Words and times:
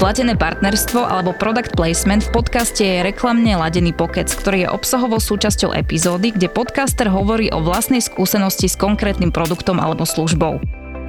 Platené 0.00 0.32
partnerstvo 0.32 1.04
alebo 1.04 1.36
product 1.36 1.76
placement 1.76 2.24
v 2.24 2.32
podcaste 2.32 2.80
je 2.80 3.04
reklamne 3.04 3.52
ladený 3.52 3.92
pokec, 3.92 4.32
ktorý 4.32 4.64
je 4.64 4.72
obsahovou 4.72 5.20
súčasťou 5.20 5.76
epizódy, 5.76 6.32
kde 6.32 6.48
podcaster 6.48 7.04
hovorí 7.12 7.52
o 7.52 7.60
vlastnej 7.60 8.00
skúsenosti 8.00 8.72
s 8.72 8.80
konkrétnym 8.80 9.28
produktom 9.28 9.76
alebo 9.76 10.08
službou. 10.08 10.56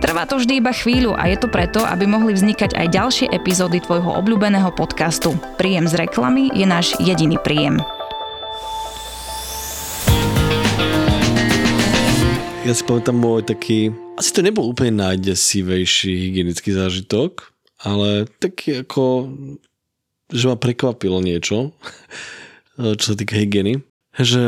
Trvá 0.03 0.27
to 0.27 0.43
vždy 0.43 0.59
iba 0.59 0.75
chvíľu 0.75 1.15
a 1.15 1.31
je 1.31 1.39
to 1.39 1.47
preto, 1.47 1.87
aby 1.87 2.03
mohli 2.03 2.35
vznikať 2.35 2.75
aj 2.75 2.87
ďalšie 2.91 3.27
epizódy 3.31 3.79
tvojho 3.79 4.11
obľúbeného 4.17 4.75
podcastu. 4.75 5.39
Príjem 5.55 5.87
z 5.87 5.95
reklamy 5.95 6.51
je 6.51 6.67
náš 6.67 6.91
jediný 6.99 7.39
príjem. 7.39 7.79
Ja 12.67 12.73
si 12.75 12.83
pamätám 12.83 13.15
môj 13.15 13.47
taký, 13.47 13.95
asi 14.21 14.37
to 14.37 14.45
nebol 14.45 14.69
úplne 14.69 15.01
najdesivejší 15.01 16.29
hygienický 16.29 16.69
zážitok, 16.77 17.49
ale 17.81 18.29
taký 18.37 18.85
ako, 18.85 19.33
že 20.29 20.45
ma 20.45 20.53
prekvapilo 20.61 21.17
niečo, 21.25 21.73
čo 23.01 23.05
sa 23.05 23.15
týka 23.17 23.33
hygieny. 23.33 23.81
Že 24.13 24.45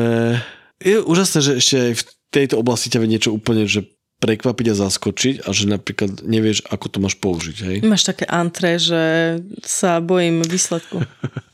je 0.78 0.96
úžasné, 1.02 1.40
že 1.42 1.52
ešte 1.58 1.76
aj 1.82 1.94
v 1.98 2.04
tejto 2.30 2.56
oblasti 2.62 2.94
ťa 2.94 3.02
niečo 3.02 3.34
úplne, 3.34 3.66
že 3.66 3.90
prekvapiť 4.22 4.72
a 4.72 4.80
zaskočiť 4.88 5.36
a 5.44 5.52
že 5.52 5.68
napríklad 5.68 6.24
nevieš, 6.24 6.64
ako 6.72 6.86
to 6.88 6.98
máš 7.04 7.20
použiť. 7.20 7.58
Hej? 7.66 7.78
Máš 7.84 8.08
také 8.08 8.24
antre, 8.30 8.80
že 8.80 9.36
sa 9.66 10.00
bojím 10.00 10.46
výsledku. 10.48 11.04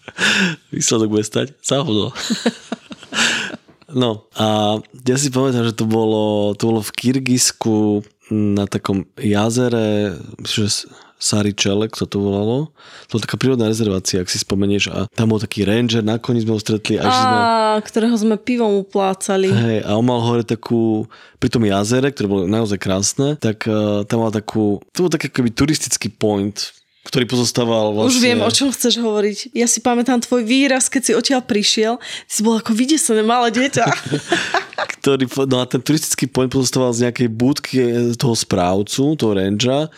Výsledok 0.75 1.09
bude 1.09 1.25
stať 1.25 1.55
za 1.63 1.81
No 3.93 4.29
a 4.37 4.77
ja 5.05 5.17
si 5.17 5.33
pamätám, 5.33 5.65
že 5.65 5.77
to 5.77 5.85
bolo, 5.89 6.53
to 6.53 6.69
bolo 6.69 6.81
v 6.85 6.91
Kyrgyzsku 6.93 8.05
na 8.29 8.69
takom 8.69 9.09
jazere, 9.17 10.17
že 10.45 10.87
Saričele, 11.19 11.91
kto 11.91 12.07
to 12.07 12.17
volalo. 12.23 12.71
To 13.11 13.19
bola 13.19 13.25
taká 13.27 13.35
prírodná 13.35 13.67
rezervácia, 13.67 14.23
ak 14.23 14.31
si 14.31 14.39
spomenieš. 14.39 14.87
A 14.87 15.03
tam 15.11 15.35
bol 15.35 15.43
taký 15.43 15.67
ranger, 15.67 15.99
nakoniec 15.99 16.47
sme 16.47 16.55
ho 16.55 16.63
stretli. 16.63 16.95
A, 16.95 17.11
sme... 17.11 17.37
ktorého 17.83 18.15
sme 18.15 18.39
pivom 18.39 18.79
uplácali. 18.79 19.51
Hej, 19.51 19.79
a 19.83 19.99
on 19.99 20.07
mal 20.07 20.23
hore 20.23 20.47
takú, 20.47 21.11
pri 21.43 21.51
tom 21.51 21.67
jazere, 21.67 22.15
ktoré 22.15 22.31
bolo 22.31 22.43
naozaj 22.47 22.79
krásne, 22.79 23.35
tak 23.35 23.67
uh, 23.67 24.07
tam 24.07 24.23
mal 24.23 24.31
takú, 24.31 24.79
to 24.95 25.05
bol 25.05 25.11
taký 25.11 25.27
akoby 25.27 25.51
turistický 25.51 26.07
point, 26.07 26.71
ktorý 27.09 27.25
pozostával 27.25 27.97
vlastne... 27.97 28.13
Už 28.13 28.21
viem, 28.21 28.39
o 28.45 28.51
čom 28.53 28.69
chceš 28.69 29.01
hovoriť. 29.01 29.57
Ja 29.57 29.65
si 29.65 29.81
pamätám 29.81 30.21
tvoj 30.21 30.45
výraz, 30.45 30.93
keď 30.93 31.01
si 31.01 31.11
odtiaľ 31.17 31.41
prišiel. 31.41 31.97
Ty 31.97 32.31
si 32.31 32.41
bol 32.45 32.61
ako 32.61 32.77
vydesené 32.77 33.25
malé 33.25 33.49
dieťa. 33.49 33.85
ktorý, 35.01 35.25
no 35.49 35.63
a 35.63 35.65
ten 35.65 35.81
turistický 35.81 36.29
point 36.29 36.51
pozostával 36.51 36.93
z 36.93 37.09
nejakej 37.09 37.27
budky 37.33 37.75
toho 38.15 38.35
správcu, 38.37 39.17
toho 39.17 39.31
rangera 39.33 39.89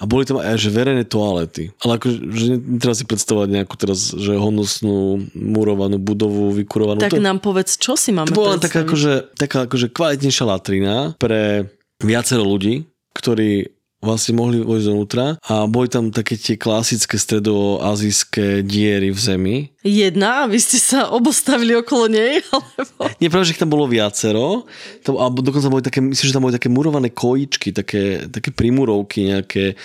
a 0.00 0.02
boli 0.08 0.24
tam 0.24 0.40
aj 0.40 0.56
že 0.56 0.72
verejné 0.72 1.04
toalety. 1.04 1.76
Ale 1.84 2.00
ako, 2.00 2.06
že 2.32 2.44
netreba 2.56 2.96
si 2.96 3.04
predstavovať 3.04 3.48
nejakú 3.52 3.74
teraz, 3.76 4.16
že 4.16 4.32
honosnú 4.32 5.28
murovanú 5.36 6.00
budovu, 6.00 6.56
vykurovanú. 6.56 7.04
Tak 7.04 7.20
to, 7.20 7.20
nám 7.20 7.44
povedz, 7.44 7.76
čo 7.76 8.00
si 8.00 8.08
máme 8.14 8.32
To 8.32 8.40
bola 8.40 8.56
taká 8.56 8.88
akože, 8.88 9.36
taká 9.36 9.68
akože 9.68 9.92
kvalitnejšia 9.92 10.44
latrina 10.48 11.12
pre 11.20 11.68
viacero 12.00 12.48
ľudí, 12.48 12.88
ktorí 13.12 13.79
vlastne 14.00 14.32
mohli 14.32 14.64
vojsť 14.64 14.86
dovnútra 14.88 15.26
a 15.44 15.68
boli 15.68 15.86
tam 15.92 16.08
také 16.08 16.40
tie 16.40 16.56
klasické 16.56 17.20
stredoazijské 17.20 18.64
diery 18.64 19.12
v 19.12 19.20
zemi. 19.20 19.56
Jedna? 19.84 20.48
Vy 20.48 20.56
ste 20.56 20.80
sa 20.80 21.12
obostavili 21.12 21.76
okolo 21.76 22.08
nej? 22.08 22.40
Alebo... 22.52 23.12
Nie, 23.20 23.28
práve, 23.28 23.52
že 23.52 23.60
tam 23.60 23.72
bolo 23.72 23.84
viacero. 23.84 24.64
Tam, 25.04 25.20
a 25.20 25.28
dokonca 25.28 25.68
boli 25.68 25.84
také, 25.84 26.00
myslím, 26.00 26.26
že 26.26 26.34
tam 26.34 26.44
boli 26.48 26.56
také 26.56 26.72
murované 26.72 27.12
kojičky, 27.12 27.76
také, 27.76 28.26
také 28.32 28.50
primurovky 28.50 29.36
nejaké 29.36 29.76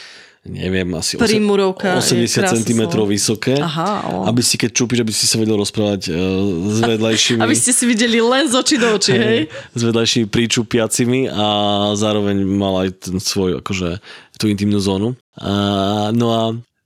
neviem, 0.45 0.85
asi 0.93 1.17
80 1.17 2.61
cm 2.61 2.81
vysoké. 3.09 3.57
Aha, 3.57 4.13
o. 4.13 4.29
Aby 4.29 4.45
si 4.45 4.61
keď 4.61 4.77
čúpiš, 4.77 5.01
aby 5.01 5.13
si 5.13 5.25
sa 5.25 5.41
vedel 5.41 5.57
rozprávať 5.57 6.13
uh, 6.13 6.17
s 6.69 6.79
vedľajšími. 6.93 7.41
aby 7.41 7.55
ste 7.57 7.73
si 7.73 7.83
videli 7.89 8.21
len 8.21 8.45
z 8.45 8.53
očí 8.53 8.75
do 8.77 8.93
očí, 8.93 9.17
hej? 9.17 9.49
S 9.73 9.81
vedľajšími 9.81 10.29
príčupiacimi 10.29 11.33
a 11.33 11.47
zároveň 11.97 12.45
mal 12.45 12.85
aj 12.85 13.09
ten 13.09 13.17
svoj, 13.17 13.65
akože, 13.65 13.97
tú 14.37 14.45
intimnú 14.45 14.77
zónu. 14.77 15.17
Uh, 15.41 16.13
no 16.13 16.27
a 16.29 16.41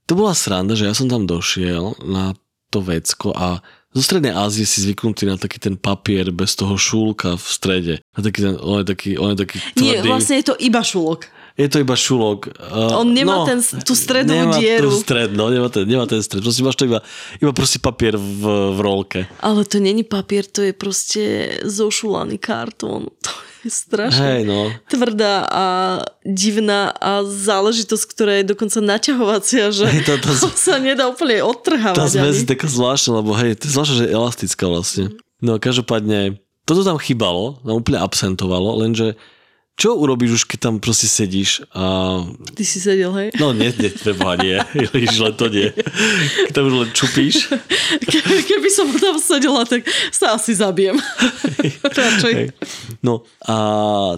to 0.08 0.16
bola 0.16 0.32
sranda, 0.32 0.72
že 0.72 0.88
ja 0.88 0.96
som 0.96 1.06
tam 1.06 1.28
došiel 1.28 2.00
na 2.08 2.32
to 2.72 2.80
vecko 2.80 3.36
a 3.36 3.60
zo 3.90 4.06
Strednej 4.06 4.30
Ázie 4.30 4.62
si 4.70 4.86
zvyknutý 4.86 5.26
na 5.26 5.34
taký 5.34 5.58
ten 5.58 5.74
papier 5.74 6.30
bez 6.30 6.54
toho 6.54 6.78
šulka 6.78 7.34
v 7.34 7.42
strede. 7.42 7.94
Na 8.14 8.22
taký 8.22 8.46
ten, 8.46 8.54
on 8.62 8.80
je 8.80 8.86
taký, 8.86 9.10
on 9.18 9.34
je 9.34 9.38
taký 9.42 9.58
tvrdý. 9.74 9.82
Nie, 9.82 10.06
vlastne 10.06 10.38
je 10.38 10.46
to 10.46 10.54
iba 10.62 10.78
šulok 10.78 11.26
je 11.56 11.66
to 11.68 11.82
iba 11.82 11.94
šulok. 11.96 12.52
Uh, 12.56 13.00
On 13.02 13.08
nemá 13.08 13.42
no, 13.42 13.46
ten, 13.46 13.58
tú 13.82 13.94
strednú 13.98 14.34
nemá 14.34 14.56
dieru. 14.58 14.90
Tú 14.90 15.02
stred, 15.02 15.34
no, 15.34 15.50
nemá 15.50 15.68
ten, 15.70 15.86
nemá 15.88 16.06
ten 16.06 16.22
stred. 16.22 16.42
Proste 16.42 16.62
máš 16.62 16.76
to 16.78 16.86
iba, 16.86 17.00
iba 17.42 17.52
proste 17.54 17.82
papier 17.82 18.14
v, 18.14 18.42
v 18.74 18.78
rolke. 18.78 19.20
Ale 19.42 19.66
to 19.66 19.82
není 19.82 20.06
papier, 20.06 20.46
to 20.46 20.62
je 20.62 20.72
proste 20.72 21.22
zošulaný 21.66 22.38
kartón. 22.38 23.10
To 23.60 23.68
je 23.68 23.76
strašne 23.76 24.24
Hej, 24.24 24.42
no. 24.48 24.72
tvrdá 24.88 25.44
a 25.44 25.66
divná 26.24 26.96
a 26.96 27.20
záležitosť, 27.28 28.04
ktorá 28.08 28.40
je 28.40 28.56
dokonca 28.56 28.80
naťahovacia, 28.80 29.68
že 29.68 29.84
to, 30.08 30.16
to, 30.16 30.32
to 30.32 30.48
sa 30.72 30.80
nedá 30.80 31.04
úplne 31.04 31.44
odtrhávať. 31.44 31.92
Tá 31.92 32.08
zmes 32.08 32.40
je 32.40 32.48
taká 32.48 32.64
zvláštna, 32.72 33.20
lebo 33.20 33.36
hej, 33.36 33.60
to 33.60 33.68
je 33.68 33.76
zvláštne, 33.76 33.96
že 34.00 34.04
je 34.08 34.16
elastická 34.16 34.64
vlastne. 34.64 35.04
No 35.44 35.60
každopádne, 35.60 36.40
toto 36.64 36.88
tam 36.88 36.96
chýbalo, 36.96 37.60
tam 37.60 37.84
úplne 37.84 38.00
absentovalo, 38.00 38.80
lenže 38.80 39.20
čo 39.80 39.96
urobíš 39.96 40.30
už, 40.36 40.42
keď 40.44 40.58
tam 40.60 40.74
proste 40.76 41.08
sedíš 41.08 41.64
a... 41.72 42.20
Ty 42.52 42.64
si 42.68 42.76
sedel, 42.84 43.08
hej? 43.16 43.28
No 43.40 43.56
nie, 43.56 43.72
nie, 43.72 43.88
treba 43.88 44.36
nie. 44.36 44.60
Ježiš, 44.76 45.24
len 45.24 45.34
to 45.40 45.48
nie. 45.48 45.72
Keď 45.72 46.52
tam 46.52 46.68
už 46.68 46.74
len 46.84 46.90
čupíš. 46.92 47.48
Ke, 48.04 48.20
keby 48.20 48.68
som 48.68 48.92
tam 48.92 49.16
sedela, 49.16 49.64
tak 49.64 49.88
sa 50.12 50.36
asi 50.36 50.52
zabijem. 50.52 51.00
Radšej. 51.96 52.52
No 53.00 53.24
a 53.48 53.56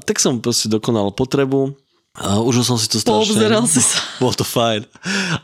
tak 0.03 0.19
som 0.19 0.43
proste 0.43 0.67
dokonal 0.67 1.15
potrebu. 1.15 1.79
A 2.19 2.43
užil 2.43 2.67
som 2.67 2.75
si 2.77 2.91
to 2.91 2.99
strašne. 2.99 3.39
Poobzeral 3.39 3.65
si 3.71 3.81
sa. 3.81 4.03
Bolo 4.21 4.35
to 4.35 4.45
fajn. 4.45 4.83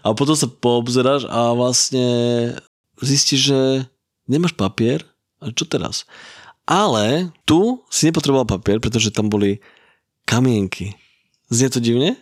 A 0.02 0.12
potom 0.18 0.34
sa 0.34 0.50
poobzeráš 0.50 1.30
a 1.30 1.54
vlastne 1.54 2.04
zistíš, 2.98 3.54
že 3.54 3.60
nemáš 4.26 4.52
papier. 4.52 5.06
A 5.38 5.54
čo 5.54 5.62
teraz? 5.62 6.02
Ale 6.66 7.30
tu 7.46 7.80
si 7.86 8.10
nepotreboval 8.10 8.44
papier, 8.44 8.82
pretože 8.82 9.14
tam 9.14 9.30
boli 9.30 9.62
Kamienky. 10.28 10.92
Znie 11.48 11.72
to 11.72 11.80
divne? 11.80 12.12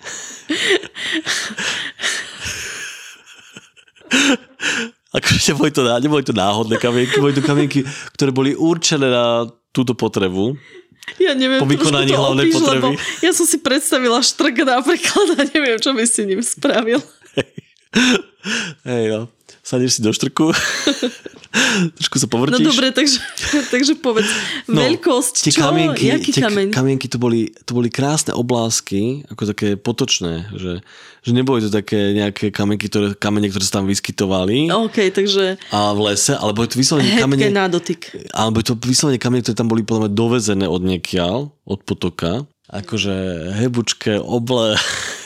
akože 5.16 5.50
neboli 5.50 5.70
to, 5.74 5.82
neboli 5.82 6.22
to 6.22 6.30
náhodné 6.30 6.78
kamienky, 6.78 7.18
boli 7.18 7.34
to 7.34 7.42
kamienky, 7.42 7.82
ktoré 8.14 8.30
boli 8.30 8.54
určené 8.54 9.10
na 9.10 9.50
túto 9.74 9.98
potrebu. 9.98 10.54
Ja 11.18 11.34
neviem, 11.34 11.58
po 11.58 11.66
vykonaní 11.66 12.14
hlavnej 12.14 12.46
opíš, 12.46 12.54
potreby. 12.54 12.94
Ja 13.26 13.34
som 13.34 13.46
si 13.48 13.58
predstavila 13.58 14.22
štrk 14.22 14.62
napríklad 14.62 15.26
a 15.34 15.42
neviem, 15.50 15.78
čo 15.82 15.90
by 15.90 16.06
si 16.06 16.22
ním 16.28 16.42
spravil. 16.46 17.02
Hej, 17.34 17.50
hey, 18.86 19.04
no 19.10 19.26
sadneš 19.66 19.98
si 19.98 20.00
do 20.02 20.14
štrku, 20.14 20.54
trošku 21.96 22.16
sa 22.20 22.28
povrtíš. 22.28 22.60
No 22.60 22.68
dobre, 22.70 22.92
takže, 22.92 23.18
takže 23.74 23.92
povedz, 23.98 24.28
no, 24.68 24.80
veľkosť, 24.80 25.34
tie 25.46 25.52
čo? 25.52 25.66
Kamienky, 25.66 26.12
Jaký 26.12 26.30
tie 26.32 26.44
kameň? 26.44 26.68
kamienky 26.72 27.06
to 27.08 27.18
boli, 27.18 27.52
to 27.64 27.72
boli 27.72 27.88
krásne 27.88 28.36
oblásky, 28.36 29.24
ako 29.32 29.42
také 29.50 29.68
potočné, 29.80 30.52
že, 30.54 30.84
že 31.24 31.30
neboli 31.32 31.64
to 31.64 31.70
také 31.72 32.12
nejaké 32.14 32.52
kamienky, 32.52 32.86
ktoré, 32.86 33.16
kamene, 33.16 33.48
ktoré 33.48 33.64
sa 33.64 33.80
tam 33.82 33.88
vyskytovali. 33.88 34.70
OK, 34.70 35.10
takže... 35.10 35.56
A 35.72 35.92
v 35.96 36.00
lese, 36.12 36.36
alebo 36.36 36.62
je 36.62 36.70
to 36.72 36.80
vyslovene 36.80 37.16
kamene... 37.16 37.48
na 37.50 37.66
dotyk. 37.66 38.12
Alebo 38.36 38.60
to 38.62 38.76
vyslovene 38.76 39.20
kamene, 39.20 39.42
ktoré 39.42 39.56
tam 39.56 39.70
boli 39.70 39.82
podľa 39.82 40.12
dovezené 40.12 40.66
od 40.68 40.82
niekiaľ, 40.84 41.50
od 41.66 41.80
potoka 41.82 42.44
akože 42.66 43.14
hebučké, 43.62 44.18
oble, 44.18 44.74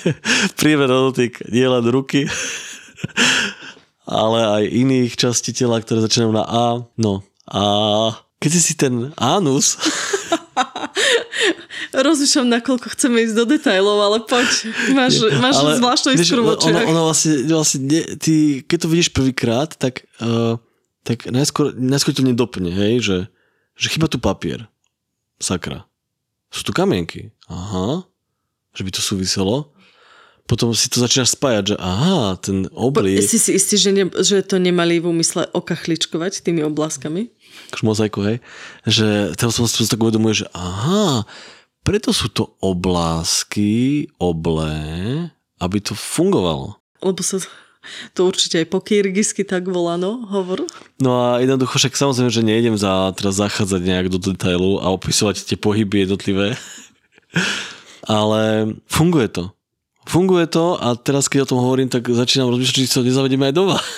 príjme 0.60 0.84
na 0.84 1.08
dotyk, 1.08 1.40
nie 1.48 1.64
len 1.64 1.84
ruky 1.88 2.28
ale 4.08 4.38
aj 4.60 4.64
iných 4.70 5.12
častí 5.16 5.52
tela, 5.52 5.80
ktoré 5.80 6.04
začínajú 6.04 6.32
na 6.32 6.44
A. 6.46 6.66
No 6.96 7.24
a 7.50 7.62
keď 8.38 8.52
si 8.56 8.74
ten 8.78 9.10
anus... 9.18 9.76
rozmýšľam, 11.90 12.46
nakoľko 12.60 12.86
chceme 12.94 13.26
ísť 13.26 13.34
do 13.34 13.44
detajlov, 13.50 13.98
ale 13.98 14.18
poď, 14.22 14.46
máš, 14.94 15.18
máš 15.42 15.56
ale, 15.58 15.78
zvláštnu 15.82 16.08
iskru 16.14 16.40
v 16.46 16.54
ono, 16.54 16.80
ono 16.86 17.02
vlastne, 17.10 17.50
vlastne 17.50 17.80
nie, 17.82 18.02
ty, 18.14 18.62
keď 18.62 18.78
to 18.86 18.88
vidíš 18.88 19.10
prvýkrát, 19.10 19.74
tak, 19.74 20.06
uh, 20.22 20.54
tak 21.02 21.26
najskôr, 21.26 21.74
najskôr 21.74 22.14
to 22.14 22.22
nedoplne, 22.22 22.70
hej, 22.70 23.02
že, 23.02 23.18
že 23.74 23.86
chyba 23.90 24.06
tu 24.06 24.22
papier. 24.22 24.70
Sakra. 25.42 25.88
Sú 26.52 26.62
tu 26.62 26.70
kamienky. 26.70 27.34
Aha. 27.50 28.06
Že 28.76 28.82
by 28.86 28.90
to 28.94 29.02
súviselo 29.02 29.74
potom 30.50 30.74
si 30.74 30.90
to 30.90 30.98
začínaš 30.98 31.38
spájať, 31.38 31.64
že 31.72 31.76
aha, 31.78 32.34
ten 32.42 32.66
oblík... 32.74 33.22
Si 33.22 33.38
si 33.38 33.54
istý, 33.54 33.78
že, 33.78 33.94
ne, 33.94 34.10
že 34.10 34.42
to 34.42 34.58
nemali 34.58 34.98
v 34.98 35.14
úmysle 35.14 35.46
okachličkovať 35.54 36.42
tými 36.42 36.66
obláskami? 36.66 37.30
Akože 37.70 37.86
mozaiku, 37.86 38.26
hej? 38.26 38.42
Že 38.82 39.38
teraz 39.38 39.54
som 39.54 39.70
si 39.70 39.86
tak 39.86 40.02
uvedomuje, 40.02 40.42
že 40.42 40.50
aha, 40.50 41.22
preto 41.86 42.10
sú 42.10 42.26
to 42.34 42.58
oblásky, 42.58 44.10
oblé, 44.18 44.74
aby 45.62 45.78
to 45.78 45.94
fungovalo. 45.94 46.82
Lebo 46.98 47.22
sa 47.22 47.38
to 48.18 48.26
určite 48.26 48.58
aj 48.58 48.66
po 48.74 48.82
kyrgyzsky 48.82 49.46
tak 49.46 49.70
volá, 49.70 49.94
no, 49.94 50.26
hovor. 50.34 50.66
No 50.98 51.30
a 51.30 51.38
jednoducho 51.38 51.78
však 51.78 51.94
samozrejme, 51.94 52.28
že 52.34 52.42
nejdem 52.42 52.74
za, 52.74 53.14
teraz 53.14 53.38
zachádzať 53.38 53.86
nejak 53.86 54.06
do 54.10 54.18
detailu 54.18 54.82
a 54.82 54.90
opisovať 54.90 55.46
tie 55.46 55.54
pohyby 55.54 56.10
jednotlivé. 56.10 56.58
Ale 58.10 58.74
funguje 58.90 59.30
to 59.30 59.54
funguje 60.08 60.46
to 60.48 60.78
a 60.80 60.96
teraz 60.96 61.28
keď 61.28 61.44
o 61.44 61.50
tom 61.54 61.60
hovorím, 61.60 61.92
tak 61.92 62.08
začínam 62.08 62.50
rozmýšľať, 62.52 62.76
či 62.76 62.92
to 62.92 63.06
nezavedeme 63.06 63.48
aj 63.50 63.54
doma. 63.54 63.78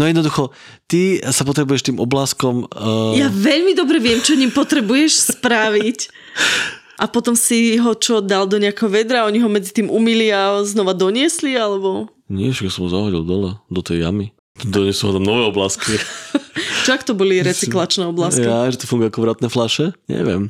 No 0.00 0.08
jednoducho, 0.08 0.48
ty 0.88 1.20
sa 1.20 1.44
potrebuješ 1.44 1.92
tým 1.92 2.00
obláskom... 2.00 2.64
Uh... 2.72 3.14
Ja 3.14 3.28
veľmi 3.28 3.76
dobre 3.76 4.00
viem, 4.00 4.18
čo 4.18 4.32
ním 4.32 4.50
potrebuješ 4.50 5.36
spraviť. 5.36 5.98
A 6.94 7.10
potom 7.10 7.34
si 7.34 7.74
ho 7.76 7.92
čo, 7.98 8.22
dal 8.22 8.46
do 8.46 8.56
nejakého 8.56 8.86
vedra, 8.86 9.26
oni 9.26 9.42
ho 9.42 9.50
medzi 9.50 9.74
tým 9.74 9.90
umili 9.90 10.30
a 10.30 10.62
znova 10.62 10.94
doniesli, 10.94 11.58
alebo... 11.58 12.06
Nie, 12.30 12.54
však 12.54 12.70
som 12.70 12.86
ho 12.86 12.90
zahodil 12.94 13.26
dole, 13.26 13.58
do 13.66 13.82
tej 13.82 14.06
jamy. 14.06 14.30
Donesú 14.62 15.10
ho 15.10 15.18
tam 15.18 15.26
nové 15.26 15.42
oblásky. 15.50 15.98
čo 16.86 16.90
ak 16.94 17.02
to 17.02 17.18
boli 17.18 17.42
recyklačné 17.42 18.06
oblásky? 18.06 18.46
Ja, 18.46 18.70
že 18.70 18.78
to 18.78 18.86
funguje 18.86 19.10
ako 19.10 19.26
vratné 19.26 19.50
flaše? 19.50 19.90
Neviem. 20.06 20.46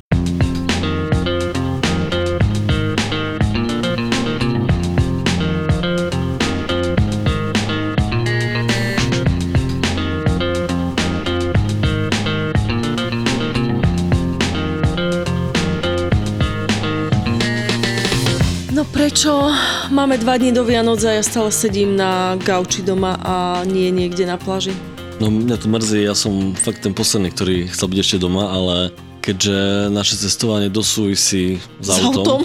Máme 20.05 20.21
dva 20.21 20.37
dní 20.37 20.53
do 20.53 20.61
Vianoc 20.61 21.01
a 21.01 21.17
ja 21.17 21.25
stále 21.25 21.49
sedím 21.49 21.97
na 21.97 22.37
gauči 22.37 22.85
doma 22.85 23.17
a 23.25 23.65
nie 23.65 23.89
niekde 23.89 24.29
na 24.29 24.37
pláži? 24.37 24.69
No 25.17 25.33
mňa 25.33 25.57
to 25.57 25.65
mrzí, 25.65 26.05
ja 26.05 26.13
som 26.13 26.53
fakt 26.53 26.85
ten 26.85 26.93
posledný, 26.93 27.33
ktorý 27.33 27.65
chcel 27.73 27.89
byť 27.89 27.99
ešte 28.05 28.17
doma, 28.21 28.53
ale 28.53 28.93
keďže 29.25 29.89
naše 29.89 30.13
cestovanie 30.21 30.69
dosúvisí 30.69 31.57
s, 31.81 31.89
s 31.89 32.05
autom, 32.05 32.21
autom? 32.21 32.39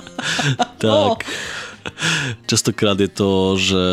tak 0.80 1.20
oh. 1.20 2.48
častokrát 2.48 2.96
je 2.96 3.12
to, 3.12 3.60
že 3.60 3.84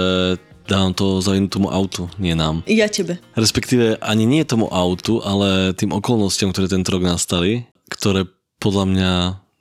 dám 0.71 0.95
to 0.95 1.19
zavinúť 1.19 1.59
tomu 1.59 1.67
autu, 1.67 2.07
nie 2.15 2.39
nám. 2.39 2.63
Ja 2.71 2.87
tebe. 2.87 3.19
Respektíve 3.35 3.99
ani 3.99 4.23
nie 4.23 4.47
tomu 4.47 4.71
autu, 4.71 5.19
ale 5.27 5.75
tým 5.75 5.91
okolnostiam, 5.91 6.55
ktoré 6.55 6.71
tento 6.71 6.95
rok 6.95 7.03
nastali, 7.03 7.67
ktoré 7.91 8.31
podľa 8.63 8.85
mňa 8.87 9.11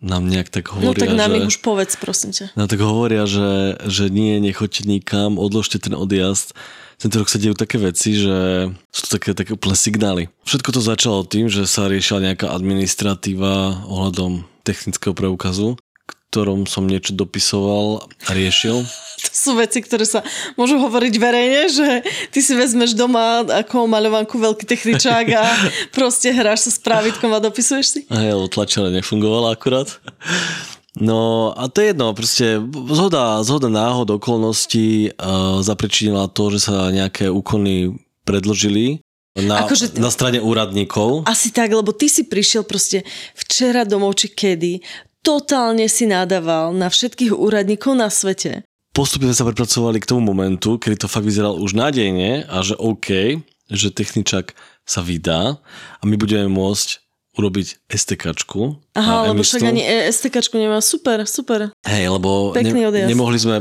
nám 0.06 0.30
nejak 0.30 0.48
tak 0.48 0.70
hovoria, 0.70 0.94
No 0.94 0.94
tak 0.94 1.12
nám 1.12 1.34
že, 1.34 1.36
ich 1.42 1.48
už 1.50 1.58
povedz, 1.60 1.98
prosím 1.98 2.30
ťa. 2.30 2.54
Nám 2.54 2.68
tak 2.70 2.80
hovoria, 2.80 3.26
že, 3.26 3.76
že 3.90 4.06
nie, 4.08 4.38
nechoďte 4.38 4.86
nikam, 4.86 5.36
odložte 5.36 5.82
ten 5.82 5.92
odjazd. 5.98 6.54
Tento 6.96 7.20
rok 7.20 7.28
sa 7.28 7.36
dejú 7.36 7.52
také 7.52 7.76
veci, 7.76 8.16
že 8.16 8.70
sú 8.88 9.00
to 9.04 9.20
také, 9.20 9.36
také 9.36 9.52
úplne 9.52 9.76
signály. 9.76 10.32
Všetko 10.48 10.70
to 10.72 10.80
začalo 10.80 11.28
tým, 11.28 11.52
že 11.52 11.68
sa 11.68 11.90
riešila 11.90 12.32
nejaká 12.32 12.48
administratíva 12.48 13.84
ohľadom 13.84 14.48
technického 14.64 15.12
preukazu, 15.12 15.76
ktorom 16.30 16.66
som 16.68 16.84
niečo 16.84 17.14
dopisoval 17.14 18.04
a 18.26 18.30
riešil. 18.34 18.84
To 19.16 19.32
sú 19.32 19.50
veci, 19.56 19.80
ktoré 19.80 20.04
sa 20.04 20.20
môžu 20.60 20.76
hovoriť 20.76 21.14
verejne, 21.16 21.62
že 21.72 21.88
ty 22.28 22.44
si 22.44 22.52
vezmeš 22.52 22.92
doma 22.92 23.46
ako 23.48 23.88
maľovanku 23.88 24.36
veľký 24.36 24.68
techničák 24.68 25.26
a 25.32 25.44
proste 25.96 26.28
hráš 26.30 26.68
sa 26.68 26.70
s 26.76 26.78
právitkom 26.82 27.32
a 27.32 27.40
dopisuješ 27.40 27.86
si? 27.86 28.00
Ja 28.12 28.36
tlačené 28.52 28.92
nefungovala 28.92 29.56
akurát. 29.56 29.88
No 30.96 31.52
a 31.52 31.68
to 31.68 31.84
je 31.84 31.92
jedno, 31.92 32.16
proste 32.16 32.56
zhoda, 32.88 33.44
zhoda 33.44 33.68
náhod, 33.68 34.16
okolností 34.16 35.12
uh, 35.12 35.60
zapričinila 35.60 36.28
to, 36.32 36.48
že 36.56 36.72
sa 36.72 36.88
nejaké 36.88 37.28
úkony 37.28 38.00
predložili 38.24 39.04
na, 39.36 39.68
akože, 39.68 40.00
na 40.00 40.08
strane 40.08 40.40
úradníkov. 40.40 41.28
Asi 41.28 41.52
tak, 41.52 41.68
lebo 41.68 41.92
ty 41.92 42.08
si 42.08 42.24
prišiel 42.24 42.64
proste 42.64 43.04
včera 43.36 43.84
domov 43.84 44.16
či 44.16 44.32
kedy, 44.32 44.80
totálne 45.26 45.90
si 45.90 46.06
nadával 46.06 46.70
na 46.70 46.86
všetkých 46.86 47.34
úradníkov 47.34 47.98
na 47.98 48.06
svete. 48.06 48.62
Postupne 48.94 49.34
sa 49.34 49.42
prepracovali 49.42 49.98
k 49.98 50.08
tomu 50.08 50.30
momentu, 50.30 50.78
kedy 50.78 51.02
to 51.02 51.10
fakt 51.10 51.26
vyzeralo 51.26 51.58
už 51.58 51.74
nádejne 51.74 52.46
a 52.46 52.62
že 52.62 52.78
OK, 52.78 53.42
že 53.66 53.90
techničak 53.90 54.54
sa 54.86 55.02
vydá 55.02 55.58
a 55.98 56.02
my 56.06 56.14
budeme 56.14 56.46
môcť 56.46 57.05
urobiť 57.36 57.86
STKčku. 57.86 58.60
Aha, 58.96 59.30
lebo 59.30 59.44
však 59.44 59.68
ani 59.68 59.84
STKčku 60.08 60.56
nemá. 60.56 60.80
Super, 60.80 61.28
super. 61.28 61.68
Hej, 61.84 62.08
lebo 62.08 62.56
ne, 62.56 62.72
nemohli, 63.04 63.36
sme, 63.36 63.60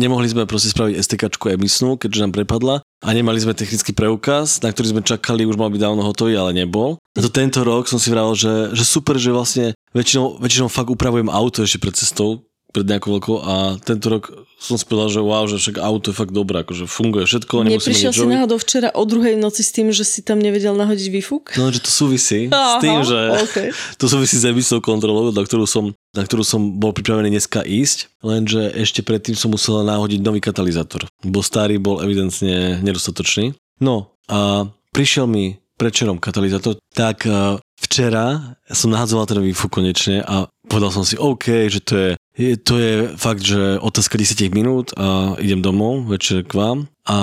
nemohli 0.00 0.28
sme 0.32 0.48
proste 0.48 0.72
spraviť 0.72 0.96
STKčku 1.04 1.52
emisnú, 1.52 2.00
keďže 2.00 2.24
nám 2.24 2.32
prepadla 2.32 2.80
a 3.04 3.08
nemali 3.12 3.36
sme 3.36 3.52
technický 3.52 3.92
preukaz, 3.92 4.64
na 4.64 4.72
ktorý 4.72 4.96
sme 4.96 5.02
čakali, 5.04 5.44
už 5.44 5.60
mal 5.60 5.68
byť 5.68 5.80
dávno 5.84 6.00
hotový, 6.00 6.40
ale 6.40 6.56
nebol. 6.56 6.96
A 7.12 7.20
to 7.20 7.28
tento 7.28 7.60
rok 7.60 7.84
som 7.84 8.00
si 8.00 8.08
vral, 8.08 8.32
že, 8.32 8.72
že 8.72 8.84
super, 8.88 9.20
že 9.20 9.28
vlastne 9.28 9.76
väčšinou, 9.92 10.40
väčšinou 10.40 10.72
fakt 10.72 10.88
upravujem 10.88 11.28
auto 11.28 11.60
ešte 11.60 11.78
pred 11.78 11.92
cestou, 11.92 12.40
pred 12.74 12.82
nejakou 12.90 13.14
veľkou 13.14 13.36
a 13.38 13.78
tento 13.78 14.10
rok 14.10 14.34
som 14.58 14.74
si 14.74 14.82
povedal, 14.82 15.14
že 15.14 15.20
wow, 15.22 15.46
že 15.46 15.62
však 15.62 15.76
auto 15.78 16.10
je 16.10 16.16
fakt 16.18 16.34
dobré, 16.34 16.66
akože 16.66 16.90
funguje 16.90 17.22
všetko. 17.28 17.70
Neprišiel 17.70 18.10
si 18.10 18.26
náhodou 18.26 18.58
včera 18.58 18.90
o 18.90 19.06
druhej 19.06 19.38
noci 19.38 19.62
s 19.62 19.70
tým, 19.70 19.94
že 19.94 20.02
si 20.02 20.26
tam 20.26 20.42
nevedel 20.42 20.74
nahodiť 20.74 21.08
výfuk? 21.14 21.54
No, 21.54 21.70
že 21.70 21.78
to 21.78 21.92
súvisí 21.92 22.50
Aha, 22.50 22.80
s 22.80 22.82
tým, 22.82 22.98
že 23.06 23.18
okay. 23.46 23.68
to 24.00 24.10
súvisí 24.10 24.34
s 24.34 24.44
emisnou 24.48 24.82
kontrolou, 24.82 25.30
na 25.30 25.42
ktorú, 25.46 25.70
som, 25.70 25.94
na 26.18 26.26
ktorú 26.26 26.42
som 26.42 26.80
bol 26.80 26.90
pripravený 26.90 27.30
dneska 27.30 27.62
ísť, 27.62 28.10
lenže 28.26 28.74
ešte 28.74 29.06
predtým 29.06 29.38
som 29.38 29.54
musel 29.54 29.86
nahodiť 29.86 30.18
nový 30.24 30.42
katalizátor, 30.42 31.06
bo 31.22 31.44
starý 31.46 31.78
bol 31.78 32.02
evidentne 32.02 32.82
nedostatočný. 32.82 33.54
No 33.78 34.18
a 34.26 34.66
prišiel 34.90 35.30
mi 35.30 35.62
prečerom 35.78 36.22
katalizátor, 36.22 36.78
tak 36.94 37.26
uh, 37.26 37.58
včera 37.78 38.56
som 38.70 38.94
nahadzoval 38.94 39.26
ten 39.26 39.42
výfuk 39.42 39.70
konečne 39.70 40.22
a 40.22 40.46
povedal 40.70 40.90
som 40.94 41.04
si, 41.04 41.18
OK, 41.18 41.68
že 41.68 41.82
to 41.82 41.94
je 41.94 42.10
je, 42.34 42.56
to 42.58 42.74
je 42.78 42.92
fakt, 43.14 43.42
že 43.42 43.78
otázka 43.78 44.18
10 44.18 44.50
minút 44.50 44.90
a 44.98 45.38
idem 45.38 45.62
domov 45.62 46.10
večer 46.10 46.42
k 46.42 46.54
vám. 46.54 46.78
A 47.06 47.16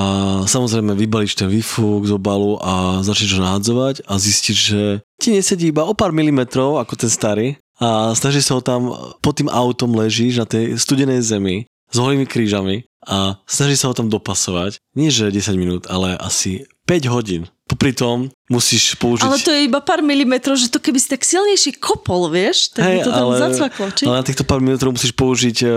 samozrejme 0.46 0.94
vybalíš 0.96 1.36
ten 1.36 1.50
výfuk 1.50 2.06
z 2.08 2.16
obalu 2.16 2.62
a 2.62 3.04
začneš 3.04 3.38
ho 3.38 3.42
nahádzovať 3.44 4.06
a 4.08 4.14
zistíš, 4.22 4.58
že 4.72 4.84
ti 5.20 5.34
nesedí 5.34 5.74
iba 5.74 5.84
o 5.84 5.98
pár 5.98 6.14
milimetrov 6.14 6.78
ako 6.80 6.94
ten 6.96 7.12
starý 7.12 7.58
a 7.82 8.14
snažíš 8.14 8.48
sa 8.48 8.54
ho 8.56 8.62
tam, 8.62 8.94
pod 9.26 9.42
tým 9.42 9.50
autom 9.50 9.98
ležíš 9.98 10.38
na 10.38 10.46
tej 10.46 10.78
studenej 10.78 11.26
zemi 11.26 11.66
s 11.92 11.96
holými 11.98 12.30
krížami 12.30 12.86
a 13.04 13.42
snažíš 13.50 13.84
sa 13.84 13.90
ho 13.90 13.98
tam 13.98 14.08
dopasovať. 14.08 14.78
Nie 14.94 15.10
že 15.10 15.34
10 15.34 15.58
minút, 15.58 15.84
ale 15.90 16.14
asi 16.16 16.70
5 16.86 17.10
hodín. 17.10 17.50
Popri 17.66 17.92
tom 17.92 18.30
musíš 18.52 19.00
použiť... 19.00 19.24
Ale 19.24 19.40
to 19.40 19.56
je 19.56 19.64
iba 19.64 19.80
pár 19.80 20.04
milimetrov, 20.04 20.60
že 20.60 20.68
to 20.68 20.84
keby 20.84 21.00
si 21.00 21.08
tak 21.08 21.24
silnejšie 21.24 21.80
kopol, 21.80 22.28
vieš, 22.28 22.76
tak 22.76 22.84
hey, 22.84 23.00
by 23.00 23.08
to 23.08 23.12
tam 23.16 23.28
ale, 23.32 23.36
zacvaklo, 23.40 23.86
či? 23.96 24.04
Ale 24.04 24.20
na 24.20 24.26
týchto 24.28 24.44
pár 24.44 24.60
milimetrov 24.60 24.92
musíš 24.92 25.16
použiť 25.16 25.58
uh, 25.64 25.72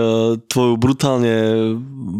tvoju 0.51 0.75
brutálne, 0.75 1.35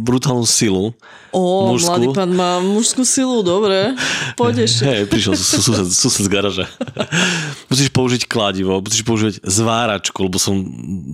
brutálnu 0.08 0.48
silu. 0.48 0.96
Ó, 1.36 1.76
mužskú. 1.76 1.92
mladý 1.92 2.08
pán 2.16 2.32
má 2.32 2.64
mužskú 2.64 3.04
silu, 3.04 3.44
dobre. 3.44 3.92
Pôjdeš. 4.40 4.88
Hej, 4.88 5.12
prišiel 5.12 5.36
sused, 5.36 5.92
sused 6.08 6.24
z 6.24 6.30
garaže. 6.32 6.64
musíš 7.72 7.92
použiť 7.92 8.24
kladivo, 8.24 8.80
musíš 8.80 9.04
použiť 9.04 9.34
zváračku, 9.44 10.16
lebo 10.24 10.40
som 10.40 10.64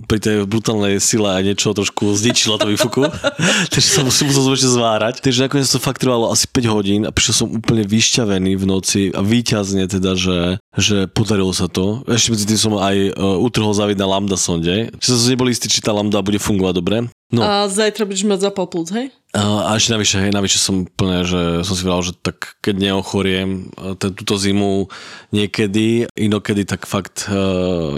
pri 0.06 0.22
tej 0.22 0.36
brutálnej 0.46 1.02
sile 1.02 1.26
aj 1.26 1.42
niečo 1.42 1.74
trošku 1.74 2.14
zničila 2.14 2.62
to 2.62 2.70
výfuku. 2.70 3.02
Takže 3.74 3.88
som 3.98 4.06
musel, 4.06 4.30
musel 4.30 4.54
ešte 4.54 4.70
zvárať. 4.70 5.14
Takže 5.26 5.50
nakoniec 5.50 5.66
to 5.66 5.82
fakt 5.82 5.98
trvalo 5.98 6.30
asi 6.30 6.46
5 6.46 6.70
hodín 6.70 7.00
a 7.02 7.10
prišiel 7.10 7.42
som 7.42 7.48
úplne 7.50 7.82
vyšťavený 7.82 8.54
v 8.54 8.64
noci 8.64 9.00
a 9.10 9.26
výťazne 9.32 9.88
teda, 9.88 10.12
že, 10.12 10.60
že 10.76 11.08
podarilo 11.08 11.56
sa 11.56 11.72
to. 11.72 12.04
Ešte 12.04 12.36
medzi 12.36 12.44
tým 12.44 12.60
som 12.60 12.72
aj 12.76 13.16
uh, 13.16 13.40
utrhol 13.40 13.72
závid 13.72 13.96
na 13.96 14.04
lambda 14.04 14.36
sonde. 14.36 14.92
Čiže 15.00 15.16
som 15.16 15.30
nebol 15.32 15.48
istý, 15.48 15.72
či 15.72 15.80
tá 15.80 15.96
lambda 15.96 16.20
bude 16.20 16.36
fungovať 16.36 16.74
dobre. 16.76 16.96
No. 17.32 17.40
A 17.40 17.64
zajtra 17.64 18.04
budeš 18.04 18.28
mať 18.28 18.52
zapal 18.52 18.68
plúc, 18.68 18.92
hej? 18.92 19.08
A 19.32 19.72
ešte 19.80 19.96
navyše, 19.96 20.20
hej, 20.20 20.32
navyše 20.36 20.60
som 20.60 20.84
úplne, 20.84 21.24
že 21.24 21.64
som 21.64 21.72
si 21.72 21.88
povedal, 21.88 22.12
že 22.12 22.14
tak 22.20 22.60
keď 22.60 22.74
neochoriem 22.76 23.72
e, 23.72 23.96
t- 23.96 24.12
túto 24.12 24.36
zimu 24.36 24.92
niekedy, 25.32 26.04
inokedy, 26.12 26.68
tak 26.68 26.84
fakt 26.84 27.32
uh, 27.32 27.96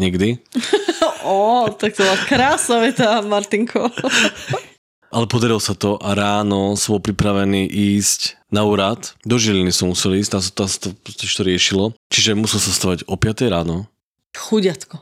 niekdy. 0.00 0.40
Ó, 1.28 1.68
tak 1.68 1.92
to 1.92 2.08
bola 2.08 2.16
krásna 2.24 2.80
veta, 2.80 3.20
Martinko. 3.20 3.92
Ale 5.14 5.30
podarilo 5.30 5.62
sa 5.62 5.78
to 5.78 5.94
a 6.02 6.10
ráno 6.18 6.74
som 6.74 6.98
bol 6.98 7.02
pripravený 7.06 7.70
ísť 7.70 8.34
na 8.50 8.66
úrad. 8.66 9.14
Do 9.22 9.38
Žiliny 9.38 9.70
som 9.70 9.94
musel 9.94 10.18
ísť, 10.18 10.30
tam 10.34 10.42
sa 10.42 10.50
tam 10.50 10.66
sa 10.66 10.78
to, 10.82 10.90
to, 10.90 11.42
riešilo. 11.46 11.94
Čiže 12.10 12.34
musel 12.34 12.58
sa 12.58 12.74
stavať 12.74 13.06
o 13.06 13.14
5 13.14 13.46
ráno, 13.46 13.86
Chudiatko. 14.34 14.98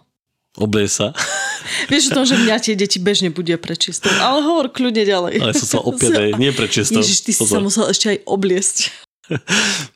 oblie 0.61 0.85
sa, 0.85 1.16
Vieš 1.90 2.12
o 2.12 2.23
tom, 2.23 2.25
že 2.26 2.37
mňa 2.38 2.57
tie 2.61 2.75
deti 2.75 2.99
bežne 2.99 3.31
budia 3.33 3.57
prečistou. 3.57 4.11
Ale 4.21 4.42
hovor 4.42 4.69
kľudne 4.69 5.07
ďalej. 5.07 5.35
ale 5.40 5.52
som 5.57 5.69
sa 5.69 5.78
o 5.81 5.95
5, 5.95 6.37
nie 6.38 6.52
prečesto. 6.52 6.99
Ježiš, 7.00 7.25
ty 7.25 7.33
si 7.33 7.45
sa 7.47 7.62
musel 7.62 7.88
ešte 7.88 8.16
aj 8.16 8.19
obliesť. 8.28 8.78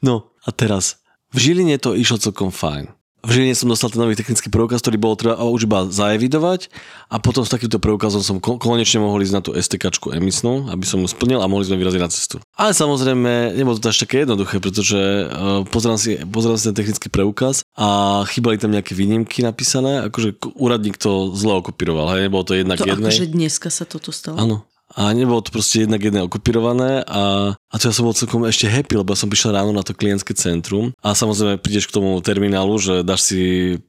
No 0.00 0.32
a 0.46 0.54
teraz, 0.54 1.02
v 1.34 1.50
Žiline 1.50 1.76
to 1.76 1.92
išlo 1.92 2.16
celkom 2.16 2.48
fajn. 2.48 2.88
V 3.26 3.34
Žiline 3.34 3.58
som 3.58 3.66
dostal 3.66 3.90
ten 3.90 3.98
nový 3.98 4.14
technický 4.14 4.46
preukaz, 4.46 4.78
ktorý 4.78 5.02
bolo 5.02 5.18
treba 5.18 5.34
už 5.42 5.66
iba 5.66 5.82
zaevidovať 5.90 6.70
a 7.10 7.18
potom 7.18 7.42
s 7.42 7.50
takýmto 7.50 7.82
preukazom 7.82 8.22
som 8.22 8.36
ko- 8.38 8.54
konečne 8.54 9.02
mohol 9.02 9.18
ísť 9.18 9.34
na 9.34 9.42
tú 9.42 9.50
STKčku 9.50 10.14
emisnú, 10.14 10.70
aby 10.70 10.86
som 10.86 11.02
ju 11.02 11.10
splnil 11.10 11.42
a 11.42 11.50
mohli 11.50 11.66
sme 11.66 11.74
vyraziť 11.74 11.98
na 11.98 12.06
cestu. 12.06 12.38
Ale 12.54 12.70
samozrejme, 12.70 13.58
nebolo 13.58 13.82
to 13.82 13.90
až 13.90 14.06
také 14.06 14.22
jednoduché, 14.22 14.62
pretože 14.62 14.94
uh, 15.26 15.66
pozerám, 15.66 15.98
si, 15.98 16.22
pozerám 16.22 16.54
si 16.54 16.70
ten 16.70 16.78
technický 16.78 17.10
preukaz 17.10 17.66
a 17.74 18.22
chýbali 18.30 18.62
tam 18.62 18.70
nejaké 18.70 18.94
výnimky 18.94 19.42
napísané, 19.42 20.06
akože 20.06 20.38
úradník 20.54 20.94
to 20.94 21.34
zle 21.34 21.58
okopíroval, 21.58 22.14
hej, 22.14 22.30
nebolo 22.30 22.46
to 22.46 22.54
jednak 22.54 22.78
To 22.78 22.86
jednej. 22.86 23.10
akože 23.10 23.26
dneska 23.26 23.74
sa 23.74 23.82
toto 23.82 24.14
stalo. 24.14 24.38
Áno. 24.38 24.56
A 24.96 25.12
nebolo 25.12 25.44
to 25.44 25.52
proste 25.52 25.84
jednak 25.84 26.00
jedné 26.00 26.24
okupirované 26.24 27.04
a, 27.04 27.52
a 27.52 27.74
to 27.76 27.92
ja 27.92 27.92
som 27.92 28.08
bol 28.08 28.16
celkom 28.16 28.48
ešte 28.48 28.64
happy, 28.64 28.96
lebo 28.96 29.12
ja 29.12 29.20
som 29.20 29.28
prišiel 29.28 29.52
ráno 29.52 29.76
na 29.76 29.84
to 29.84 29.92
klientské 29.92 30.32
centrum 30.32 30.96
a 31.04 31.12
samozrejme 31.12 31.60
prídeš 31.60 31.92
k 31.92 32.00
tomu 32.00 32.16
terminálu, 32.24 32.80
že 32.80 33.04
dáš 33.04 33.28
si 33.28 33.40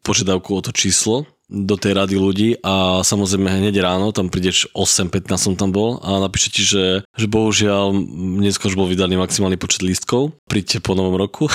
požiadavku 0.03 0.51
o 0.51 0.59
to 0.59 0.75
číslo 0.75 1.23
do 1.47 1.79
tej 1.79 1.95
rady 1.95 2.15
ľudí 2.19 2.49
a 2.59 2.99
samozrejme 3.07 3.47
hneď 3.47 3.79
ráno, 3.79 4.11
tam 4.11 4.27
prídeš 4.27 4.67
8.15 4.75 5.31
som 5.39 5.53
tam 5.55 5.71
bol 5.71 5.95
a 6.03 6.19
napíše 6.19 6.51
ti, 6.51 6.59
že, 6.67 7.07
že 7.15 7.27
bohužiaľ 7.31 7.95
dnes 8.43 8.59
už 8.59 8.75
bol 8.75 8.83
vydaný 8.83 9.15
maximálny 9.15 9.55
počet 9.55 9.87
lístkov, 9.87 10.35
príďte 10.43 10.83
po 10.83 10.91
novom 10.91 11.15
roku, 11.15 11.47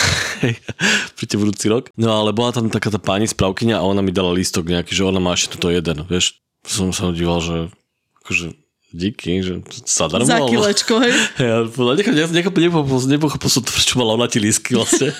príďte 1.20 1.36
budúci 1.36 1.68
rok. 1.68 1.92
No 2.00 2.16
ale 2.16 2.32
bola 2.32 2.56
tam 2.56 2.72
taká 2.72 2.88
tá 2.88 2.96
pani 2.96 3.28
správkyňa 3.28 3.76
a 3.76 3.84
ona 3.84 4.00
mi 4.00 4.16
dala 4.16 4.32
lístok 4.32 4.72
nejaký, 4.72 4.96
že 4.96 5.04
ona 5.04 5.20
má 5.20 5.36
ešte 5.36 5.60
tuto 5.60 5.68
jeden, 5.68 6.08
vieš. 6.08 6.40
Som 6.64 6.96
sa 6.96 7.12
díval, 7.12 7.44
že 7.44 7.56
akože 8.24 8.61
díky, 8.92 9.42
že 9.42 9.64
zadarmo. 9.88 10.28
Za 10.28 10.36
alebo- 10.38 10.52
kilečko, 10.52 10.94
hej. 11.00 11.12
ja 11.48 11.56
nechom, 11.66 12.14
nechom, 12.14 12.52
nepochopil, 12.52 12.98
nepochopil 13.08 13.48
som 13.50 13.62
to, 13.64 13.72
prečo 13.72 13.96
mala 13.98 14.14
ona 14.14 14.28
tie 14.28 14.38
lístky 14.38 14.76
vlastne. 14.76 15.10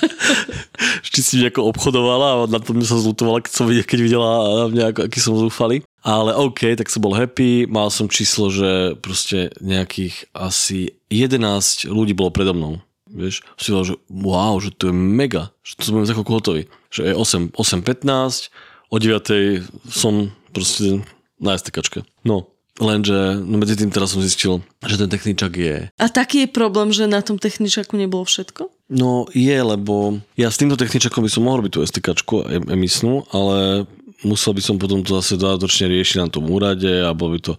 Či 1.12 1.21
si 1.25 1.35
nejako 1.41 1.73
obchodovala 1.73 2.26
a 2.33 2.37
na 2.47 2.61
to 2.61 2.76
mi 2.76 2.85
sa 2.85 3.00
zlutovala, 3.00 3.43
keď, 3.43 3.52
som, 3.52 3.64
videl- 3.67 3.88
keď 3.88 3.99
videla 4.05 4.31
mňa, 4.69 4.85
ako, 4.93 5.00
aký 5.09 5.19
som 5.19 5.35
zúfalý. 5.41 5.83
Ale 6.05 6.35
OK, 6.35 6.75
tak 6.76 6.91
som 6.91 7.00
bol 7.00 7.14
happy, 7.17 7.64
mal 7.71 7.88
som 7.88 8.11
číslo, 8.11 8.50
že 8.50 8.99
proste 8.99 9.55
nejakých 9.62 10.29
asi 10.35 10.99
11 11.09 11.88
ľudí 11.88 12.12
bolo 12.12 12.35
predo 12.35 12.52
mnou. 12.52 12.83
Vieš, 13.12 13.45
si 13.61 13.69
povedal, 13.71 13.88
že 13.93 13.97
wow, 14.09 14.57
že 14.57 14.73
to 14.73 14.88
je 14.88 14.95
mega, 14.97 15.52
že 15.61 15.76
to 15.76 15.83
som 15.85 16.00
za 16.02 16.17
chvíľku 16.17 16.33
hotový. 16.33 16.62
Že 16.88 17.12
je 17.12 17.14
8, 17.14 17.55
8.15, 17.55 18.49
o 18.88 18.97
9 18.97 19.69
som 19.88 20.33
proste 20.52 21.05
na 21.41 21.57
STKčke. 21.57 22.05
No, 22.25 22.51
lenže 22.81 23.43
no 23.45 23.61
medzi 23.61 23.76
tým 23.76 23.93
teraz 23.93 24.17
som 24.17 24.25
zistil, 24.25 24.64
že 24.81 24.97
ten 24.97 25.11
techničak 25.12 25.52
je 25.52 25.76
A 25.93 26.07
taký 26.09 26.47
je 26.47 26.49
problém, 26.49 26.88
že 26.95 27.05
na 27.11 27.21
tom 27.21 27.37
techničaku 27.37 28.00
nebolo 28.00 28.25
všetko? 28.25 28.73
No 28.93 29.29
je, 29.33 29.57
lebo 29.57 30.21
ja 30.37 30.49
s 30.49 30.61
týmto 30.61 30.81
techničakom 30.81 31.25
by 31.25 31.31
som 31.33 31.45
mohol 31.45 31.64
byť 31.64 31.73
tú 31.73 31.81
STKčku 31.85 32.37
em- 32.49 32.69
emisnú, 32.81 33.29
ale 33.33 33.88
musel 34.25 34.57
by 34.57 34.62
som 34.62 34.76
potom 34.81 35.02
to 35.05 35.19
zase 35.19 35.37
dodatočne 35.37 35.91
riešiť 35.91 36.17
na 36.23 36.29
tom 36.31 36.49
úrade 36.49 36.88
a 36.88 37.11
bol 37.12 37.35
by 37.35 37.41
to, 37.43 37.52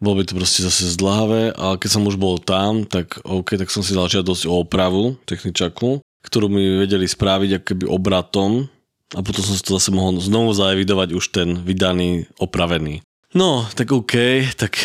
bol 0.00 0.16
by 0.16 0.24
to 0.24 0.34
proste 0.34 0.64
zase 0.64 0.96
zdlhavé 0.96 1.54
a 1.54 1.76
keď 1.76 1.90
som 2.00 2.06
už 2.08 2.16
bol 2.16 2.40
tam, 2.40 2.88
tak 2.88 3.20
OK, 3.22 3.54
tak 3.54 3.68
som 3.70 3.84
si 3.84 3.94
dal 3.94 4.08
žiadosť 4.08 4.48
o 4.48 4.64
opravu 4.64 5.14
techničaku, 5.28 6.00
ktorú 6.24 6.50
mi 6.50 6.80
vedeli 6.80 7.06
spraviť 7.06 7.60
ako 7.60 7.64
keby 7.64 7.84
obratom 7.86 8.66
a 9.14 9.20
potom 9.26 9.42
som 9.42 9.54
si 9.58 9.62
to 9.66 9.74
zase 9.76 9.90
mohol 9.90 10.22
znovu 10.22 10.54
zaevidovať 10.54 11.08
už 11.18 11.24
ten 11.34 11.48
vydaný, 11.58 12.30
opravený. 12.38 13.02
No, 13.30 13.62
tak 13.78 13.94
OK, 13.94 14.14
tak 14.58 14.78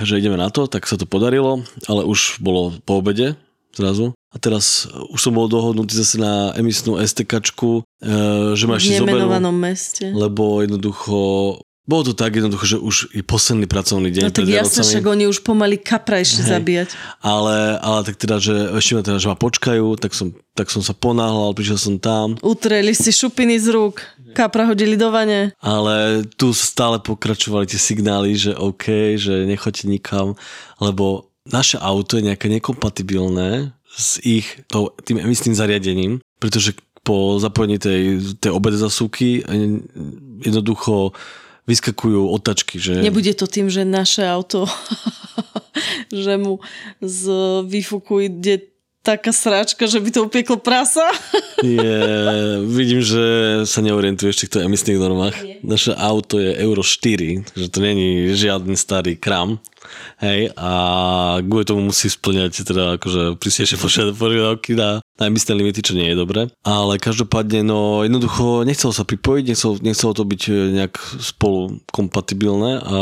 že 0.00 0.18
ideme 0.18 0.40
na 0.40 0.48
to, 0.48 0.64
tak 0.66 0.88
sa 0.88 0.96
to 0.96 1.04
podarilo, 1.04 1.62
ale 1.86 2.02
už 2.08 2.40
bolo 2.40 2.72
po 2.82 3.04
obede 3.04 3.36
zrazu. 3.76 4.16
A 4.32 4.36
teraz 4.40 4.88
už 5.12 5.20
som 5.20 5.32
bol 5.36 5.44
dohodnutý 5.44 5.92
zase 5.92 6.16
na 6.16 6.56
emisnú 6.56 6.96
STKčku, 6.96 7.84
e, 8.00 8.56
že 8.56 8.64
ma 8.64 8.80
ešte 8.80 8.96
zoberú, 8.96 9.28
nemenovanom 9.28 9.56
meste. 9.56 10.08
lebo 10.08 10.64
jednoducho 10.64 11.16
bolo 11.82 12.06
to 12.06 12.14
tak 12.14 12.38
jednoducho, 12.38 12.64
že 12.64 12.78
už 12.78 12.96
je 13.10 13.26
posledný 13.26 13.66
pracovný 13.66 14.14
deň 14.14 14.22
No 14.22 14.30
tak 14.30 14.46
Vianocami. 14.46 14.86
však 14.86 15.02
oni 15.04 15.24
už 15.26 15.42
pomaly 15.42 15.82
kapra 15.82 16.22
ešte 16.22 16.46
zabíjať. 16.46 16.94
Ale, 17.18 17.74
ale 17.82 17.98
tak 18.06 18.14
teda, 18.22 18.38
že 18.38 18.54
ešte 18.78 18.92
ma 18.94 19.02
teda, 19.02 19.18
že 19.18 19.26
ma 19.26 19.34
počkajú, 19.34 19.86
tak 19.98 20.14
som, 20.14 20.30
tak 20.54 20.70
som 20.70 20.78
sa 20.78 20.94
ponáhľal, 20.94 21.50
prišiel 21.58 21.78
som 21.82 21.94
tam, 21.98 22.38
Utreli 22.38 22.94
si 22.94 23.10
šupiny 23.10 23.58
z 23.58 23.74
rúk, 23.74 23.98
kapra 24.30 24.70
hodili 24.70 24.94
do 24.94 25.10
vane. 25.10 25.58
ale 25.58 26.22
tu 26.38 26.54
stále 26.54 27.02
pokračovali 27.02 27.66
tie 27.66 27.82
signály, 27.82 28.38
že 28.38 28.54
OK, 28.54 29.18
že 29.18 29.42
nechoďte 29.42 29.90
nikam, 29.90 30.38
lebo 30.78 31.26
naše 31.42 31.82
auto 31.82 32.14
je 32.14 32.30
nejaké 32.30 32.46
nekompatibilné 32.46 33.74
s 33.90 34.22
ich 34.22 34.46
to, 34.70 34.94
tým 35.02 35.18
emisným 35.18 35.58
zariadením, 35.58 36.22
pretože 36.38 36.78
po 37.02 37.42
zapojení 37.42 37.82
tej, 37.82 38.22
tej 38.38 38.54
obede 38.54 38.78
zasúky 38.78 39.42
eh, 39.42 39.82
jednoducho 40.46 41.10
vyskakujú 41.66 42.26
otačky, 42.30 42.82
že... 42.82 42.98
Nebude 42.98 43.32
to 43.38 43.46
tým, 43.46 43.70
že 43.70 43.86
naše 43.86 44.26
auto, 44.26 44.66
že 46.10 46.34
mu 46.38 46.58
z 46.98 47.22
výfuku 47.66 48.26
ide 48.26 48.72
taká 49.02 49.34
sráčka, 49.34 49.82
že 49.90 49.98
by 49.98 50.10
to 50.14 50.20
upieklo 50.30 50.56
prasa. 50.62 51.02
Je, 51.62 51.98
vidím, 52.66 53.02
že 53.02 53.22
sa 53.66 53.82
neorientuješ 53.82 54.34
v 54.34 54.42
týchto 54.46 54.58
emisných 54.62 54.98
normách. 54.98 55.36
Naše 55.62 55.94
auto 55.94 56.42
je 56.42 56.58
Euro 56.58 56.82
4, 56.82 57.54
takže 57.54 57.68
to 57.70 57.78
není 57.78 58.34
žiadny 58.34 58.74
starý 58.74 59.14
kram. 59.14 59.62
Hej, 60.22 60.54
a 60.54 60.72
kvôli 61.42 61.66
tomu 61.66 61.90
musí 61.90 62.06
splňať 62.10 62.66
teda 62.66 62.98
akože 62.98 63.38
prísnejšie 63.38 63.78
požiad- 63.78 64.14
požiadavky 64.14 64.78
na, 64.78 65.01
na 65.20 65.28
emisné 65.28 65.52
limity, 65.52 65.80
čo 65.84 65.92
nie 65.96 66.08
je 66.08 66.16
dobre. 66.16 66.48
Ale 66.64 66.96
každopádne, 66.96 67.60
no 67.64 68.00
jednoducho 68.02 68.64
nechcelo 68.64 68.96
sa 68.96 69.04
pripojiť, 69.04 69.44
nechcelo, 69.52 69.72
nechcelo 69.80 70.12
to 70.16 70.24
byť 70.24 70.42
eh, 70.48 70.54
nejak 70.82 70.94
spolu 71.20 71.80
kompatibilné 71.92 72.80
a 72.80 72.98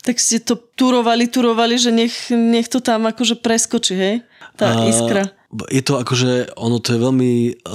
Tak 0.00 0.16
ste 0.16 0.40
to 0.40 0.56
turovali, 0.56 1.28
turovali, 1.28 1.76
že 1.76 1.92
nech, 1.92 2.32
nech 2.32 2.72
to 2.72 2.80
tam 2.80 3.04
akože 3.04 3.36
preskočí, 3.38 3.94
hej? 3.94 4.16
Tá 4.56 4.72
A 4.72 4.88
iskra. 4.88 5.28
Je 5.50 5.82
to 5.82 5.98
akože, 5.98 6.54
ono 6.54 6.78
to 6.78 6.94
je 6.94 6.98
veľmi 7.02 7.30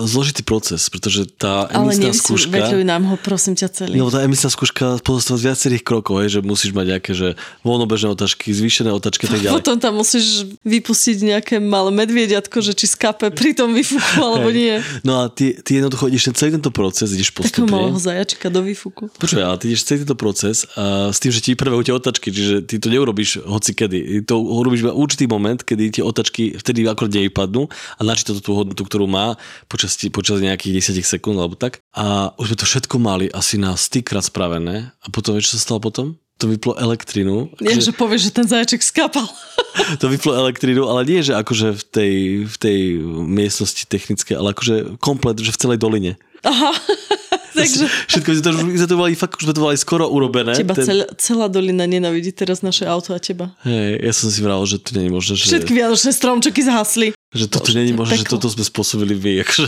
zložitý 0.07 0.47
proces, 0.47 0.87
pretože 0.87 1.27
tá 1.35 1.67
Ale 1.67 1.91
emisná 1.91 2.15
skúška... 2.15 2.47
nevysvetľuj 2.47 2.83
nám 2.87 3.03
ho, 3.11 3.15
prosím 3.19 3.59
ťa, 3.59 3.67
celý. 3.67 3.99
No 3.99 4.07
tá 4.07 4.23
emisná 4.23 4.47
skúška 4.47 5.03
pozostáva 5.03 5.43
z 5.43 5.51
viacerých 5.51 5.83
krokov, 5.83 6.23
hej, 6.23 6.39
že 6.39 6.39
musíš 6.39 6.71
mať 6.71 6.95
nejaké, 6.95 7.11
že 7.11 7.35
voľnobežné 7.67 8.07
otáčky, 8.15 8.55
zvýšené 8.55 8.95
otáčky 8.95 9.27
a 9.27 9.29
tak 9.35 9.39
ďalej. 9.43 9.59
Potom 9.59 9.75
tam 9.75 9.99
musíš 9.99 10.47
vypustiť 10.63 11.35
nejaké 11.35 11.59
malé 11.59 11.91
medviediatko, 11.91 12.63
že 12.63 12.71
či 12.79 12.87
skape 12.87 13.27
pri 13.35 13.51
tom 13.51 13.75
výfuku, 13.75 14.23
alebo 14.23 14.55
nie. 14.55 14.79
No 15.03 15.27
a 15.27 15.27
ty, 15.27 15.59
ty 15.59 15.75
jednoducho 15.83 16.07
ideš 16.07 16.31
celý 16.31 16.55
tento 16.55 16.71
proces, 16.71 17.11
ideš 17.11 17.35
Takého 17.35 17.67
malého 17.67 17.91
postupne. 17.91 18.07
zajačika 18.07 18.47
do 18.47 18.63
výfuku. 18.63 19.11
Počuj, 19.19 19.43
ale 19.43 19.59
ty 19.59 19.75
ideš 19.75 19.83
celý 19.83 20.07
tento 20.07 20.15
proces 20.15 20.63
a 20.79 21.11
s 21.11 21.19
tým, 21.19 21.35
že 21.35 21.43
ti 21.43 21.59
prvé 21.59 21.75
tie 21.83 21.91
otačky, 21.91 22.31
čiže 22.31 22.63
ty 22.63 22.79
to 22.79 22.87
neurobíš 22.87 23.43
hoci 23.43 23.75
kedy. 23.75 24.23
To 24.31 24.39
urobíš 24.39 24.87
iba 24.87 24.95
určitý 24.95 25.27
moment, 25.27 25.59
kedy 25.59 25.99
tie 25.99 26.03
otačky 26.07 26.55
vtedy 26.55 26.87
akorát 26.87 27.11
nevypadnú 27.11 27.64
a 27.71 28.01
načíta 28.01 28.35
to 28.37 28.41
tú 28.41 28.51
hodnotu, 28.55 28.81
ktorú 28.85 29.05
má 29.09 29.39
počas, 29.67 29.97
počas 30.09 30.41
nejakých 30.41 30.95
10 30.95 31.05
sekúnd 31.05 31.37
alebo 31.37 31.57
tak. 31.57 31.81
A 31.95 32.35
už 32.37 32.53
sme 32.53 32.57
to 32.59 32.65
všetko 32.65 32.95
mali 32.97 33.25
asi 33.31 33.59
na 33.59 33.75
stýkrát 33.75 34.25
spravené 34.25 34.91
a 35.03 35.07
potom 35.11 35.35
vieš, 35.35 35.53
čo 35.53 35.59
sa 35.59 35.71
stalo 35.71 35.79
potom? 35.81 36.17
To 36.43 36.51
vyplo 36.51 36.75
elektrinu. 36.75 37.47
Ja, 37.63 37.79
že 37.79 37.95
povieš, 37.95 38.27
že 38.27 38.31
ten 38.35 38.43
zajačik 38.43 38.83
skapal. 38.83 39.23
to 40.03 40.11
vyplo 40.11 40.35
elektrínu, 40.35 40.83
ale 40.83 41.07
nie, 41.07 41.23
že 41.23 41.31
akože 41.31 41.79
v 41.79 41.83
tej, 41.87 42.13
v 42.43 42.55
tej 42.59 42.79
miestnosti 43.23 43.87
technické, 43.87 44.35
ale 44.35 44.51
akože 44.51 44.99
komplet, 44.99 45.39
že 45.39 45.55
v 45.55 45.61
celej 45.63 45.79
doline. 45.79 46.19
Aha. 46.43 46.71
Takže 47.57 47.87
Všetko 48.11 48.29
sme 48.35 48.43
to, 48.43 48.51
sme 48.75 48.87
to 48.91 48.97
mali, 48.99 49.13
fakt 49.15 49.39
už 49.39 49.47
sme 49.47 49.55
to 49.55 49.63
mali 49.63 49.77
skoro 49.79 50.11
urobené. 50.11 50.51
teba 50.59 50.75
Ten- 50.75 50.83
cel, 50.83 50.99
celá 51.15 51.47
dolina 51.47 51.87
nenavidí 51.87 52.35
teraz 52.35 52.59
naše 52.59 52.83
auto 52.83 53.15
a 53.15 53.19
teba. 53.19 53.55
Hej, 53.63 54.03
ja 54.03 54.11
som 54.11 54.27
si 54.27 54.39
vral, 54.43 54.59
že 54.67 54.75
to 54.77 54.91
je 54.91 55.07
možné, 55.07 55.33
že, 55.39 55.47
Všetky 55.47 55.71
vianočné 55.71 56.11
stromčeky 56.11 56.61
zhasli. 56.67 57.07
že 57.31 57.47
toto 57.47 57.71
Bože, 57.71 57.79
je 57.79 57.95
možné, 57.95 58.15
že 58.19 58.27
toto 58.27 58.47
sme 58.51 58.63
spôsobili 58.63 59.15
vy. 59.15 59.33
Akože, 59.43 59.67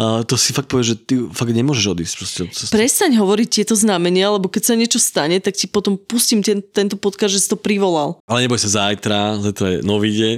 a 0.00 0.24
to 0.24 0.40
si 0.40 0.56
fakt 0.56 0.72
povie, 0.72 0.92
že 0.92 0.96
ty 0.96 1.20
fakt 1.28 1.52
nemôžeš 1.52 1.84
odísť. 1.92 2.14
Proste, 2.16 2.40
od. 2.48 2.72
Prestaň 2.72 3.12
hovoriť 3.20 3.48
tieto 3.60 3.76
znamenia, 3.76 4.32
lebo 4.32 4.48
keď 4.48 4.62
sa 4.64 4.74
niečo 4.76 4.96
stane, 4.96 5.36
tak 5.44 5.52
ti 5.56 5.68
potom 5.68 6.00
pustím 6.00 6.40
ten, 6.40 6.64
tento 6.64 6.96
podcast, 6.96 7.36
že 7.36 7.40
si 7.44 7.48
to 7.52 7.60
privolal. 7.60 8.16
Ale 8.24 8.48
neboj 8.48 8.56
sa 8.56 8.88
zajtra, 8.88 9.44
zajtra 9.44 9.66
je 9.68 9.78
nový 9.84 10.10
deň 10.16 10.36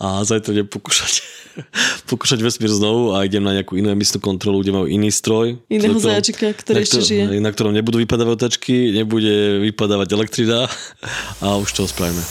a 0.00 0.24
zajtra 0.24 0.56
idem 0.56 0.68
pokúšať, 0.68 1.22
pokúšať 2.10 2.40
vesmír 2.42 2.72
znovu 2.72 3.14
a 3.14 3.22
idem 3.22 3.44
na 3.44 3.54
nejakú 3.54 3.78
inú 3.78 3.92
emisnú 3.92 4.18
kontrolu, 4.18 4.60
kde 4.60 4.72
majú 4.74 4.86
iný 4.90 5.08
stroj. 5.12 5.60
Iného 5.70 5.96
ktorom- 5.96 6.04
zajačika, 6.04 6.46
ktorý 6.52 6.76
na 6.76 6.84
ešte 6.84 7.00
žije. 7.00 7.22
Na 7.40 7.50
ktorom 7.52 7.72
nebudú 7.72 8.02
vypadávať 8.02 8.32
otačky, 8.34 8.92
nebude 8.92 9.62
vypadávať 9.70 10.08
elektrina 10.12 10.66
a 11.44 11.46
už 11.60 11.70
to 11.72 11.86
spravíme. 11.86 12.22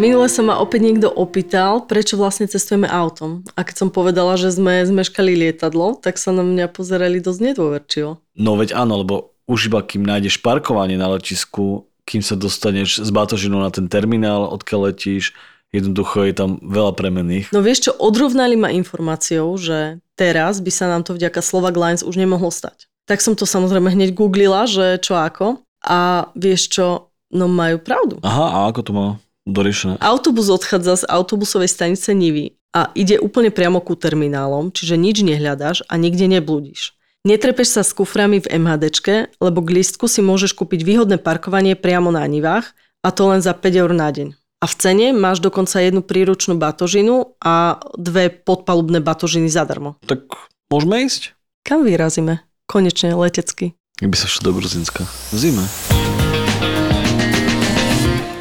Minule 0.00 0.26
sa 0.26 0.42
ma 0.42 0.58
opäť 0.58 0.82
niekto 0.82 1.08
opýtal, 1.12 1.86
prečo 1.86 2.18
vlastne 2.18 2.50
cestujeme 2.50 2.90
autom. 2.90 3.46
A 3.54 3.62
keď 3.62 3.86
som 3.86 3.88
povedala, 3.92 4.34
že 4.34 4.50
sme 4.50 4.82
zmeškali 4.82 5.36
lietadlo, 5.36 5.94
tak 5.94 6.18
sa 6.18 6.34
na 6.34 6.42
mňa 6.42 6.74
pozerali 6.74 7.22
dosť 7.22 7.40
nedôverčivo. 7.52 8.18
No 8.34 8.58
veď 8.58 8.74
áno, 8.74 9.04
lebo 9.04 9.36
už 9.46 9.70
iba 9.70 9.78
kým 9.84 10.02
nájdeš 10.02 10.42
parkovanie 10.42 10.98
na 10.98 11.12
letisku, 11.12 11.91
kým 12.08 12.20
sa 12.20 12.34
dostaneš 12.34 13.02
s 13.02 13.10
batožinou 13.14 13.62
na 13.62 13.70
ten 13.70 13.86
terminál, 13.86 14.50
odkiaľ 14.50 14.92
letíš, 14.92 15.32
jednoducho 15.72 16.28
je 16.28 16.34
tam 16.36 16.60
veľa 16.60 16.92
premenných. 16.92 17.50
No 17.50 17.64
vieš 17.64 17.88
čo, 17.88 17.92
odrovnali 17.96 18.54
ma 18.54 18.68
informáciou, 18.70 19.56
že 19.56 19.98
teraz 20.14 20.60
by 20.60 20.70
sa 20.70 20.86
nám 20.92 21.02
to 21.02 21.16
vďaka 21.16 21.40
Slovak 21.40 21.74
Lines 21.74 22.04
už 22.04 22.20
nemohlo 22.20 22.52
stať. 22.52 22.86
Tak 23.08 23.18
som 23.24 23.34
to 23.34 23.48
samozrejme 23.48 23.90
hneď 23.90 24.14
googlila, 24.14 24.68
že 24.68 25.00
čo 25.02 25.18
ako. 25.18 25.64
A 25.82 26.30
vieš 26.38 26.70
čo, 26.70 27.10
no 27.34 27.50
majú 27.50 27.82
pravdu. 27.82 28.22
Aha, 28.22 28.46
a 28.54 28.58
ako 28.70 28.80
to 28.86 28.92
má 28.94 29.06
doriešené? 29.48 29.98
Autobus 29.98 30.46
odchádza 30.46 31.02
z 31.02 31.04
autobusovej 31.10 31.66
stanice 31.66 32.14
Nivy 32.14 32.54
a 32.70 32.94
ide 32.94 33.18
úplne 33.18 33.50
priamo 33.50 33.82
ku 33.82 33.98
terminálom, 33.98 34.70
čiže 34.70 34.94
nič 34.94 35.26
nehľadáš 35.26 35.82
a 35.90 35.98
nikde 35.98 36.30
neblúdiš. 36.30 36.94
Netrepeš 37.22 37.78
sa 37.78 37.82
s 37.86 37.94
kuframi 37.94 38.42
v 38.42 38.50
MHDčke, 38.50 39.30
lebo 39.38 39.62
k 39.62 39.78
lístku 39.78 40.10
si 40.10 40.18
môžeš 40.18 40.58
kúpiť 40.58 40.82
výhodné 40.82 41.22
parkovanie 41.22 41.78
priamo 41.78 42.10
na 42.10 42.26
Nivách 42.26 42.74
a 42.98 43.14
to 43.14 43.30
len 43.30 43.38
za 43.38 43.54
5 43.54 43.62
eur 43.78 43.94
na 43.94 44.10
deň. 44.10 44.34
A 44.58 44.66
v 44.66 44.74
cene 44.74 45.14
máš 45.14 45.38
dokonca 45.38 45.78
jednu 45.78 46.02
príručnú 46.02 46.58
batožinu 46.58 47.38
a 47.38 47.78
dve 47.94 48.26
podpalubné 48.26 48.98
batožiny 48.98 49.46
zadarmo. 49.46 50.02
Tak 50.02 50.34
môžeme 50.66 51.06
ísť? 51.06 51.38
Kam 51.62 51.86
vyrazíme? 51.86 52.42
Konečne 52.66 53.14
letecky. 53.14 53.78
Keby 54.02 54.18
sa 54.18 54.26
šlo 54.26 54.50
do 54.50 54.58
Gruzinska. 54.58 55.06
V 55.30 55.36
zime. 55.38 55.62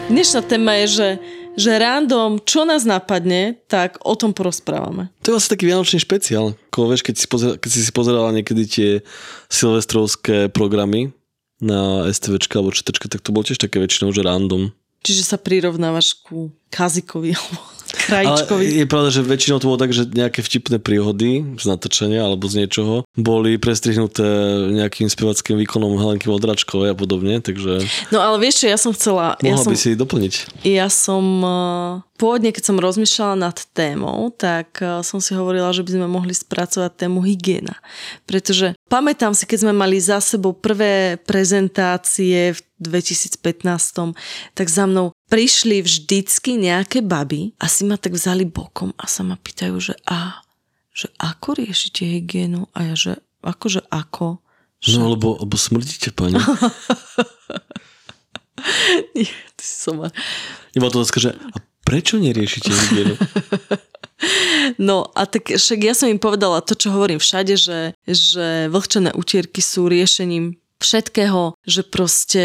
Dnešná 0.10 0.42
téma 0.42 0.82
je, 0.82 0.86
že, 0.90 1.08
že 1.62 1.77
random, 1.77 2.41
čo 2.41 2.65
nás 2.65 2.82
napadne, 2.82 3.62
tak 3.70 4.01
o 4.01 4.18
tom 4.18 4.34
porozprávame. 4.34 5.13
To 5.22 5.30
je 5.30 5.36
vlastne 5.38 5.53
taký 5.53 5.70
vianočný 5.70 6.01
špeciál. 6.01 6.58
Vieš, 6.74 7.06
keď, 7.06 7.15
si 7.22 7.27
pozera, 7.30 7.53
keď 7.62 7.70
si 7.70 7.82
si 7.86 7.91
pozerala 7.94 8.34
niekedy 8.34 8.63
tie 8.65 8.89
silvestrovské 9.53 10.50
programy 10.50 11.13
na 11.62 12.10
STVčka 12.10 12.58
alebo 12.58 12.74
ČTčka, 12.74 13.06
tak 13.06 13.22
to 13.22 13.30
bolo 13.30 13.46
tiež 13.46 13.62
také 13.62 13.77
väčšinou, 13.77 14.10
že 14.10 14.25
random. 14.25 14.74
Čiže 15.06 15.34
sa 15.34 15.38
prirovnávaš 15.38 16.18
ku 16.25 16.50
Kazikovi 16.74 17.38
alebo 17.38 17.62
Ale 17.92 18.46
Krajičkovi. 18.48 18.64
je 18.82 18.86
pravda, 18.88 19.10
že 19.12 19.22
väčšinou 19.24 19.58
to 19.60 19.68
bolo 19.68 19.80
tak, 19.80 19.92
že 19.92 20.08
nejaké 20.08 20.40
vtipné 20.40 20.80
príhody 20.80 21.44
z 21.60 21.66
natočenia 21.68 22.24
alebo 22.24 22.48
z 22.48 22.64
niečoho 22.64 23.04
boli 23.16 23.60
prestrihnuté 23.60 24.24
nejakým 24.72 25.12
spevackým 25.12 25.60
výkonom 25.60 26.00
Helenky 26.00 26.32
Vodračkovej 26.32 26.92
a 26.92 26.96
podobne, 26.96 27.44
takže 27.44 27.84
No 28.10 28.24
ale 28.24 28.40
vieš 28.40 28.64
čo, 28.64 28.66
ja 28.72 28.80
som 28.80 28.92
chcela... 28.96 29.36
Ja 29.44 29.56
mohla 29.56 29.66
som, 29.68 29.72
by 29.74 29.78
si 29.80 29.90
doplniť. 29.96 30.34
ja 30.68 30.88
som 30.88 31.24
eh, 31.44 32.11
pôvodne, 32.22 32.54
keď 32.54 32.70
som 32.70 32.78
rozmýšľala 32.78 33.50
nad 33.50 33.58
témou, 33.74 34.30
tak 34.30 34.78
eh, 34.86 35.01
som 35.01 35.18
si 35.18 35.34
hovorila, 35.34 35.74
že 35.74 35.82
by 35.82 35.98
sme 35.98 36.06
mohli 36.06 36.38
spracovať 36.38 36.94
tému 36.94 37.25
hygiena. 37.25 37.82
Pretože 38.30 38.78
pamätám 38.86 39.34
si, 39.34 39.50
keď 39.50 39.66
sme 39.66 39.74
mali 39.74 39.98
za 39.98 40.22
sebou 40.22 40.54
prvé 40.54 41.18
prezentácie 41.18 42.54
v 42.54 42.60
2015, 42.78 44.13
tak 44.54 44.68
za 44.70 44.86
mnou 44.86 45.10
prišli 45.34 45.82
vždycky 45.82 46.62
nejaké 46.62 47.01
baby 47.01 47.58
a 47.58 47.66
si 47.66 47.82
ma 47.90 47.98
tak 47.98 48.13
vzali 48.13 48.46
bokom 48.46 48.94
a 49.01 49.10
sa 49.10 49.25
ma 49.25 49.34
pýtajú, 49.42 49.75
že 49.82 49.98
a 50.06 50.46
že 50.94 51.10
ako 51.18 51.58
riešite 51.58 52.06
hygienu? 52.06 52.70
A 52.78 52.94
ja, 52.94 52.96
že 53.00 53.13
akože 53.42 53.90
ako? 53.90 54.44
No, 54.92 55.13
lebo, 55.13 55.40
lebo 55.40 55.56
smrdíte, 55.58 56.12
pani. 56.12 56.38
Nie, 59.18 59.32
ty 59.58 59.63
si 59.63 59.75
som. 59.78 60.04
Iba 60.74 60.88
to 60.90 61.01
otázka, 61.01 61.18
že 61.22 61.32
a 61.34 61.58
prečo 61.92 62.16
neriešite 62.16 62.72
hygienu? 62.72 63.16
No 64.77 65.10
a 65.18 65.25
tak 65.25 65.50
však 65.50 65.80
ja 65.82 65.98
som 65.98 66.06
im 66.06 66.22
povedala 66.22 66.62
to, 66.62 66.77
čo 66.77 66.94
hovorím 66.94 67.18
všade, 67.18 67.58
že, 67.58 67.98
že 68.06 68.70
vlhčené 68.70 69.18
utierky 69.18 69.66
sú 69.66 69.90
riešením 69.90 70.62
všetkého, 70.77 71.58
že 71.66 71.82
proste 71.82 72.44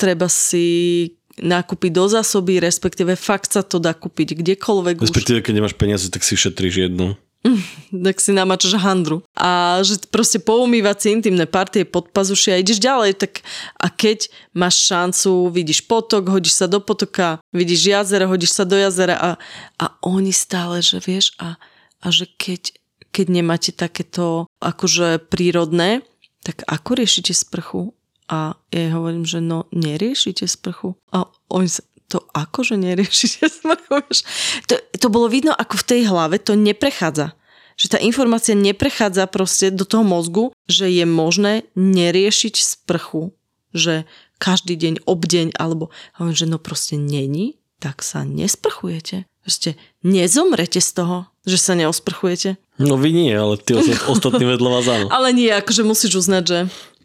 treba 0.00 0.32
si 0.32 1.08
nakúpiť 1.40 1.90
do 1.92 2.08
zásoby, 2.08 2.60
respektíve 2.60 3.16
fakt 3.16 3.56
sa 3.56 3.64
to 3.64 3.80
dá 3.80 3.96
kúpiť 3.96 4.40
kdekoľvek 4.40 5.04
už. 5.04 5.08
Respektíve, 5.12 5.40
keď 5.40 5.52
nemáš 5.60 5.76
peniaze, 5.76 6.08
tak 6.12 6.24
si 6.24 6.36
šetríš 6.36 6.88
jednu. 6.88 7.16
tak 8.06 8.16
si 8.22 8.30
namačaš 8.30 8.78
handru. 8.78 9.22
A 9.34 9.80
že 9.82 9.98
proste 10.08 10.38
poumývať 10.38 10.96
si 11.02 11.06
intimné 11.10 11.44
partie 11.46 11.82
pod 11.82 12.10
pazuši 12.14 12.54
a 12.54 12.60
ideš 12.62 12.78
ďalej. 12.78 13.18
Tak 13.18 13.42
a 13.78 13.86
keď 13.90 14.30
máš 14.54 14.86
šancu, 14.86 15.50
vidíš 15.50 15.84
potok, 15.86 16.30
hodíš 16.30 16.62
sa 16.62 16.66
do 16.70 16.78
potoka, 16.78 17.42
vidíš 17.50 17.90
jazero, 17.90 18.30
hodíš 18.30 18.54
sa 18.54 18.64
do 18.64 18.78
jazera 18.78 19.18
a, 19.18 19.30
a 19.78 19.84
oni 20.06 20.30
stále, 20.30 20.80
že 20.80 21.02
vieš, 21.02 21.34
a, 21.42 21.58
a 22.02 22.06
že 22.08 22.30
keď, 22.38 22.78
keď 23.10 23.26
nemáte 23.28 23.70
takéto 23.74 24.46
akože 24.62 25.22
prírodné, 25.26 26.06
tak 26.42 26.66
ako 26.66 26.98
riešite 26.98 27.34
sprchu? 27.34 27.94
A 28.32 28.56
ja 28.72 28.96
hovorím, 28.96 29.28
že 29.28 29.44
no 29.44 29.68
neriešite 29.76 30.48
sprchu. 30.48 30.96
A 31.12 31.28
oni 31.52 31.68
sa, 31.68 31.84
to 32.12 32.18
akože 32.36 32.76
neriešite 32.76 33.48
vieš? 33.92 34.28
To, 34.68 34.76
to 35.00 35.06
bolo 35.08 35.32
vidno, 35.32 35.56
ako 35.56 35.80
v 35.80 35.88
tej 35.88 36.00
hlave 36.12 36.36
to 36.36 36.52
neprechádza. 36.52 37.32
Že 37.80 37.96
tá 37.96 37.98
informácia 38.04 38.52
neprechádza 38.52 39.24
proste 39.32 39.72
do 39.72 39.88
toho 39.88 40.04
mozgu, 40.04 40.52
že 40.68 40.92
je 40.92 41.08
možné 41.08 41.64
neriešiť 41.72 42.54
sprchu. 42.60 43.32
Že 43.72 44.04
každý 44.36 44.76
deň, 44.76 45.08
obdeň, 45.08 45.56
alebo 45.56 45.88
hovorím, 46.20 46.36
že 46.36 46.50
no 46.50 46.60
proste 46.60 47.00
není, 47.00 47.56
tak 47.80 48.04
sa 48.04 48.28
nesprchujete. 48.28 49.24
Proste 49.42 49.74
nezomrete 50.06 50.78
z 50.78 50.90
toho, 50.94 51.16
že 51.42 51.58
sa 51.58 51.74
neosprchujete. 51.74 52.60
No 52.78 52.94
vy 52.94 53.10
nie, 53.10 53.34
ale 53.34 53.58
osta- 53.58 54.06
ostatní 54.14 54.44
vedľa 54.46 54.68
vás 54.70 54.86
áno. 54.86 55.06
Ale 55.10 55.34
nie, 55.34 55.50
akože 55.50 55.82
musíš 55.82 56.22
uznať, 56.22 56.44
že 56.46 56.58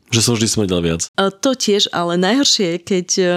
Že 0.08 0.22
som 0.24 0.34
vždy 0.40 0.48
smrdel 0.48 0.80
viac. 0.84 1.02
A 1.20 1.28
to 1.30 1.52
tiež, 1.52 1.92
ale 1.92 2.16
najhoršie 2.16 2.64
je, 2.64 2.78
keď, 2.80 3.08
e, 3.20 3.34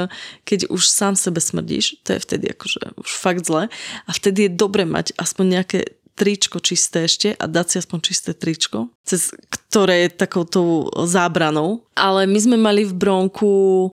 keď 0.47 0.61
už 0.71 0.83
sám 0.87 1.19
sebe 1.19 1.43
smrdíš, 1.43 1.99
to 2.07 2.15
je 2.15 2.21
vtedy 2.23 2.47
akože 2.55 2.95
už 2.95 3.11
fakt 3.11 3.43
zle 3.43 3.67
a 4.07 4.11
vtedy 4.11 4.47
je 4.47 4.55
dobre 4.55 4.87
mať 4.87 5.11
aspoň 5.19 5.45
nejaké 5.59 5.81
tričko 6.21 6.61
čisté 6.61 7.09
ešte 7.09 7.33
a 7.33 7.49
dať 7.49 7.67
si 7.73 7.77
aspoň 7.81 7.99
čisté 8.05 8.37
tričko, 8.37 8.93
cez 9.09 9.33
ktoré 9.49 10.05
je 10.05 10.21
takouto 10.21 10.93
zábranou. 11.09 11.81
Ale 11.97 12.29
my 12.29 12.37
sme 12.37 12.57
mali 12.61 12.85
v 12.85 12.93
bronku, 12.93 13.49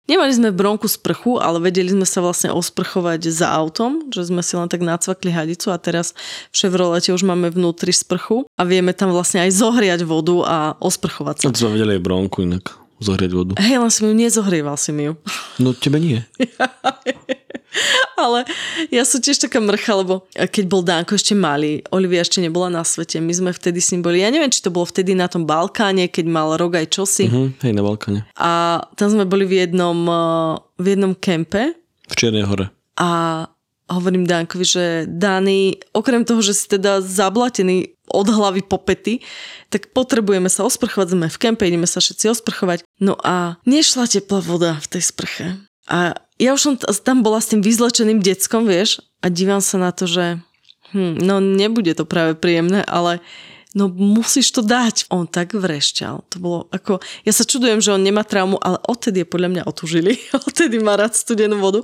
nemali 0.06 0.30
sme 0.30 0.54
v 0.54 0.58
bronku 0.62 0.86
sprchu, 0.86 1.42
ale 1.42 1.58
vedeli 1.58 1.90
sme 1.90 2.06
sa 2.06 2.22
vlastne 2.22 2.54
osprchovať 2.54 3.26
za 3.26 3.50
autom, 3.50 4.06
že 4.14 4.30
sme 4.30 4.38
si 4.46 4.54
len 4.54 4.70
tak 4.70 4.86
nacvakli 4.86 5.34
hadicu 5.34 5.74
a 5.74 5.82
teraz 5.82 6.14
v 6.54 6.56
Chevrolete 6.62 7.10
už 7.10 7.26
máme 7.26 7.50
vnútri 7.50 7.90
sprchu 7.90 8.46
a 8.54 8.62
vieme 8.62 8.94
tam 8.94 9.10
vlastne 9.10 9.42
aj 9.42 9.58
zohriať 9.58 10.06
vodu 10.06 10.36
a 10.46 10.56
osprchovať 10.78 11.42
sa. 11.42 11.44
A 11.50 11.54
to 11.58 11.66
sme 11.66 11.74
vedeli 11.74 11.98
aj 11.98 12.06
bronku 12.06 12.46
inak. 12.46 12.78
Zohriať 13.02 13.32
vodu. 13.34 13.52
Hej, 13.58 13.82
len 13.82 13.90
si 13.90 14.06
mi 14.06 14.14
ju 14.14 14.16
nezohrieval 14.22 14.78
si 14.78 14.94
mi 14.94 15.10
ju. 15.10 15.18
No 15.58 15.74
tebe 15.74 15.98
nie. 15.98 16.22
Ale 18.24 18.44
ja 18.92 19.02
som 19.02 19.18
tiež 19.18 19.42
taká 19.42 19.58
mrcha, 19.58 19.92
lebo 19.96 20.26
keď 20.34 20.64
bol 20.68 20.82
Dánko 20.84 21.16
ešte 21.16 21.32
malý, 21.32 21.82
Olivia 21.90 22.22
ešte 22.22 22.38
nebola 22.44 22.68
na 22.68 22.84
svete, 22.84 23.18
my 23.18 23.32
sme 23.32 23.50
vtedy 23.50 23.80
s 23.80 23.90
ním 23.96 24.04
boli, 24.04 24.20
ja 24.22 24.30
neviem, 24.30 24.52
či 24.52 24.62
to 24.62 24.70
bolo 24.70 24.86
vtedy 24.86 25.16
na 25.16 25.26
tom 25.26 25.48
Balkáne, 25.48 26.06
keď 26.12 26.24
mal 26.28 26.54
rok 26.54 26.78
aj 26.78 26.86
čosi. 26.92 27.26
Hm, 27.28 27.56
hej, 27.64 27.72
na 27.72 27.82
Balkáne. 27.82 28.20
A 28.36 28.82
tam 28.94 29.08
sme 29.10 29.24
boli 29.24 29.48
v 29.48 29.66
jednom, 29.66 29.98
eh, 30.06 30.52
v 30.78 30.86
jednom 30.96 31.12
kempe 31.16 31.74
V 32.08 32.14
Čiernej 32.14 32.44
hore. 32.44 32.68
a 33.00 33.48
hovorím 33.92 34.24
Dankovi, 34.24 34.64
že 34.64 34.84
Dani, 35.04 35.76
okrem 35.92 36.24
toho, 36.24 36.40
že 36.40 36.56
si 36.56 36.64
teda 36.64 37.04
zablatený 37.04 37.92
od 38.08 38.28
hlavy 38.28 38.64
po 38.64 38.80
pety, 38.80 39.20
tak 39.68 39.92
potrebujeme 39.92 40.48
sa 40.48 40.64
osprchovať, 40.64 41.16
sme 41.16 41.26
v 41.28 41.40
kempe, 41.40 41.64
ideme 41.68 41.88
sa 41.88 42.00
všetci 42.00 42.32
osprchovať. 42.32 42.84
No 43.00 43.16
a 43.20 43.60
nešla 43.64 44.08
teplá 44.08 44.40
voda 44.40 44.76
v 44.80 44.86
tej 44.96 45.02
sprche. 45.04 45.44
A 45.90 46.14
ja 46.38 46.50
už 46.54 46.60
som 46.60 46.74
tam 46.78 47.22
bola 47.22 47.42
s 47.42 47.50
tým 47.50 47.62
vyzlečeným 47.62 48.22
deckom, 48.22 48.66
vieš, 48.66 49.02
a 49.22 49.30
dívam 49.30 49.62
sa 49.62 49.78
na 49.78 49.90
to, 49.94 50.10
že 50.10 50.42
hm, 50.94 51.22
no 51.22 51.38
nebude 51.38 51.94
to 51.94 52.02
práve 52.02 52.34
príjemné, 52.34 52.82
ale 52.86 53.22
no 53.72 53.88
musíš 53.88 54.52
to 54.52 54.60
dať. 54.60 55.08
On 55.08 55.24
tak 55.24 55.56
vrešťal. 55.56 56.28
To 56.28 56.36
bolo 56.36 56.58
ako, 56.72 57.00
ja 57.24 57.32
sa 57.32 57.44
čudujem, 57.44 57.80
že 57.80 57.96
on 57.96 58.04
nemá 58.04 58.24
traumu, 58.24 58.60
ale 58.60 58.76
odtedy 58.84 59.24
je 59.24 59.28
podľa 59.28 59.48
mňa 59.48 59.62
otužili. 59.64 60.12
odtedy 60.48 60.76
má 60.80 60.96
rád 60.96 61.16
studenú 61.16 61.58
vodu. 61.60 61.80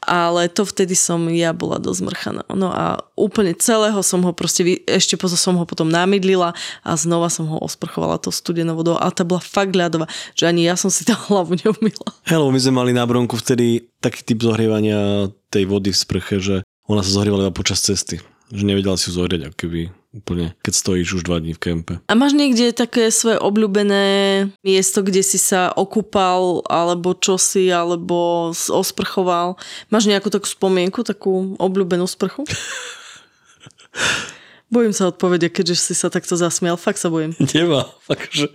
Ale 0.00 0.48
to 0.48 0.64
vtedy 0.64 0.96
som 0.96 1.28
ja 1.28 1.52
bola 1.52 1.76
dosť 1.76 2.00
mrchaná. 2.04 2.42
No 2.52 2.72
a 2.72 3.04
úplne 3.14 3.52
celého 3.56 4.00
som 4.00 4.24
ho 4.24 4.32
proste, 4.32 4.80
ešte 4.88 5.20
potom 5.20 5.38
som 5.38 5.54
ho 5.60 5.64
potom 5.68 5.88
namydlila 5.88 6.56
a 6.82 6.90
znova 6.96 7.28
som 7.28 7.44
ho 7.48 7.60
osprchovala 7.60 8.16
to 8.20 8.32
studenou 8.32 8.76
vodou. 8.76 8.96
A 8.96 9.12
tá 9.12 9.22
bola 9.22 9.44
fakt 9.44 9.76
ľadová, 9.76 10.08
že 10.32 10.48
ani 10.48 10.64
ja 10.64 10.74
som 10.74 10.88
si 10.88 11.04
tá 11.04 11.12
hlavu 11.28 11.60
neumila. 11.60 12.08
Hello, 12.24 12.48
my 12.48 12.58
sme 12.58 12.80
mali 12.80 12.92
na 12.96 13.04
bronku 13.04 13.36
vtedy 13.36 13.92
taký 14.00 14.24
typ 14.24 14.40
zohrievania 14.40 15.28
tej 15.52 15.68
vody 15.68 15.92
v 15.92 16.00
sprche, 16.00 16.36
že 16.40 16.56
ona 16.86 17.02
sa 17.02 17.10
zohrievala 17.10 17.50
iba 17.50 17.54
počas 17.54 17.82
cesty. 17.82 18.22
Že 18.54 18.62
nevedela 18.62 18.94
si 18.94 19.10
ju 19.10 19.18
zohrieť, 19.18 19.50
ako 19.50 19.56
keby 19.58 19.90
úplne, 20.16 20.56
keď 20.64 20.72
stojíš 20.72 21.20
už 21.20 21.22
dva 21.28 21.38
dní 21.38 21.52
v 21.52 21.62
kempe. 21.62 21.94
A 22.08 22.12
máš 22.16 22.32
niekde 22.32 22.72
také 22.72 23.12
svoje 23.12 23.36
obľúbené 23.36 24.04
miesto, 24.64 25.04
kde 25.04 25.20
si 25.20 25.36
sa 25.36 25.68
okúpal, 25.76 26.64
alebo 26.66 27.12
čo 27.12 27.36
si, 27.36 27.68
alebo 27.68 28.50
osprchoval? 28.56 29.60
Máš 29.92 30.08
nejakú 30.08 30.32
takú 30.32 30.48
spomienku, 30.48 31.04
takú 31.04 31.54
obľúbenú 31.60 32.08
sprchu? 32.08 32.48
Bojím 34.66 34.90
sa 34.90 35.14
odpovede, 35.14 35.46
keďže 35.46 35.78
si 35.78 35.94
sa 35.94 36.10
takto 36.10 36.34
zasmial. 36.34 36.74
Fakt 36.74 36.98
sa 36.98 37.06
bojím. 37.06 37.38
Nemá. 37.54 37.86
Fakt, 38.02 38.34
že... 38.34 38.50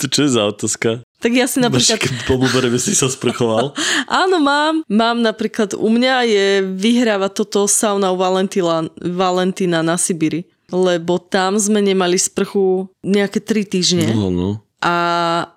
To 0.00 0.08
čo 0.08 0.24
je 0.24 0.30
za 0.32 0.48
otázka? 0.48 1.04
Tak 1.20 1.32
ja 1.34 1.46
si 1.50 1.58
napríklad... 1.60 1.98
Keď 1.98 2.24
po 2.24 2.38
si 2.80 2.94
sa 2.94 3.10
sprchoval? 3.10 3.74
Áno, 4.22 4.38
mám. 4.38 4.86
Mám 4.86 5.20
napríklad 5.20 5.74
u 5.74 5.88
mňa 5.90 6.14
je 6.26 6.46
vyhráva 6.64 7.28
toto 7.28 7.66
sauna 7.66 8.14
u 8.14 8.16
Valentina, 8.16 8.86
Valentina 8.98 9.82
na 9.82 9.98
Sibiri 9.98 10.46
lebo 10.72 11.20
tam 11.20 11.60
sme 11.60 11.84
nemali 11.84 12.16
sprchu 12.16 12.88
nejaké 13.04 13.38
tri 13.44 13.62
týždne. 13.68 14.10
No, 14.16 14.32
no. 14.32 14.64
A 14.82 14.94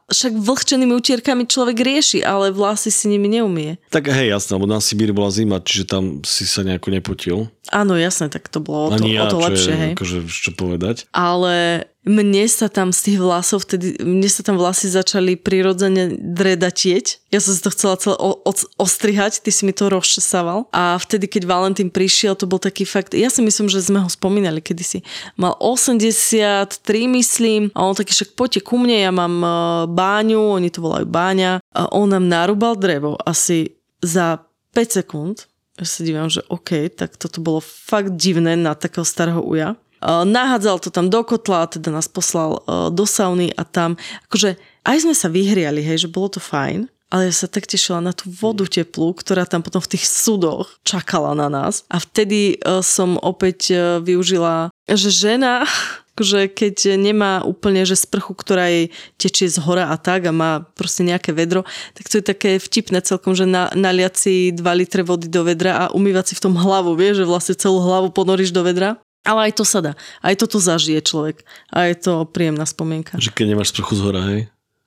však 0.06 0.38
vlhčenými 0.38 0.94
utierkami 0.94 1.50
človek 1.50 1.82
rieši, 1.82 2.22
ale 2.22 2.54
vlasy 2.54 2.94
si 2.94 3.10
nimi 3.10 3.26
neumie. 3.26 3.82
Tak 3.90 4.06
hej, 4.14 4.30
jasné, 4.30 4.54
lebo 4.54 4.70
na 4.70 4.78
Sibíri 4.78 5.10
bola 5.10 5.34
zima, 5.34 5.58
čiže 5.58 5.90
tam 5.90 6.22
si 6.22 6.46
sa 6.46 6.62
nejako 6.62 6.94
nepotil. 6.94 7.38
Áno, 7.74 7.98
jasné, 7.98 8.30
tak 8.30 8.46
to 8.54 8.62
bolo 8.62 8.94
o 8.94 9.00
to, 9.02 9.10
ja, 9.10 9.26
o 9.26 9.34
to 9.34 9.42
lepšie, 9.42 9.74
je, 9.74 9.82
hej. 9.82 9.94
Akože, 9.98 10.18
čo 10.30 10.54
povedať. 10.54 11.10
Ale 11.10 11.90
mne 12.06 12.46
sa 12.46 12.70
tam 12.70 12.94
z 12.94 13.12
tých 13.12 13.18
vlasov 13.18 13.66
vtedy, 13.66 13.98
mne 13.98 14.30
sa 14.30 14.46
tam 14.46 14.62
vlasy 14.62 14.94
začali 14.94 15.34
prirodzene 15.34 16.14
dredatieť. 16.14 17.34
Ja 17.34 17.42
som 17.42 17.58
si 17.58 17.62
to 17.66 17.74
chcela 17.74 17.98
celé 17.98 18.16
o, 18.22 18.38
o, 18.46 18.52
ostrihať, 18.78 19.42
ty 19.42 19.50
si 19.50 19.66
mi 19.66 19.74
to 19.74 19.90
rozčesával. 19.90 20.70
A 20.70 21.02
vtedy, 21.02 21.26
keď 21.26 21.50
Valentín 21.50 21.90
prišiel, 21.90 22.38
to 22.38 22.46
bol 22.46 22.62
taký 22.62 22.86
fakt, 22.86 23.18
ja 23.18 23.34
si 23.34 23.42
myslím, 23.42 23.68
že 23.68 23.82
sme 23.82 24.06
ho 24.06 24.10
spomínali 24.10 24.62
kedysi. 24.62 25.02
Mal 25.36 25.58
83, 25.58 26.70
myslím, 27.10 27.74
a 27.74 27.90
on 27.90 27.98
taký 27.98 28.14
však 28.14 28.38
poďte 28.38 28.62
ku 28.62 28.78
mne, 28.78 29.02
ja 29.02 29.12
mám 29.12 29.36
e, 29.42 29.50
báňu, 29.90 30.62
oni 30.62 30.70
to 30.70 30.86
volajú 30.86 31.10
báňa. 31.10 31.58
A 31.74 31.90
on 31.90 32.14
nám 32.14 32.30
narúbal 32.30 32.78
drevo 32.78 33.18
asi 33.26 33.82
za 34.06 34.46
5 34.78 35.02
sekúnd. 35.02 35.50
Ja 35.76 35.84
sa 35.90 36.08
dívam, 36.08 36.32
že 36.32 36.46
OK, 36.48 36.88
tak 36.94 37.20
toto 37.20 37.44
bolo 37.44 37.60
fakt 37.60 38.16
divné 38.16 38.56
na 38.56 38.78
takého 38.78 39.04
starého 39.04 39.44
uja 39.44 39.76
nahádzal 40.06 40.78
to 40.80 40.90
tam 40.94 41.10
do 41.10 41.26
kotla, 41.26 41.66
teda 41.66 41.90
nás 41.90 42.06
poslal 42.06 42.62
do 42.94 43.06
sauny 43.10 43.50
a 43.58 43.66
tam, 43.66 43.98
akože 44.30 44.58
aj 44.86 44.98
sme 45.02 45.16
sa 45.18 45.28
vyhriali, 45.34 45.82
hej, 45.82 46.06
že 46.06 46.14
bolo 46.14 46.38
to 46.38 46.42
fajn, 46.42 46.86
ale 47.10 47.30
ja 47.30 47.34
sa 47.34 47.50
tak 47.50 47.66
tešila 47.66 48.02
na 48.02 48.14
tú 48.14 48.30
vodu 48.30 48.66
teplú, 48.70 49.14
ktorá 49.18 49.50
tam 49.50 49.66
potom 49.66 49.82
v 49.82 49.98
tých 49.98 50.06
sudoch 50.10 50.78
čakala 50.86 51.38
na 51.38 51.48
nás. 51.50 51.86
A 51.90 52.02
vtedy 52.02 52.60
som 52.82 53.18
opäť 53.22 53.72
využila, 54.02 54.74
že 54.90 55.10
žena 55.14 55.66
akože 56.16 56.48
keď 56.48 56.96
nemá 56.96 57.44
úplne, 57.44 57.84
že 57.84 58.00
sprchu, 58.00 58.32
ktorá 58.40 58.72
jej 58.72 58.88
tečie 59.20 59.52
z 59.52 59.60
hora 59.60 59.92
a 59.92 60.00
tak 60.00 60.24
a 60.24 60.32
má 60.32 60.64
proste 60.64 61.04
nejaké 61.04 61.36
vedro, 61.36 61.68
tak 61.92 62.08
to 62.08 62.24
je 62.24 62.24
také 62.24 62.56
vtipné 62.56 63.04
celkom, 63.04 63.36
že 63.36 63.44
na, 63.44 63.68
naliať 63.76 64.14
si 64.16 64.34
2 64.56 64.64
litre 64.80 65.04
vody 65.04 65.28
do 65.28 65.44
vedra 65.44 65.76
a 65.76 65.92
umývať 65.92 66.32
si 66.32 66.34
v 66.40 66.44
tom 66.48 66.56
hlavu, 66.56 66.96
vieš, 66.96 67.20
že 67.22 67.26
vlastne 67.28 67.60
celú 67.60 67.84
hlavu 67.84 68.16
ponoríš 68.16 68.56
do 68.56 68.64
vedra. 68.64 68.96
Ale 69.26 69.50
aj 69.50 69.54
to 69.58 69.66
sa 69.66 69.82
dá. 69.82 69.94
Aj 70.22 70.38
toto 70.38 70.62
zažije 70.62 71.02
človek. 71.02 71.42
A 71.74 71.90
je 71.90 71.98
to 71.98 72.30
príjemná 72.30 72.64
spomienka. 72.64 73.18
Že 73.18 73.34
keď 73.34 73.46
nemáš 73.52 73.74
sprchu 73.74 73.98
z 73.98 74.02
hora, 74.06 74.22
hej? 74.32 74.42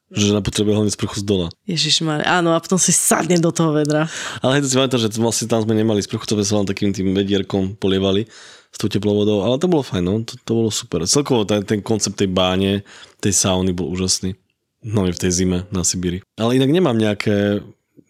Že 0.08 0.38
na 0.38 0.40
potrebe 0.40 0.72
hlavne 0.72 0.88
sprchu 0.88 1.20
z 1.20 1.24
dola. 1.26 1.46
Ježiš 1.68 2.00
áno, 2.24 2.56
a 2.56 2.58
potom 2.62 2.80
si 2.80 2.96
sadne 2.96 3.36
do 3.36 3.52
toho 3.52 3.76
vedra. 3.76 4.08
Ale 4.40 4.56
hej, 4.56 4.64
to 4.64 4.68
si 4.72 4.78
pamätám, 4.80 5.02
že 5.04 5.12
vlastne 5.20 5.50
tam 5.52 5.60
sme 5.60 5.76
nemali 5.76 6.00
sprchu, 6.00 6.24
to 6.24 6.38
sme 6.38 6.46
sa 6.48 6.54
len 6.62 6.66
takým 6.70 6.96
tým 6.96 7.12
vedierkom 7.12 7.76
polievali 7.76 8.24
s 8.72 8.76
tou 8.80 8.88
teplou 8.88 9.20
vodou, 9.20 9.44
ale 9.44 9.60
to 9.60 9.68
bolo 9.68 9.84
fajn, 9.84 10.04
no, 10.04 10.24
to, 10.24 10.36
to 10.44 10.52
bolo 10.52 10.70
super. 10.72 11.04
Celkovo 11.04 11.44
ten, 11.44 11.60
ten 11.64 11.80
koncept 11.84 12.16
tej 12.16 12.32
báne, 12.32 12.84
tej 13.20 13.32
sauny 13.36 13.76
bol 13.76 13.88
úžasný. 13.92 14.36
No 14.80 15.04
v 15.04 15.18
tej 15.18 15.32
zime 15.34 15.66
na 15.74 15.82
Sibíri. 15.82 16.22
Ale 16.38 16.54
inak 16.54 16.70
nemám 16.70 16.94
nejaké 16.94 17.60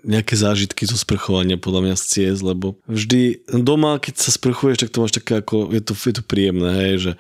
nejaké 0.07 0.39
zážitky 0.39 0.87
zo 0.87 0.95
sprchovania 0.95 1.59
podľa 1.59 1.81
mňa 1.91 1.95
z 1.99 2.05
ciest, 2.07 2.41
lebo 2.47 2.79
vždy 2.87 3.43
doma, 3.51 3.99
keď 3.99 4.15
sa 4.19 4.31
sprchuješ, 4.31 4.87
tak 4.87 4.91
to 4.95 5.03
máš 5.03 5.15
také 5.19 5.43
ako, 5.43 5.75
je 5.75 5.83
to, 5.83 5.93
je 5.99 6.15
to 6.15 6.23
príjemné, 6.23 6.71
hej, 6.71 6.95
že 6.99 7.13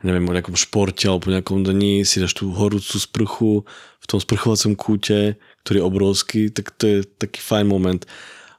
neviem, 0.00 0.24
o 0.24 0.32
nejakom 0.32 0.56
športe 0.56 1.04
alebo 1.04 1.28
po 1.28 1.32
nejakom 1.34 1.60
dni 1.66 2.08
si 2.08 2.22
dáš 2.22 2.32
tú 2.38 2.54
horúcu 2.56 2.96
sprchu 2.96 3.52
v 4.00 4.06
tom 4.08 4.18
sprchovacom 4.22 4.72
kúte, 4.78 5.36
ktorý 5.66 5.76
je 5.82 5.88
obrovský, 5.88 6.42
tak 6.48 6.72
to 6.78 6.84
je 6.88 6.98
taký 7.04 7.42
fajn 7.44 7.66
moment. 7.68 8.02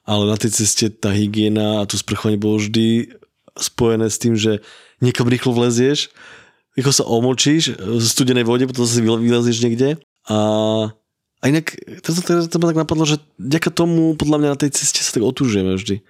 Ale 0.06 0.30
na 0.30 0.38
tej 0.38 0.54
ceste 0.54 0.94
tá 0.94 1.10
hygiena 1.10 1.82
a 1.82 1.88
to 1.90 1.98
sprchovanie 1.98 2.38
bolo 2.38 2.62
vždy 2.62 3.18
spojené 3.58 4.08
s 4.10 4.22
tým, 4.22 4.38
že 4.38 4.62
niekam 5.02 5.26
rýchlo 5.26 5.56
vlezieš, 5.56 6.14
rýchlo 6.78 6.94
sa 6.94 7.08
omočíš 7.10 7.78
v 7.80 8.04
studenej 8.04 8.46
vode, 8.46 8.70
potom 8.70 8.86
sa 8.86 9.02
vylezieš 9.02 9.66
niekde 9.66 9.98
a 10.30 10.38
a 11.42 11.50
inak, 11.50 11.74
to, 12.06 12.14
to, 12.14 12.22
to, 12.46 12.58
tak 12.62 12.78
napadlo, 12.78 13.02
že 13.02 13.18
vďaka 13.42 13.74
tomu, 13.74 14.14
podľa 14.14 14.38
mňa 14.38 14.50
na 14.54 14.62
tej 14.62 14.78
ceste 14.78 15.02
sa 15.02 15.10
tak 15.18 15.26
otúžujeme 15.26 15.74
vždy. 15.74 16.06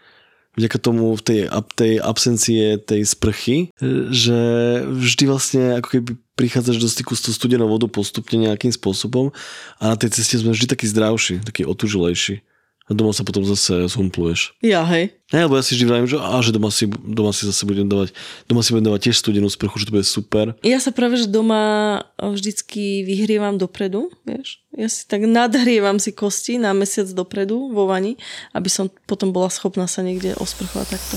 Vďaka 0.60 0.78
tomu 0.84 1.16
v 1.16 1.24
tej, 1.24 1.40
tej 1.80 1.94
absencie 2.04 2.76
tej 2.76 3.08
sprchy, 3.08 3.72
že 4.12 4.40
vždy 4.84 5.24
vlastne 5.24 5.80
ako 5.80 5.88
keby 5.88 6.12
prichádzaš 6.36 6.78
do 6.84 6.92
styku 6.92 7.16
s 7.16 7.24
tou 7.24 7.32
studenou 7.32 7.72
vodou 7.72 7.88
postupne 7.88 8.36
nejakým 8.36 8.76
spôsobom 8.76 9.32
a 9.80 9.84
na 9.88 9.96
tej 9.96 10.12
ceste 10.12 10.36
sme 10.44 10.52
vždy 10.52 10.68
takí 10.68 10.92
zdravší, 10.92 11.40
takí 11.48 11.64
otužilejší 11.64 12.44
a 12.92 12.94
doma 12.94 13.16
sa 13.16 13.24
potom 13.24 13.48
zase 13.48 13.88
zhumpluješ. 13.88 14.60
Ja, 14.60 14.84
hej. 14.84 15.16
Ne, 15.32 15.48
lebo 15.48 15.56
ja 15.56 15.64
si 15.64 15.80
vždy 15.80 15.88
vravím, 15.88 16.12
že, 16.12 16.20
á, 16.20 16.44
že 16.44 16.52
doma, 16.52 16.68
si, 16.68 16.92
doma 16.92 17.32
si 17.32 17.48
zase 17.48 17.64
budem 17.64 17.88
dávať, 17.88 18.12
doma 18.52 18.60
si 18.60 18.76
budem 18.76 18.92
dávať 18.92 19.08
tiež 19.08 19.24
studenú 19.24 19.48
sprchu, 19.48 19.80
že 19.80 19.88
to 19.88 19.96
bude 19.96 20.04
super. 20.04 20.60
Ja 20.60 20.84
sa 20.84 20.92
práve, 20.92 21.16
že 21.16 21.32
doma 21.32 22.04
vždycky 22.20 23.08
vyhrievam 23.08 23.56
dopredu, 23.56 24.12
vieš. 24.28 24.60
Ja 24.76 24.92
si 24.92 25.08
tak 25.08 25.24
nadhrievam 25.24 26.04
si 26.04 26.12
kosti 26.12 26.60
na 26.60 26.76
mesiac 26.76 27.08
dopredu 27.16 27.72
vo 27.72 27.88
vani, 27.88 28.20
aby 28.52 28.68
som 28.68 28.92
potom 29.08 29.32
bola 29.32 29.48
schopná 29.48 29.88
sa 29.88 30.04
niekde 30.04 30.36
osprchovať 30.36 30.88
takto. 30.92 31.16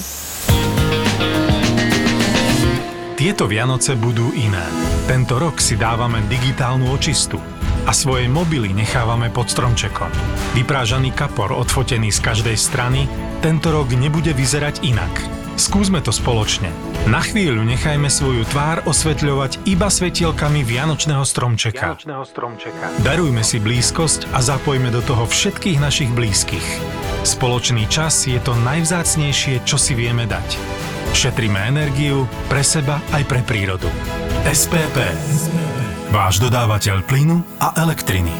Tieto 3.18 3.50
Vianoce 3.50 3.98
budú 3.98 4.30
iné. 4.38 4.62
Tento 5.10 5.42
rok 5.42 5.58
si 5.58 5.74
dávame 5.74 6.22
digitálnu 6.30 6.90
očistu 6.94 7.53
a 7.84 7.92
svoje 7.92 8.28
mobily 8.28 8.72
nechávame 8.72 9.28
pod 9.28 9.52
stromčekom. 9.52 10.08
Vyprážaný 10.56 11.12
kapor 11.12 11.52
odfotený 11.52 12.10
z 12.10 12.20
každej 12.20 12.56
strany 12.56 13.06
tento 13.44 13.72
rok 13.72 13.92
nebude 13.92 14.32
vyzerať 14.32 14.84
inak. 14.84 15.12
Skúsme 15.54 16.02
to 16.02 16.10
spoločne. 16.10 16.66
Na 17.06 17.22
chvíľu 17.22 17.62
nechajme 17.62 18.10
svoju 18.10 18.42
tvár 18.50 18.82
osvetľovať 18.90 19.62
iba 19.70 19.86
svetielkami 19.86 20.66
Vianočného 20.66 21.22
stromčeka. 21.22 21.94
Vianočného 21.94 22.24
stromčeka. 22.26 22.84
Darujme 23.06 23.46
si 23.46 23.62
blízkosť 23.62 24.34
a 24.34 24.42
zapojme 24.42 24.90
do 24.90 24.98
toho 24.98 25.30
všetkých 25.30 25.78
našich 25.78 26.10
blízkych. 26.10 26.66
Spoločný 27.22 27.86
čas 27.86 28.26
je 28.26 28.40
to 28.42 28.58
najvzácnejšie, 28.66 29.62
čo 29.62 29.78
si 29.78 29.94
vieme 29.94 30.26
dať. 30.26 30.58
Šetríme 31.14 31.70
energiu 31.70 32.26
pre 32.50 32.66
seba 32.66 32.98
aj 33.14 33.22
pre 33.30 33.40
prírodu. 33.46 33.86
SPP. 34.50 34.96
Váš 36.14 36.38
dodávateľ 36.38 37.02
plynu 37.10 37.42
a 37.58 37.74
elektriny. 37.74 38.30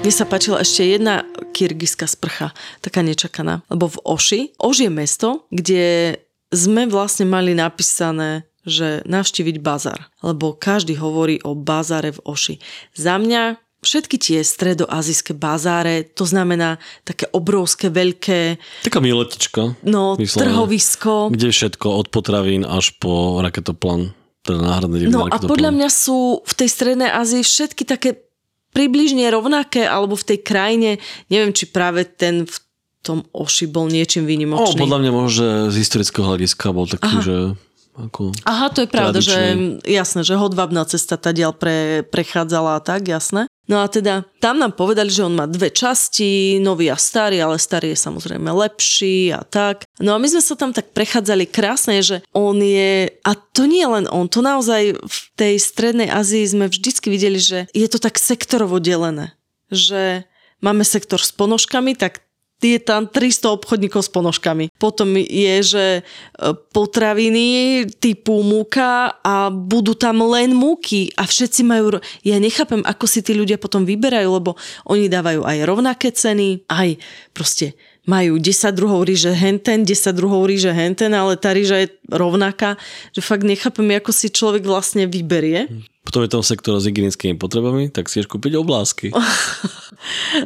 Mne 0.00 0.08
sa 0.08 0.24
páčila 0.24 0.64
ešte 0.64 0.96
jedna 0.96 1.28
kyrgyzská 1.52 2.08
sprcha, 2.08 2.56
taká 2.80 3.04
nečakaná. 3.04 3.60
Lebo 3.68 3.92
v 3.92 4.00
Oši, 4.00 4.40
Oš 4.56 4.88
je 4.88 4.88
mesto, 4.88 5.44
kde 5.52 6.16
sme 6.48 6.88
vlastne 6.88 7.28
mali 7.28 7.52
napísané 7.52 8.48
že 8.66 9.04
navštíviť 9.06 9.62
bazar, 9.62 10.10
lebo 10.26 10.56
každý 10.56 10.98
hovorí 10.98 11.38
o 11.46 11.54
bazare 11.54 12.10
v 12.16 12.20
Oši. 12.26 12.54
Za 12.98 13.14
mňa 13.20 13.65
všetky 13.86 14.16
tie 14.18 14.38
stredoazijské 14.42 15.32
bazáre, 15.38 16.02
to 16.02 16.26
znamená 16.26 16.82
také 17.06 17.30
obrovské, 17.30 17.86
veľké... 17.86 18.58
Taká 18.82 18.98
miletička. 18.98 19.78
No, 19.86 20.18
vyslovene, 20.18 20.50
trhovisko. 20.50 21.30
Kde 21.30 21.54
všetko, 21.54 21.86
od 21.86 22.10
potravín 22.10 22.66
až 22.66 22.98
po 22.98 23.38
raketoplan. 23.38 24.10
Teda 24.42 24.62
náhradné 24.62 25.10
No 25.10 25.26
a 25.26 25.38
podľa 25.42 25.74
mňa 25.74 25.88
sú 25.90 26.42
v 26.42 26.52
tej 26.54 26.68
strednej 26.70 27.10
Ázii 27.10 27.42
všetky 27.42 27.82
také 27.82 28.26
približne 28.70 29.26
rovnaké, 29.32 29.88
alebo 29.88 30.14
v 30.14 30.34
tej 30.34 30.38
krajine, 30.44 30.90
neviem, 31.32 31.50
či 31.50 31.66
práve 31.66 32.04
ten 32.04 32.44
v 32.44 32.56
tom 33.00 33.22
Oši 33.30 33.70
bol 33.70 33.86
niečím 33.86 34.26
O, 34.26 34.28
výnimočný. 34.28 34.82
podľa 34.82 34.98
mňa 34.98 35.10
možno 35.14 35.46
z 35.70 35.76
historického 35.78 36.26
hľadiska 36.26 36.74
bol 36.74 36.90
taký, 36.90 37.14
Aha. 37.16 37.22
že 37.22 37.36
ako... 37.96 38.36
Aha, 38.44 38.66
to 38.68 38.84
je 38.84 38.88
pravda, 38.92 39.18
že 39.24 39.32
Tradičný. 39.32 39.88
jasné, 39.88 40.20
že 40.26 40.34
hodvabná 40.36 40.84
cesta 40.84 41.16
tá 41.16 41.32
dial 41.32 41.56
pre, 41.56 42.04
prechádzala 42.04 42.76
a 42.76 42.80
tak, 42.84 43.08
jasné. 43.08 43.48
No 43.66 43.82
a 43.82 43.90
teda 43.90 44.22
tam 44.38 44.62
nám 44.62 44.78
povedali, 44.78 45.10
že 45.10 45.26
on 45.26 45.34
má 45.34 45.50
dve 45.50 45.74
časti, 45.74 46.62
nový 46.62 46.86
a 46.90 46.98
starý, 46.98 47.42
ale 47.42 47.58
starý 47.58 47.94
je 47.94 47.98
samozrejme 47.98 48.46
lepší 48.46 49.34
a 49.34 49.42
tak. 49.42 49.82
No 49.98 50.14
a 50.14 50.22
my 50.22 50.26
sme 50.30 50.42
sa 50.42 50.54
tam 50.54 50.70
tak 50.70 50.94
prechádzali 50.94 51.50
krásne, 51.50 51.98
že 51.98 52.22
on 52.30 52.58
je, 52.62 53.10
a 53.26 53.32
to 53.34 53.66
nie 53.66 53.82
len 53.82 54.06
on, 54.06 54.30
to 54.30 54.38
naozaj 54.42 54.94
v 54.94 55.18
tej 55.34 55.58
strednej 55.58 56.06
Azii 56.06 56.46
sme 56.46 56.70
vždycky 56.70 57.10
videli, 57.10 57.42
že 57.42 57.66
je 57.74 57.86
to 57.90 57.98
tak 57.98 58.22
sektorovo 58.22 58.78
delené. 58.78 59.34
Že 59.74 60.22
máme 60.62 60.86
sektor 60.86 61.18
s 61.18 61.34
ponožkami, 61.34 61.98
tak 61.98 62.25
je 62.62 62.80
tam 62.80 63.04
300 63.04 63.52
obchodníkov 63.52 64.08
s 64.08 64.10
ponožkami. 64.10 64.72
Potom 64.80 65.12
je, 65.20 65.54
že 65.60 65.86
e, 65.98 66.02
potraviny 66.72 67.84
typu 68.00 68.40
múka 68.40 69.20
a 69.20 69.52
budú 69.52 69.92
tam 69.92 70.24
len 70.32 70.56
múky 70.56 71.12
a 71.20 71.28
všetci 71.28 71.60
majú... 71.68 72.00
Ja 72.24 72.40
nechápem, 72.40 72.80
ako 72.80 73.04
si 73.04 73.20
tí 73.20 73.36
ľudia 73.36 73.60
potom 73.60 73.84
vyberajú, 73.84 74.28
lebo 74.32 74.56
oni 74.88 75.12
dávajú 75.12 75.44
aj 75.44 75.58
rovnaké 75.68 76.08
ceny, 76.10 76.64
aj 76.70 76.96
proste 77.36 77.76
majú 78.06 78.38
10 78.38 78.70
druhov 78.72 79.02
ríže 79.04 79.34
henten, 79.34 79.82
10 79.82 80.14
druhov 80.14 80.46
ríže 80.46 80.70
henten, 80.70 81.10
ale 81.12 81.34
tá 81.34 81.50
ríža 81.50 81.84
je 81.84 81.88
rovnaká, 82.08 82.78
že 83.10 83.20
fakt 83.20 83.42
nechápem, 83.42 83.98
ako 83.98 84.14
si 84.14 84.30
človek 84.30 84.62
vlastne 84.62 85.10
vyberie. 85.10 85.66
Potom 86.06 86.22
je 86.22 86.30
tam 86.30 86.46
sektor 86.46 86.78
s 86.78 86.86
hygienickými 86.86 87.34
potrebami, 87.34 87.90
tak 87.90 88.06
si 88.06 88.22
ješ 88.22 88.30
kúpiť 88.30 88.54
oblásky. 88.54 89.10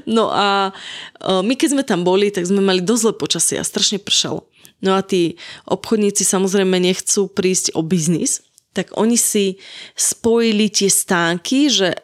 No 0.07 0.31
a 0.33 0.71
e, 0.71 1.43
my 1.43 1.53
keď 1.59 1.69
sme 1.75 1.85
tam 1.85 2.01
boli, 2.07 2.33
tak 2.33 2.47
sme 2.47 2.65
mali 2.65 2.81
dosť 2.81 3.03
zlé 3.03 3.13
počasie 3.19 3.57
a 3.59 3.67
strašne 3.67 3.99
pršalo. 4.01 4.47
No 4.81 4.97
a 4.97 5.05
tí 5.05 5.37
obchodníci 5.69 6.25
samozrejme 6.25 6.81
nechcú 6.81 7.29
prísť 7.29 7.77
o 7.77 7.85
biznis, 7.85 8.41
tak 8.73 8.95
oni 8.97 9.19
si 9.19 9.61
spojili 9.99 10.71
tie 10.71 10.89
stánky, 10.89 11.69
že, 11.69 11.99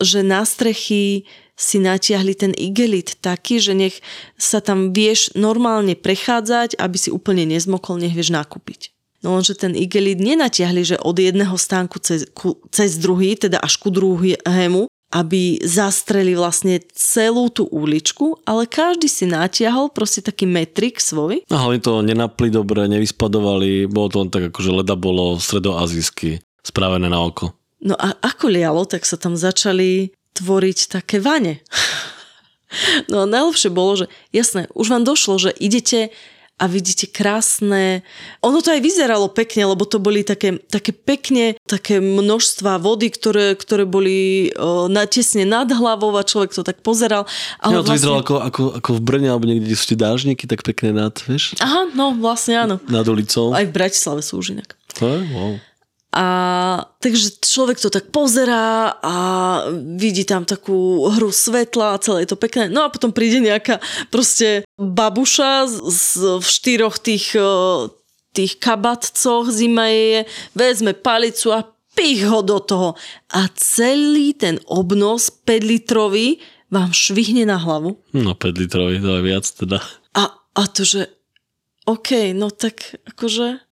že 0.00 0.24
na 0.24 0.46
strechy 0.46 1.28
si 1.58 1.76
natiahli 1.78 2.32
ten 2.32 2.52
igelit 2.56 3.20
taký, 3.20 3.60
že 3.60 3.76
nech 3.76 4.00
sa 4.40 4.64
tam 4.64 4.96
vieš 4.96 5.34
normálne 5.36 5.92
prechádzať, 5.92 6.80
aby 6.80 6.96
si 6.96 7.12
úplne 7.12 7.44
nezmokol, 7.44 8.00
nech 8.00 8.16
vieš 8.16 8.32
nakúpiť. 8.32 8.94
No 9.22 9.38
lenže 9.38 9.54
ten 9.54 9.78
igelit 9.78 10.18
nenatiahli, 10.18 10.82
že 10.82 10.96
od 10.98 11.14
jedného 11.14 11.54
stánku 11.54 12.02
cez, 12.02 12.26
ku, 12.34 12.58
cez 12.74 12.98
druhý, 12.98 13.38
teda 13.38 13.62
až 13.62 13.78
ku 13.78 13.94
druhému, 13.94 14.90
aby 15.12 15.62
zastreli 15.62 16.32
vlastne 16.34 16.80
celú 16.96 17.52
tú 17.52 17.68
uličku, 17.68 18.42
ale 18.48 18.64
každý 18.64 19.06
si 19.06 19.28
natiahol 19.28 19.92
proste 19.92 20.24
taký 20.24 20.48
metrik 20.48 20.98
svoj. 20.98 21.44
A 21.52 21.54
hlavne 21.54 21.84
to 21.84 22.00
nenapli 22.00 22.48
dobre, 22.48 22.88
nevyspadovali, 22.88 23.86
bolo 23.86 24.08
to 24.08 24.16
len 24.24 24.30
tak 24.32 24.42
akože 24.50 24.70
leda 24.82 24.96
bolo 24.96 25.36
stredoazijsky, 25.36 26.40
spravené 26.64 27.12
na 27.12 27.20
oko. 27.22 27.52
No 27.84 27.94
a 27.94 28.16
ako 28.24 28.48
lialo, 28.48 28.82
tak 28.88 29.04
sa 29.04 29.20
tam 29.20 29.36
začali 29.38 30.10
tvoriť 30.34 30.98
také 30.98 31.22
vane. 31.22 31.62
No 33.12 33.20
a 33.20 33.26
najlepšie 33.28 33.68
bolo, 33.68 34.00
že 34.00 34.06
jasné, 34.32 34.64
už 34.72 34.96
vám 34.96 35.04
došlo, 35.04 35.36
že 35.36 35.52
idete 35.60 36.08
a 36.62 36.70
vidíte 36.70 37.10
krásne... 37.10 38.06
Ono 38.46 38.62
to 38.62 38.70
aj 38.70 38.78
vyzeralo 38.78 39.26
pekne, 39.26 39.66
lebo 39.66 39.82
to 39.82 39.98
boli 39.98 40.22
také, 40.22 40.62
také 40.70 40.94
pekne, 40.94 41.58
také 41.66 41.98
množstva 41.98 42.78
vody, 42.78 43.10
ktoré, 43.10 43.58
ktoré 43.58 43.82
boli 43.82 44.54
o, 44.54 44.86
na, 44.86 45.02
tesne 45.10 45.42
nad 45.42 45.66
hlavou 45.66 46.14
a 46.14 46.22
človek 46.22 46.54
to 46.54 46.62
tak 46.62 46.78
pozeral. 46.86 47.26
Ale 47.58 47.74
no, 47.74 47.82
to 47.82 47.98
vyzeralo 47.98 48.22
ako, 48.22 48.34
ako, 48.38 48.62
ako 48.78 48.90
v 48.94 49.00
Brne, 49.02 49.28
alebo 49.34 49.50
niekde, 49.50 49.66
kde 49.66 49.74
sú 49.74 49.86
tie 49.90 49.98
dážniky, 49.98 50.46
tak 50.46 50.62
pekne 50.62 50.94
nad, 50.94 51.14
vieš, 51.26 51.58
Aha, 51.58 51.90
no 51.98 52.14
vlastne 52.14 52.54
áno. 52.54 52.78
nad 52.86 53.02
ulicou. 53.10 53.50
Aj 53.50 53.66
v 53.66 53.74
Bratislave 53.74 54.22
sú 54.22 54.38
už 54.38 54.54
inak. 54.54 54.78
Je, 55.02 55.18
wow. 55.34 55.58
A 56.12 56.26
takže 57.00 57.40
človek 57.40 57.80
to 57.80 57.88
tak 57.88 58.12
pozerá 58.12 59.00
a 59.00 59.16
vidí 59.96 60.28
tam 60.28 60.44
takú 60.44 61.08
hru 61.08 61.32
svetla 61.32 61.96
a 61.96 62.02
celé 62.04 62.28
je 62.28 62.36
to 62.36 62.38
pekné. 62.40 62.68
No 62.68 62.84
a 62.84 62.92
potom 62.92 63.16
príde 63.16 63.40
nejaká 63.40 63.80
proste 64.12 64.68
babuša 64.76 65.72
z, 65.72 65.74
z, 65.88 66.04
v 66.36 66.44
štyroch 66.44 67.00
tých, 67.00 67.32
eh, 67.32 67.88
tých 68.36 68.60
kabatcoch 68.60 69.48
zima 69.48 69.88
je, 69.88 70.28
vezme 70.52 70.92
palicu 70.92 71.48
a 71.56 71.64
pich 71.96 72.28
ho 72.28 72.44
do 72.44 72.60
toho. 72.60 72.92
A 73.32 73.48
celý 73.56 74.36
ten 74.36 74.60
obnos 74.68 75.32
5 75.32 75.64
litrový 75.64 76.44
vám 76.68 76.92
švihne 76.92 77.48
na 77.48 77.56
hlavu. 77.56 77.96
No 78.12 78.36
5 78.36 78.60
litrový, 78.60 79.00
to 79.00 79.16
je 79.16 79.22
viac 79.24 79.44
teda. 79.48 79.80
A, 80.12 80.28
a 80.32 80.62
to, 80.68 80.84
že 80.84 81.08
OK, 81.88 82.36
no 82.36 82.52
tak 82.52 83.00
akože... 83.08 83.71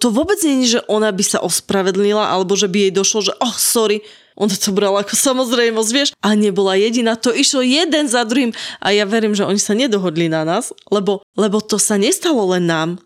To 0.00 0.08
vôbec 0.08 0.40
nie 0.40 0.64
je, 0.64 0.80
že 0.80 0.80
ona 0.88 1.12
by 1.12 1.24
sa 1.24 1.38
ospravedlnila, 1.44 2.32
alebo 2.32 2.56
že 2.56 2.66
by 2.66 2.88
jej 2.88 2.92
došlo, 2.92 3.20
že 3.30 3.32
oh, 3.36 3.56
sorry, 3.56 4.00
ona 4.40 4.56
to 4.56 4.72
brala 4.72 5.04
ako 5.04 5.12
samozrejmosť, 5.12 5.90
vieš, 5.92 6.10
a 6.24 6.32
nebola 6.32 6.72
jediná, 6.80 7.12
to 7.20 7.28
išlo 7.28 7.60
jeden 7.60 8.08
za 8.08 8.24
druhým. 8.24 8.56
A 8.80 8.96
ja 8.96 9.04
verím, 9.04 9.36
že 9.36 9.44
oni 9.44 9.60
sa 9.60 9.76
nedohodli 9.76 10.32
na 10.32 10.48
nás, 10.48 10.72
lebo, 10.88 11.20
lebo 11.36 11.60
to 11.60 11.76
sa 11.76 12.00
nestalo 12.00 12.48
len 12.56 12.64
nám. 12.64 12.96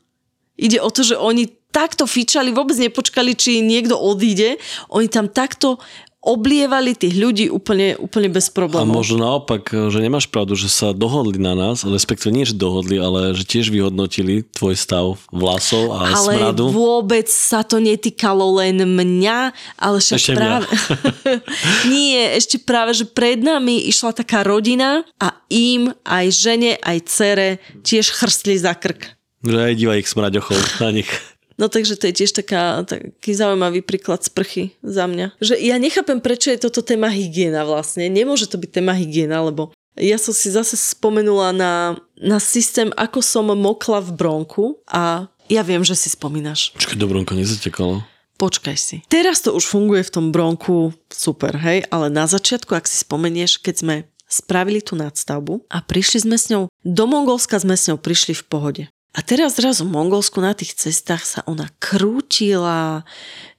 Ide 0.55 0.79
o 0.79 0.87
to, 0.95 1.03
že 1.03 1.19
oni 1.19 1.51
takto 1.75 2.07
fičali, 2.07 2.55
vôbec 2.55 2.79
nepočkali, 2.79 3.35
či 3.35 3.59
niekto 3.59 3.99
odíde, 3.99 4.63
oni 4.95 5.11
tam 5.11 5.27
takto 5.27 5.83
oblievali 6.25 6.97
tých 6.97 7.15
ľudí 7.15 7.47
úplne, 7.53 8.01
úplne 8.01 8.33
bez 8.33 8.49
A 8.49 8.57
problémov. 8.57 8.97
možno 8.97 9.21
naopak, 9.21 9.61
že 9.69 10.01
nemáš 10.01 10.25
pravdu, 10.25 10.57
že 10.57 10.73
sa 10.73 10.97
dohodli 10.97 11.37
na 11.37 11.53
nás, 11.53 11.85
respektíve 11.85 12.33
nie, 12.33 12.49
že 12.49 12.57
dohodli, 12.57 12.97
ale 12.97 13.37
že 13.37 13.45
tiež 13.45 13.69
vyhodnotili 13.69 14.41
tvoj 14.57 14.73
stav 14.73 15.21
vlasov 15.29 15.93
a 15.93 16.09
ale 16.17 16.33
smradu. 16.41 16.73
vôbec 16.73 17.29
sa 17.29 17.61
to 17.61 17.77
netýkalo 17.77 18.57
len 18.57 18.81
mňa, 18.83 19.53
ale 19.77 19.97
však 20.01 20.17
Ešte 20.17 20.33
práve... 20.33 20.65
Nie, 21.93 22.35
ešte 22.35 22.57
práve, 22.57 22.97
že 22.97 23.05
pred 23.05 23.39
nami 23.39 23.85
išla 23.85 24.17
taká 24.17 24.41
rodina 24.43 25.05
a 25.21 25.37
im, 25.53 25.93
aj 26.03 26.27
žene, 26.33 26.73
aj 26.81 26.99
cere 27.05 27.49
tiež 27.85 28.11
chrstli 28.11 28.57
za 28.57 28.73
krk. 28.73 29.13
Že 29.45 29.61
aj 29.61 29.75
diva 29.77 29.95
ich 30.01 30.09
smraďochov 30.09 30.57
na 30.81 30.89
nich. 30.89 31.11
No 31.55 31.71
takže 31.71 31.95
to 31.95 32.11
je 32.11 32.25
tiež 32.25 32.35
taká, 32.35 32.83
taký 32.83 33.31
zaujímavý 33.35 33.81
príklad 33.87 34.27
sprchy 34.27 34.75
za 34.83 35.07
mňa. 35.07 35.39
Že 35.39 35.55
ja 35.63 35.79
nechápem, 35.79 36.19
prečo 36.19 36.51
je 36.51 36.59
toto 36.59 36.83
téma 36.83 37.07
hygiena 37.11 37.63
vlastne. 37.63 38.11
Nemôže 38.11 38.51
to 38.51 38.59
byť 38.59 38.71
téma 38.83 38.95
hygiena, 38.95 39.39
lebo 39.43 39.71
ja 39.95 40.19
som 40.19 40.35
si 40.35 40.51
zase 40.51 40.75
spomenula 40.75 41.55
na, 41.55 41.95
na 42.19 42.43
systém, 42.43 42.91
ako 42.99 43.23
som 43.23 43.47
mokla 43.55 44.03
v 44.03 44.11
bronku 44.19 44.83
a 44.91 45.31
ja 45.47 45.63
viem, 45.63 45.87
že 45.87 45.95
si 45.95 46.11
spomínaš. 46.11 46.75
Počkaj, 46.75 46.99
Dobronko 46.99 47.39
nezatekalo. 47.39 48.03
Počkaj 48.35 48.77
si. 48.77 48.97
Teraz 49.07 49.47
to 49.47 49.55
už 49.55 49.63
funguje 49.71 50.03
v 50.03 50.11
tom 50.11 50.27
bronku 50.35 50.91
super, 51.07 51.55
hej, 51.55 51.87
ale 51.95 52.11
na 52.11 52.27
začiatku, 52.27 52.75
ak 52.75 52.91
si 52.91 53.07
spomenieš, 53.07 53.63
keď 53.63 53.75
sme 53.79 53.95
spravili 54.27 54.83
tú 54.83 54.99
nadstavbu 54.99 55.71
a 55.71 55.79
prišli 55.79 56.27
sme 56.27 56.35
s 56.35 56.51
ňou, 56.51 56.67
do 56.83 57.05
Mongolska 57.07 57.55
sme 57.63 57.79
s 57.79 57.87
ňou 57.87 58.01
prišli 58.03 58.35
v 58.35 58.45
pohode. 58.51 58.83
A 59.15 59.23
teraz 59.23 59.57
zrazu 59.63 59.87
v 59.87 59.95
Mongolsku 59.95 60.43
na 60.43 60.59
tých 60.59 60.75
cestách 60.75 61.23
sa 61.23 61.41
ona 61.47 61.71
krútila, 61.79 63.07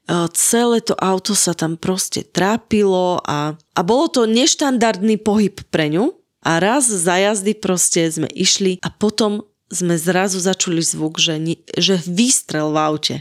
e, 0.04 0.28
celé 0.36 0.84
to 0.84 0.91
auto 1.00 1.32
sa 1.32 1.56
tam 1.56 1.80
proste 1.80 2.28
trápilo 2.28 3.24
a, 3.24 3.56
a 3.56 3.82
bolo 3.82 4.12
to 4.12 4.28
neštandardný 4.28 5.15
pohyb 5.24 5.56
pre 5.72 5.88
ňu. 5.88 6.12
A 6.46 6.62
raz 6.62 6.86
za 6.86 7.18
jazdy 7.18 7.58
proste 7.58 8.06
sme 8.06 8.30
išli 8.30 8.78
a 8.86 8.94
potom 8.94 9.48
sme 9.74 9.98
zrazu 9.98 10.38
začuli 10.38 10.84
zvuk, 10.84 11.18
že, 11.18 11.41
že 11.74 11.98
výstrel 12.06 12.70
v 12.70 12.78
aute, 12.78 13.18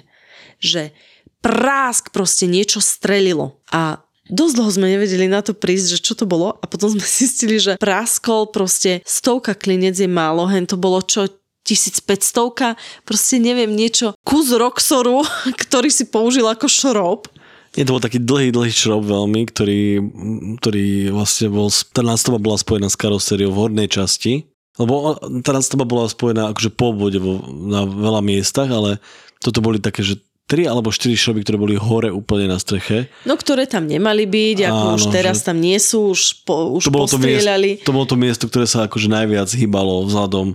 že 0.60 0.92
prásk 1.40 2.12
proste 2.12 2.44
niečo 2.44 2.84
strelilo. 2.84 3.62
A 3.72 4.04
Dosť 4.24 4.56
dlho 4.56 4.70
sme 4.72 4.88
nevedeli 4.88 5.28
na 5.28 5.44
to 5.44 5.52
prísť, 5.52 5.86
že 5.92 5.98
čo 6.00 6.16
to 6.16 6.24
bolo. 6.24 6.56
A 6.56 6.64
potom 6.64 6.88
sme 6.88 7.04
zistili, 7.20 7.60
že 7.60 7.76
praskol 7.76 8.48
proste 8.48 9.04
stovka 9.04 9.52
klinec 9.52 10.00
je 10.00 10.08
málo, 10.08 10.48
hen 10.48 10.64
to 10.64 10.80
bolo 10.80 11.04
čo 11.04 11.28
1500, 11.64 12.76
proste 13.08 13.40
neviem 13.40 13.72
niečo, 13.72 14.12
kus 14.22 14.52
Roxoru, 14.52 15.24
ktorý 15.64 15.88
si 15.88 16.04
použil 16.06 16.44
ako 16.44 16.68
šrob. 16.68 17.20
Nie, 17.74 17.82
to 17.82 17.98
bol 17.98 18.04
taký 18.04 18.22
dlhý, 18.22 18.54
dlhý 18.54 18.70
šrob 18.70 19.02
veľmi, 19.02 19.50
ktorý, 19.50 19.98
ktorý 20.62 21.10
vlastne 21.10 21.50
bol, 21.50 21.66
tá 21.90 22.06
nástavba 22.06 22.38
bola 22.38 22.54
spojená 22.54 22.86
s 22.86 22.94
karosériou 22.94 23.50
v 23.50 23.60
hornej 23.66 23.88
časti, 23.90 24.46
lebo 24.78 25.18
tá 25.42 25.50
nástavba 25.50 25.82
bola 25.82 26.06
spojená 26.06 26.54
akože 26.54 26.70
po 26.70 26.94
obvode 26.94 27.18
vo, 27.18 27.42
na 27.50 27.82
veľa 27.82 28.22
miestach, 28.22 28.70
ale 28.70 29.02
toto 29.42 29.58
boli 29.58 29.82
také, 29.82 30.06
že 30.06 30.22
tri 30.44 30.68
alebo 30.68 30.92
štyri 30.92 31.16
šroby, 31.16 31.40
ktoré 31.40 31.56
boli 31.56 31.74
hore 31.74 32.12
úplne 32.12 32.52
na 32.52 32.60
streche. 32.60 33.08
No, 33.24 33.32
ktoré 33.34 33.64
tam 33.64 33.88
nemali 33.88 34.28
byť, 34.28 34.58
ako 34.68 34.84
Áno, 34.92 34.96
už 35.00 35.04
teraz 35.08 35.40
že- 35.40 35.46
tam 35.48 35.56
nie 35.56 35.80
sú, 35.80 36.12
už, 36.12 36.44
po, 36.44 36.76
už 36.76 36.84
To 36.84 36.92
bolo 36.92 37.08
to, 37.08 37.16
miesto, 37.16 37.24
postrieľali. 37.24 37.70
to 37.80 37.92
bolo 37.96 38.06
to 38.06 38.16
miesto, 38.20 38.44
ktoré 38.44 38.66
sa 38.68 38.84
akože 38.84 39.08
najviac 39.08 39.48
hýbalo 39.56 40.04
vzhľadom 40.04 40.52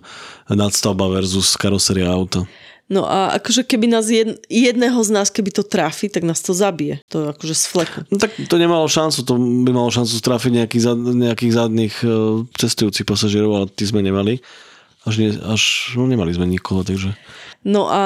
nadstavba 0.50 1.10
versus 1.10 1.58
karoséria 1.58 2.10
auta. 2.10 2.46
No 2.90 3.06
a 3.06 3.38
akože 3.38 3.70
keby 3.70 3.86
nás 3.86 4.10
jed, 4.10 4.42
jedného 4.50 4.98
z 5.06 5.10
nás, 5.14 5.30
keby 5.30 5.54
to 5.54 5.62
trafi, 5.62 6.10
tak 6.10 6.26
nás 6.26 6.42
to 6.42 6.58
zabije. 6.58 7.06
To 7.14 7.30
akože 7.30 7.54
z 7.54 7.66
fleku. 7.70 8.02
No 8.10 8.18
tak 8.18 8.34
to 8.34 8.56
nemalo 8.58 8.90
šancu, 8.90 9.22
to 9.22 9.38
by 9.38 9.70
malo 9.70 9.94
šancu 9.94 10.10
strafiť 10.18 10.52
nejakých, 10.58 10.84
zad, 10.90 10.98
nejakých 10.98 11.54
zadných 11.54 11.96
e, 12.02 12.10
cestujúcich 12.50 13.06
pasažierov, 13.06 13.52
ale 13.54 13.66
tí 13.70 13.86
sme 13.86 14.02
nemali. 14.02 14.42
až, 15.06 15.22
nie, 15.22 15.30
až 15.38 15.94
no, 16.02 16.10
nemali 16.10 16.34
sme 16.34 16.50
nikoho, 16.50 16.82
takže... 16.82 17.14
No 17.62 17.86
a 17.94 18.02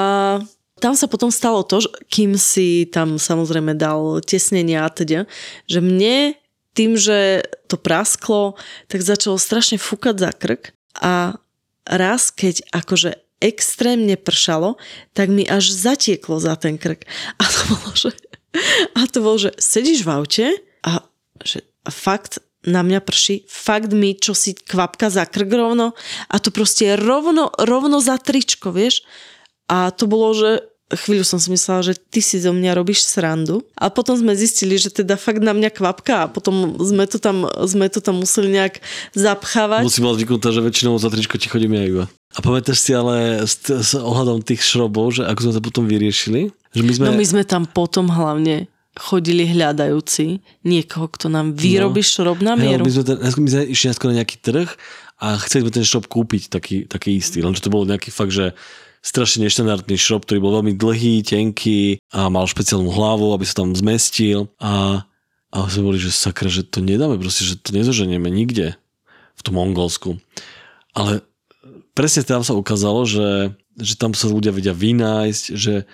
tam 0.82 0.98
sa 0.98 1.06
potom 1.06 1.30
stalo 1.30 1.62
to, 1.62 1.86
že 1.86 1.90
kým 2.10 2.34
si 2.34 2.86
tam 2.90 3.16
samozrejme 3.16 3.78
dal 3.78 4.18
tesnenia 4.22 4.86
a 4.86 4.90
teda, 4.90 5.26
že 5.70 5.78
mne 5.78 6.34
tým, 6.74 6.98
že 6.98 7.46
to 7.70 7.78
prasklo, 7.78 8.58
tak 8.90 9.06
začalo 9.06 9.38
strašne 9.38 9.78
fúkať 9.78 10.18
za 10.18 10.30
krk 10.34 10.74
a 10.98 11.38
raz, 11.86 12.34
keď 12.34 12.66
akože 12.74 13.14
extrémne 13.38 14.18
pršalo, 14.18 14.80
tak 15.14 15.30
mi 15.30 15.46
až 15.46 15.70
zatieklo 15.70 16.40
za 16.42 16.58
ten 16.58 16.80
krk. 16.80 17.06
A 17.38 17.44
to 17.44 17.60
bolo, 17.70 17.90
že, 17.94 18.10
a 18.98 19.00
to 19.06 19.18
bolo, 19.22 19.36
že 19.38 19.50
sedíš 19.60 20.02
v 20.02 20.10
aute 20.10 20.46
a 20.82 21.04
že 21.44 21.62
fakt 21.86 22.42
na 22.64 22.80
mňa 22.80 23.04
prší, 23.04 23.44
fakt 23.44 23.92
mi 23.92 24.16
čo 24.16 24.32
si 24.32 24.56
kvapka 24.56 25.12
za 25.12 25.28
krk 25.28 25.52
rovno 25.52 25.92
a 26.32 26.36
to 26.40 26.48
proste 26.48 26.96
rovno, 26.96 27.52
rovno 27.60 28.00
za 28.00 28.16
tričko, 28.16 28.72
vieš. 28.72 29.04
A 29.70 29.90
to 29.90 30.04
bolo, 30.04 30.36
že 30.36 30.60
chvíľu 30.92 31.24
som 31.24 31.40
si 31.40 31.48
myslela, 31.48 31.80
že 31.80 31.94
ty 31.96 32.20
si 32.20 32.36
zo 32.36 32.52
mňa 32.52 32.76
robíš 32.76 33.08
srandu. 33.08 33.64
A 33.74 33.88
potom 33.88 34.14
sme 34.14 34.36
zistili, 34.36 34.76
že 34.76 34.92
teda 34.92 35.16
fakt 35.16 35.40
na 35.40 35.56
mňa 35.56 35.70
kvapka 35.72 36.28
a 36.28 36.30
potom 36.30 36.76
sme 36.76 37.08
to 37.08 37.16
tam, 37.16 37.48
sme 37.64 37.88
to 37.88 38.04
tam 38.04 38.20
museli 38.20 38.52
nejak 38.52 38.84
zapchávať. 39.16 39.82
Musím 39.88 40.04
mať 40.08 40.16
zvyknutá, 40.20 40.48
že 40.52 40.60
väčšinou 40.60 41.00
za 41.00 41.08
tričko 41.08 41.40
ti 41.40 41.48
chodím 41.48 41.74
ja 41.80 41.84
iba. 41.88 42.04
A 42.34 42.38
pamätáš 42.42 42.82
si 42.82 42.90
ale 42.92 43.46
s, 43.46 43.62
s 43.64 43.94
ohľadom 43.94 44.42
tých 44.42 44.60
šrobov, 44.60 45.14
že 45.16 45.22
ako 45.24 45.40
sme 45.48 45.52
to 45.54 45.62
potom 45.62 45.84
vyriešili? 45.86 46.50
Že 46.74 46.82
my 46.82 46.92
sme... 46.92 47.04
No 47.08 47.14
my 47.14 47.26
sme 47.26 47.42
tam 47.46 47.64
potom 47.64 48.10
hlavne 48.10 48.66
chodili 48.94 49.46
hľadajúci 49.50 50.38
niekoho, 50.62 51.10
kto 51.10 51.26
nám 51.26 51.54
vyrobí 51.54 52.02
no. 52.02 52.06
šrob 52.06 52.38
na 52.42 52.54
mieru. 52.54 52.86
Hej, 52.86 52.86
my 52.86 52.92
sme, 52.94 53.04
ten, 53.06 53.16
my 53.18 53.48
sme 53.50 53.62
išli 53.70 53.90
na 53.90 54.14
nejaký 54.22 54.36
trh 54.38 54.70
a 55.18 55.26
chceli 55.42 55.66
sme 55.66 55.72
ten 55.74 55.86
šrob 55.86 56.06
kúpiť 56.06 56.42
taký, 56.50 56.86
taký 56.86 57.18
istý, 57.18 57.42
lenže 57.42 57.62
to 57.62 57.74
bol 57.74 57.82
nejaký 57.82 58.14
fakt, 58.14 58.34
že 58.34 58.54
strašne 59.04 59.44
neštandardný 59.44 60.00
šrob, 60.00 60.24
ktorý 60.24 60.40
bol 60.40 60.56
veľmi 60.60 60.80
dlhý, 60.80 61.20
tenký 61.20 62.00
a 62.08 62.32
mal 62.32 62.48
špeciálnu 62.48 62.88
hlavu, 62.88 63.36
aby 63.36 63.44
sa 63.44 63.60
tam 63.60 63.76
zmestil 63.76 64.48
a, 64.56 65.04
a 65.52 65.56
sme 65.68 65.92
boli, 65.92 66.00
že 66.00 66.08
sakra, 66.08 66.48
že 66.48 66.64
to 66.64 66.80
nedáme 66.80 67.20
proste, 67.20 67.44
že 67.44 67.60
to 67.60 67.76
nezoženieme 67.76 68.32
nikde 68.32 68.80
v 69.36 69.40
tom 69.44 69.60
Mongolsku. 69.60 70.16
Ale 70.96 71.20
presne 71.92 72.24
tam 72.24 72.40
sa 72.40 72.56
ukázalo, 72.56 73.04
že, 73.04 73.52
že 73.76 74.00
tam 74.00 74.16
sa 74.16 74.32
ľudia 74.32 74.56
vedia 74.56 74.72
vynájsť, 74.72 75.44
že 75.52 75.84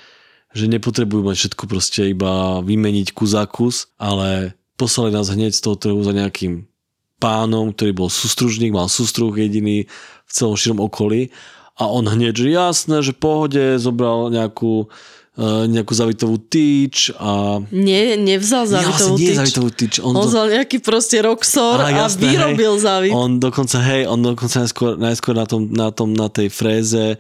že 0.51 0.66
nepotrebujú 0.66 1.23
mať 1.23 1.37
všetko 1.38 1.64
proste 1.70 2.11
iba 2.11 2.59
vymeniť 2.59 3.14
kus 3.14 3.38
za 3.38 3.46
kus, 3.46 3.87
ale 4.03 4.59
poslali 4.75 5.14
nás 5.14 5.31
hneď 5.31 5.55
z 5.55 5.62
toho 5.62 5.79
trhu 5.79 6.03
za 6.03 6.11
nejakým 6.11 6.66
pánom, 7.23 7.70
ktorý 7.70 7.94
bol 7.94 8.11
sústružník, 8.11 8.75
mal 8.75 8.90
sústruh 8.90 9.31
jediný 9.37 9.87
v 10.27 10.31
celom 10.33 10.59
širom 10.59 10.83
okolí 10.83 11.31
a 11.81 11.88
on 11.88 12.05
hneď, 12.05 12.37
že 12.37 12.49
jasné, 12.53 13.01
že 13.01 13.16
pohode, 13.16 13.81
zobral 13.81 14.29
nejakú 14.29 14.85
e, 15.33 15.47
nejakú 15.73 15.97
zavitovú 15.97 16.37
tyč 16.37 17.16
a... 17.16 17.64
Nie, 17.73 18.21
nevzal 18.21 18.69
zavitovú 18.69 19.16
nie, 19.16 19.33
tyč. 19.33 19.37
zavitovú 19.40 19.71
tyč. 19.73 19.93
On, 20.05 20.12
on 20.12 20.29
vzal 20.29 20.53
nejaký 20.53 20.85
proste 20.85 21.25
roxor 21.25 21.81
a, 21.81 21.88
jasné, 21.88 22.37
vyrobil 22.37 22.77
hej, 22.77 22.85
zavit. 22.85 23.12
On 23.16 23.40
dokonca, 23.40 23.81
hej, 23.81 24.05
on 24.05 24.21
dokonca 24.21 24.69
najskôr, 24.69 25.01
najskôr 25.01 25.35
na, 25.35 25.47
tom, 25.49 25.62
na, 25.73 25.88
tom, 25.88 26.12
na 26.12 26.29
tej 26.29 26.53
fréze 26.53 27.16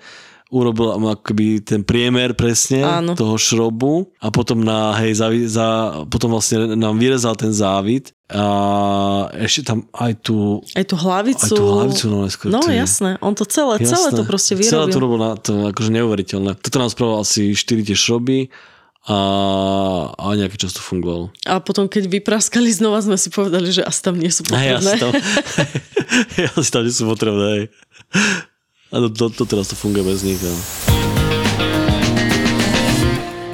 urobil 0.50 0.90
akoby 1.14 1.62
ten 1.62 1.86
priemer 1.86 2.34
presne 2.34 2.82
Áno. 2.82 3.14
toho 3.14 3.38
šrobu 3.38 4.10
a 4.18 4.34
potom, 4.34 4.60
na, 4.66 4.98
hej, 4.98 5.14
za, 5.16 5.30
za, 5.46 5.66
potom 6.10 6.34
vlastne 6.34 6.74
nám 6.74 6.98
vyrezal 6.98 7.38
ten 7.38 7.54
závit 7.54 8.10
a 8.30 9.30
ešte 9.34 9.70
tam 9.70 9.86
aj 9.90 10.12
tú 10.22 10.62
aj 10.78 10.86
tú 10.86 10.94
hlavicu 10.94 11.46
aj 11.46 11.50
tú 11.50 11.64
hlavicu 11.66 12.04
no, 12.06 12.18
skôr, 12.30 12.50
no 12.50 12.62
jasné, 12.70 13.18
on 13.18 13.34
to 13.34 13.42
celé, 13.42 13.82
jasné, 13.82 13.90
celé 13.90 14.08
to 14.14 14.22
proste 14.22 14.54
vyrobil 14.54 14.70
celé 14.70 14.86
to 14.86 14.98
robil 15.02 15.18
na 15.18 15.32
to 15.34 15.52
akože 15.74 15.90
neuveriteľné 15.90 16.54
toto 16.62 16.78
nám 16.78 16.90
spravil 16.94 17.22
asi 17.22 17.54
4 17.54 17.90
tie 17.90 17.96
šroby 17.98 18.50
a, 19.08 19.18
a 20.12 20.24
nejaký 20.36 20.60
čas 20.60 20.76
to 20.76 20.84
fungovalo. 20.84 21.32
A 21.48 21.56
potom, 21.64 21.88
keď 21.88 22.20
vypraskali 22.20 22.68
znova, 22.68 23.00
sme 23.00 23.16
si 23.16 23.32
povedali, 23.32 23.72
že 23.72 23.80
asi 23.80 24.00
tam 24.04 24.20
nie 24.20 24.28
sú 24.28 24.44
potrebné. 24.44 24.76
Aj, 24.76 24.84
asi 24.84 25.00
tam, 25.00 25.12
asi 26.60 26.68
tam 26.68 26.82
nie 26.84 26.92
sú 26.92 27.04
potrebné. 27.08 27.46
Hej. 27.48 27.64
A 28.90 28.98
to, 28.98 29.08
to, 29.08 29.30
to 29.30 29.44
teraz 29.46 29.70
to 29.70 29.78
funguje 29.78 30.02
bez 30.02 30.26
nich. 30.26 30.42
Ja. 30.42 30.50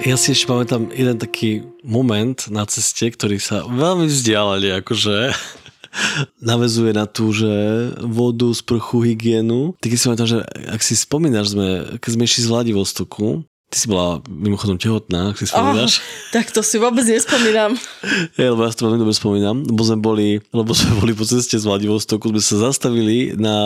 ja 0.01 0.17
si 0.17 0.33
ešte 0.33 0.49
pamätám 0.49 0.89
jeden 0.97 1.21
taký 1.21 1.61
moment 1.85 2.49
na 2.49 2.65
ceste, 2.65 3.13
ktorý 3.13 3.37
sa 3.37 3.69
veľmi 3.69 4.09
vzdialali, 4.09 4.81
akože 4.81 5.37
navezuje 6.51 6.97
na 6.97 7.05
tú, 7.05 7.37
že 7.37 7.53
vodu, 8.01 8.49
sprchu, 8.57 9.13
hygienu. 9.13 9.77
Ty 9.77 9.93
keď 9.93 9.99
si 10.01 10.07
pamätám, 10.09 10.29
že 10.33 10.39
ak 10.73 10.81
si 10.81 10.97
spomínaš, 10.97 11.53
sme, 11.53 12.01
keď 12.01 12.11
sme 12.17 12.25
išli 12.25 12.41
z 12.41 12.49
Vladivostoku, 12.49 13.45
Ty 13.67 13.83
si 13.83 13.91
bola 13.91 14.23
mimochodom 14.31 14.79
tehotná, 14.79 15.35
ak 15.35 15.43
si 15.43 15.51
spomínaš. 15.51 15.99
Oh, 15.99 16.31
tak 16.31 16.55
to 16.55 16.63
si 16.63 16.79
vôbec 16.79 17.03
nespomínam. 17.03 17.75
Ja, 18.39 18.55
lebo 18.55 18.63
ja 18.63 18.71
si 18.71 18.79
to 18.79 18.87
veľmi 18.87 19.03
dobre 19.03 19.13
spomínam, 19.13 19.67
lebo 19.67 19.83
sme 19.83 19.99
boli, 19.99 20.39
lebo 20.55 20.71
sme 20.71 21.03
boli 21.03 21.13
po 21.13 21.27
ceste 21.27 21.59
z 21.59 21.67
Vladivostoku, 21.67 22.31
sme 22.31 22.39
sa 22.39 22.71
zastavili 22.71 23.35
na, 23.35 23.57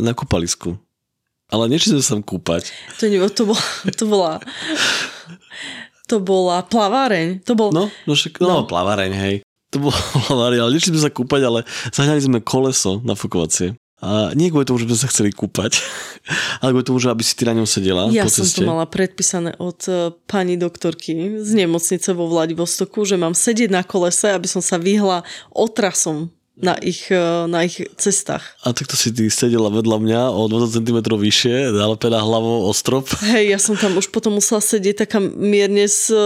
na 0.00 0.16
kúpalisku. 0.16 0.80
Ale 1.50 1.66
nešli 1.66 1.98
sme 1.98 2.02
sa 2.02 2.14
tam 2.14 2.22
kúpať. 2.22 2.70
To, 3.02 3.10
nie, 3.10 3.18
to, 3.34 3.42
bola, 3.46 3.64
to 3.90 4.04
bola... 4.06 4.32
To 6.10 6.18
bola 6.18 6.66
plaváreň. 6.66 7.46
To 7.46 7.54
bol... 7.54 7.70
No, 7.70 7.86
no, 7.86 8.12
však, 8.18 8.42
no, 8.42 8.62
no. 8.62 8.66
plaváreň, 8.66 9.12
hej. 9.14 9.34
To 9.70 9.78
bolo 9.78 9.94
plaváreň, 10.26 10.58
ale 10.66 10.74
nešli 10.74 10.94
sme 10.94 11.02
sa 11.06 11.10
kúpať, 11.10 11.46
ale 11.46 11.62
zahňali 11.94 12.22
sme 12.22 12.38
koleso 12.42 12.98
nafukovacie. 13.06 13.78
A 14.00 14.32
nie 14.32 14.48
kvôli 14.48 14.64
tomu, 14.64 14.80
že 14.80 14.88
sme 14.88 14.96
sa 14.96 15.12
chceli 15.12 15.30
kúpať, 15.30 15.76
ale 16.64 16.72
kvôli 16.72 16.86
tomu, 16.88 16.98
že 16.98 17.12
aby 17.12 17.20
si 17.20 17.36
ty 17.36 17.44
na 17.44 17.52
ňom 17.52 17.68
sedela 17.68 18.08
Ja 18.08 18.24
po 18.24 18.32
ceste. 18.32 18.58
som 18.58 18.64
to 18.64 18.72
mala 18.72 18.88
predpísané 18.88 19.54
od 19.60 19.78
uh, 19.92 20.10
pani 20.24 20.56
doktorky 20.56 21.38
z 21.44 21.50
nemocnice 21.52 22.10
vo 22.16 22.24
Vladivostoku, 22.26 23.04
že 23.04 23.20
mám 23.20 23.36
sedieť 23.36 23.68
na 23.68 23.84
kolese, 23.84 24.32
aby 24.32 24.48
som 24.48 24.64
sa 24.64 24.80
vyhla 24.80 25.22
otrasom 25.52 26.32
na 26.60 26.76
ich, 26.78 27.08
e, 27.08 27.48
na 27.48 27.64
ich 27.64 27.80
cestách. 27.96 28.44
A 28.62 28.76
takto 28.76 28.94
si 28.94 29.10
ty 29.10 29.32
sedela 29.32 29.72
vedľa 29.72 29.96
mňa 30.00 30.20
o 30.30 30.46
20 30.46 30.80
cm 30.80 30.98
vyššie, 31.08 31.72
nalepená 31.72 32.20
hlavou 32.20 32.68
o 32.68 32.72
strop. 32.76 33.08
Hej, 33.24 33.56
ja 33.56 33.58
som 33.58 33.74
tam 33.74 33.96
už 33.96 34.12
potom 34.12 34.36
musela 34.36 34.60
sedieť 34.60 35.08
taká 35.08 35.18
mierne 35.20 35.88
s 35.88 36.12
e, 36.12 36.20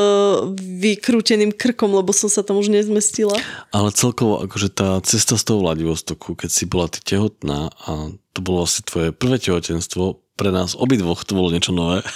vykrúteným 0.58 1.54
krkom, 1.54 1.94
lebo 1.94 2.10
som 2.10 2.26
sa 2.26 2.42
tam 2.42 2.58
už 2.58 2.68
nezmestila. 2.68 3.38
Ale 3.70 3.94
celkovo, 3.94 4.42
akože 4.42 4.68
tá 4.74 4.98
cesta 5.06 5.38
z 5.38 5.44
toho 5.46 5.62
Vladivostoku, 5.62 6.34
keď 6.34 6.50
si 6.50 6.64
bola 6.66 6.90
ty 6.90 6.98
tehotná 7.00 7.70
a 7.86 8.10
to 8.34 8.38
bolo 8.42 8.66
asi 8.66 8.82
tvoje 8.82 9.14
prvé 9.14 9.38
tehotenstvo, 9.38 10.18
pre 10.34 10.50
nás 10.50 10.74
obidvoch 10.74 11.22
to 11.22 11.38
bolo 11.38 11.54
niečo 11.54 11.70
nové. 11.70 12.02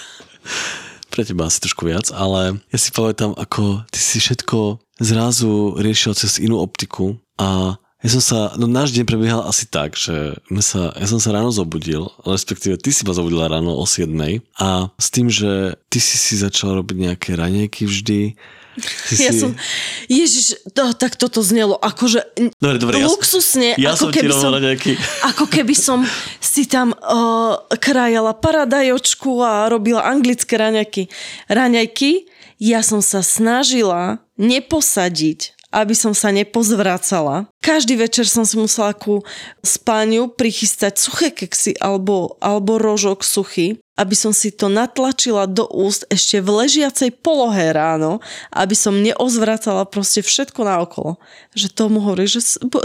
pre 1.12 1.24
teba 1.24 1.48
asi 1.48 1.59
trošku 1.64 1.88
viac, 1.88 2.12
ale 2.12 2.61
ja 2.68 2.78
si 2.78 2.92
pamätám, 2.92 3.33
ako 3.35 3.83
ty 3.88 3.98
si 3.98 4.20
všetko 4.20 4.78
zrazu 5.00 5.78
riešil 5.78 6.12
cez 6.12 6.38
inú 6.38 6.61
optiku 6.61 7.16
a 7.40 7.81
ja 7.98 8.08
som 8.14 8.22
sa, 8.22 8.38
no 8.54 8.70
náš 8.70 8.94
deň 8.94 9.04
prebiehal 9.11 9.42
asi 9.42 9.66
tak, 9.66 9.98
že 9.98 10.38
sa, 10.62 10.94
ja 10.94 11.06
som 11.11 11.18
sa 11.18 11.34
ráno 11.34 11.50
zobudil, 11.50 12.06
respektíve 12.22 12.78
ty 12.78 12.94
si 12.94 13.02
ma 13.02 13.11
zobudila 13.11 13.50
ráno 13.50 13.74
o 13.74 13.82
7 13.82 14.14
a 14.54 14.94
s 14.94 15.08
tým, 15.11 15.26
že 15.26 15.74
ty 15.90 15.98
si 15.98 16.14
si 16.14 16.38
začal 16.38 16.78
robiť 16.78 16.96
nejaké 16.96 17.34
ranejky 17.34 17.90
vždy, 17.90 18.38
Si 18.78 19.26
ja 19.26 19.34
si... 19.34 19.42
som, 19.42 19.58
ježiš, 20.06 20.70
to, 20.70 20.94
tak 20.94 21.18
toto 21.18 21.42
znelo, 21.42 21.74
akože 21.82 22.22
dobre, 22.62 22.78
dobre, 22.78 23.02
luxusne, 23.02 23.74
ja, 23.74 23.94
ako, 23.94 23.98
som 23.98 24.08
keby 24.14 24.30
som, 24.30 24.50
nejaký... 24.54 24.92
ako 25.26 25.44
keby 25.50 25.74
som 25.74 25.98
si 26.38 26.62
tam 26.70 26.94
uh, 26.94 27.58
krajala 27.82 28.38
paradajočku 28.38 29.42
a 29.42 29.66
robila 29.66 30.06
anglické 30.06 30.54
raňajky. 30.54 31.11
Raňajky, 31.50 32.30
ja 32.62 32.87
som 32.87 33.02
sa 33.02 33.22
snažila 33.22 34.22
neposadiť 34.38 35.58
aby 35.68 35.92
som 35.92 36.16
sa 36.16 36.33
nepozvracala. 36.33 37.48
Každý 37.61 38.00
večer 38.00 38.24
som 38.24 38.48
si 38.48 38.57
musela 38.57 38.96
ku 38.96 39.20
spáňu 39.61 40.33
prichystať 40.33 40.96
suché 40.96 41.28
keksy 41.28 41.76
alebo, 41.76 42.40
alebo 42.40 42.81
rožok 42.81 43.20
suchý, 43.20 43.76
aby 43.98 44.14
som 44.14 44.31
si 44.33 44.54
to 44.54 44.70
natlačila 44.70 45.44
do 45.44 45.66
úst 45.68 46.07
ešte 46.09 46.38
v 46.38 46.64
ležiacej 46.64 47.20
polohe 47.20 47.74
ráno, 47.74 48.22
aby 48.54 48.72
som 48.72 48.96
neozvracala 48.96 49.85
proste 49.90 50.24
všetko 50.24 50.64
naokolo. 50.64 51.20
Že 51.52 51.66
tomu 51.74 51.98
hovorí, 52.00 52.31
že 52.31 52.40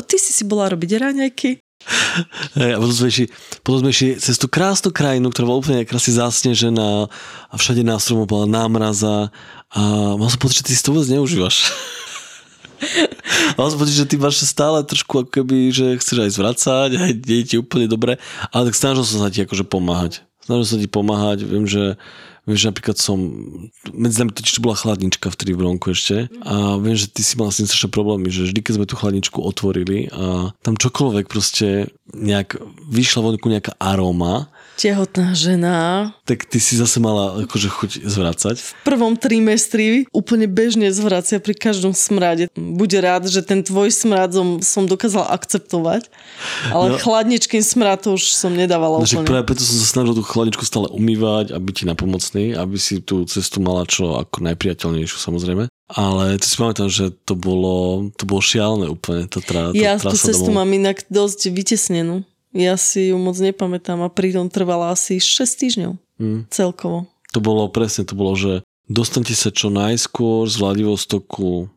ty 0.09 0.17
si 0.19 0.31
si 0.35 0.43
bola 0.43 0.67
robiť 0.73 0.91
ráňajky, 0.99 1.63
Hey, 2.55 2.71
a 2.71 2.79
potom 2.79 2.95
sme, 2.95 3.11
išli, 3.11 3.27
potom 3.59 3.83
sme 3.83 3.91
išli 3.91 4.15
cez 4.15 4.39
tú 4.39 4.47
krásnu 4.47 4.95
krajinu, 4.95 5.27
ktorá 5.27 5.51
bola 5.51 5.59
úplne 5.59 5.83
krásne 5.83 6.15
zásnežená 6.15 7.11
a 7.51 7.55
všade 7.59 7.83
na 7.83 7.99
stromu 7.99 8.23
bola 8.23 8.47
námraza 8.47 9.35
a 9.67 9.81
mal 10.15 10.31
som 10.31 10.39
pocit, 10.39 10.63
že 10.63 10.71
ty 10.71 10.73
si 10.79 10.83
to 10.85 10.95
vôbec 10.95 11.11
neužívaš. 11.11 11.75
Som 13.57 13.79
pocit, 13.79 13.97
že 13.97 14.09
ty 14.09 14.15
máš 14.17 14.43
stále 14.43 14.81
trošku 14.83 15.23
ako 15.23 15.29
keby, 15.29 15.69
že 15.71 15.97
chceš 15.99 16.17
aj 16.25 16.31
zvracať, 16.35 16.89
aj 16.97 17.11
nie 17.23 17.45
ti 17.45 17.55
úplne 17.59 17.87
dobre, 17.87 18.19
ale 18.49 18.69
tak 18.69 18.75
snažil 18.75 19.05
som 19.05 19.23
sa 19.23 19.29
ti 19.29 19.45
akože 19.45 19.65
pomáhať. 19.67 20.25
Snažil 20.43 20.65
som 20.67 20.79
ti 20.81 20.89
pomáhať, 20.91 21.47
viem, 21.47 21.63
že 21.63 21.95
Viem, 22.43 22.59
napríklad 22.59 22.99
som, 22.99 23.15
medzi 23.95 24.19
nami 24.19 24.35
totiž 24.35 24.59
bola 24.59 24.75
chladnička 24.75 25.31
v 25.31 25.55
Bronku 25.55 25.95
ešte 25.95 26.27
a 26.43 26.75
viem, 26.75 26.91
že 26.91 27.07
ty 27.07 27.23
si 27.23 27.39
mal 27.39 27.47
s 27.47 27.63
tým 27.63 27.71
strašné 27.71 27.87
problémy, 27.87 28.27
že 28.27 28.51
vždy, 28.51 28.59
keď 28.59 28.73
sme 28.75 28.89
tú 28.89 28.99
chladničku 28.99 29.39
otvorili 29.39 30.11
a 30.11 30.51
tam 30.59 30.75
čokoľvek 30.75 31.31
proste 31.31 31.87
nejak 32.11 32.59
vyšla 32.91 33.23
vonku 33.23 33.47
nejaká 33.47 33.79
aróma, 33.79 34.51
tehotná 34.75 35.33
žena 35.33 36.11
tak 36.23 36.43
ty 36.43 36.57
si 36.57 36.73
zase 36.73 36.97
mala 36.97 37.43
akože 37.43 37.67
chuť 37.69 37.91
zvracať. 38.03 38.55
v 38.57 38.71
prvom 38.81 39.13
trimestri 39.13 40.07
úplne 40.09 40.45
bežne 40.45 40.87
zvracia 40.89 41.37
pri 41.37 41.53
každom 41.53 41.91
smrade. 41.91 42.47
Buď 42.53 42.89
rád, 42.99 43.23
že 43.27 43.41
ten 43.41 43.59
tvoj 43.59 43.91
smrad 43.91 44.31
som, 44.31 44.63
som 44.63 44.83
dokázal 44.83 45.27
akceptovať, 45.29 46.07
ale 46.69 46.85
No. 46.89 46.97
chladničkým 46.97 47.59
smrad 47.59 48.01
to 48.01 48.15
už 48.15 48.31
som 48.31 48.51
nedávala 48.51 48.97
No, 48.97 49.05
úplne. 49.05 49.25
práve 49.25 49.45
preto 49.45 49.61
som 49.61 49.75
sa 49.75 49.87
snažil 49.89 50.13
tú 50.13 50.23
chladničku 50.23 50.63
stále 50.63 50.87
umývať 50.89 51.51
a 51.51 51.57
byť 51.57 51.73
ti 51.73 51.83
napomocný, 51.83 52.45
aby 52.53 52.77
si 52.77 52.99
tú 52.99 53.23
cestu 53.25 53.59
mala 53.59 53.83
čo 53.83 54.15
ako 54.15 54.43
najpriateľnejšiu 54.43 55.17
samozrejme. 55.17 55.67
Ale 55.93 56.39
to 56.39 56.45
si 56.47 56.55
pamätám, 56.55 56.89
že 56.89 57.11
to 57.23 57.35
bolo, 57.35 58.07
to 58.17 58.23
bolo 58.23 58.41
šialené 58.41 58.87
úplne, 58.87 59.27
tá, 59.29 59.37
tra, 59.39 59.69
tá 59.69 59.75
Ja 59.75 59.99
tú 59.99 60.09
trasa 60.09 60.31
cestu 60.31 60.49
domov. 60.49 60.65
mám 60.65 60.69
inak 60.71 61.05
dosť 61.07 61.51
vytesnenú. 61.51 62.25
Ja 62.53 62.77
si 62.77 63.09
ju 63.09 63.17
moc 63.17 63.33
nepamätám 63.37 63.99
a 64.05 64.13
pritom 64.13 64.47
trvala 64.47 64.93
asi 64.93 65.17
6 65.17 65.57
týždňov 65.57 65.93
Hm. 66.21 66.45
celkovo. 66.53 67.09
To 67.33 67.41
bolo 67.41 67.65
presne, 67.73 68.05
to 68.05 68.13
bolo, 68.13 68.37
že 68.37 68.53
dostanete 68.85 69.33
sa 69.33 69.49
čo 69.49 69.73
najskôr 69.73 70.45
z 70.45 70.55
Vladivostoku 70.61 71.73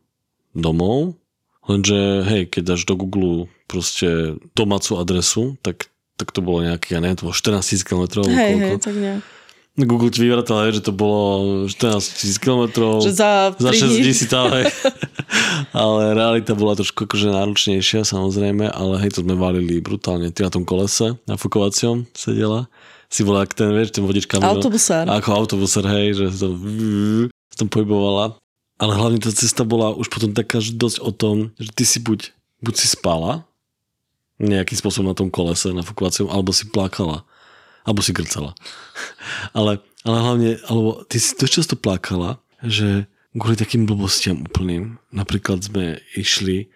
domov, 0.53 1.17
lenže 1.65 2.21
hej, 2.29 2.43
keď 2.45 2.77
dáš 2.77 2.85
do 2.85 2.93
Google 2.93 3.49
proste 3.65 4.37
domácu 4.53 5.01
adresu, 5.01 5.57
tak, 5.65 5.89
tak 6.15 6.29
to 6.29 6.45
bolo 6.45 6.61
nejaký, 6.61 6.93
ja 6.93 7.01
neviem, 7.01 7.17
to 7.17 7.25
bolo 7.25 7.35
14 7.35 7.59
000 7.59 7.89
km. 7.89 8.03
Hej, 8.29 8.53
hej, 8.61 8.77
tak 8.77 8.95
nejak. 8.95 9.21
Google 9.77 10.09
ti 10.09 10.25
vyvratal, 10.25 10.73
že 10.73 10.81
to 10.81 10.89
bolo 10.89 11.69
14 11.69 12.41
000 12.41 12.41
km. 12.41 12.63
Že 13.05 13.13
za 13.13 13.53
za 13.53 13.69
3 13.69 13.77
6 13.77 13.93
dní. 13.93 14.01
dní 14.09 14.13
si 14.17 14.25
tam, 14.25 14.49
hej. 14.49 14.65
ale 15.85 16.17
realita 16.17 16.57
bola 16.57 16.73
trošku 16.73 17.05
akože 17.05 17.29
náročnejšia 17.29 18.01
samozrejme, 18.01 18.73
ale 18.73 18.93
hej, 19.05 19.13
to 19.13 19.21
sme 19.21 19.37
valili 19.37 19.77
brutálne. 19.77 20.33
Ty 20.33 20.49
na 20.49 20.51
tom 20.57 20.65
kolese, 20.65 21.21
na 21.29 21.37
fukovacom 21.37 22.09
sedela. 22.17 22.65
Si 23.07 23.21
bola 23.21 23.45
ak 23.45 23.53
ten, 23.53 23.69
vieš, 23.69 23.93
ten 23.93 24.01
vodič 24.01 24.25
kamion. 24.25 24.49
Autobusár. 24.49 25.05
Ako 25.13 25.29
autobusár, 25.45 25.85
hej, 25.93 26.17
že 26.17 26.25
to 26.41 26.57
tam 27.53 27.69
pohybovala. 27.69 28.33
Ale 28.81 28.93
hlavne 28.97 29.21
tá 29.21 29.29
cesta 29.29 29.61
bola 29.61 29.93
už 29.93 30.09
potom 30.09 30.33
taká, 30.33 30.57
že 30.57 30.73
dosť 30.73 30.97
o 31.05 31.13
tom, 31.13 31.35
že 31.61 31.69
ty 31.73 31.85
si 31.85 32.01
buď, 32.01 32.33
buď 32.65 32.73
si 32.81 32.87
spala 32.89 33.45
nejakým 34.37 34.77
spôsobom 34.77 35.09
na 35.09 35.17
tom 35.17 35.29
kolese, 35.33 35.73
na 35.73 35.81
fukovacom, 35.81 36.29
alebo 36.29 36.53
si 36.53 36.69
plakala. 36.69 37.25
Alebo 37.87 38.03
si 38.03 38.11
grcala. 38.11 38.51
ale, 39.57 39.79
ale 40.03 40.17
hlavne, 40.19 40.49
alebo 40.67 41.07
ty 41.07 41.17
si 41.17 41.33
dosť 41.39 41.53
často 41.63 41.75
plakala, 41.79 42.43
že 42.59 43.07
kvôli 43.31 43.55
takým 43.55 43.87
blbostiam 43.87 44.43
úplným. 44.43 44.99
Napríklad 45.15 45.63
sme 45.63 46.03
išli 46.19 46.67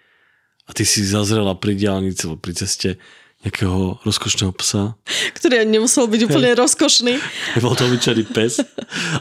a 0.66 0.72
ty 0.72 0.88
si 0.88 1.04
zazrela 1.04 1.58
pri 1.58 1.76
diálnici, 1.76 2.32
pri 2.40 2.54
ceste 2.56 2.96
nejakého 3.42 4.06
rozkošného 4.06 4.54
psa 4.62 4.94
Ktorý 5.34 5.66
ani 5.66 5.82
nemusel 5.82 6.06
byť 6.06 6.22
úplne 6.30 6.54
rozkošný. 6.54 7.14
bol 7.66 7.74
to 7.74 7.90
obyčajný 7.90 8.24
pes, 8.30 8.62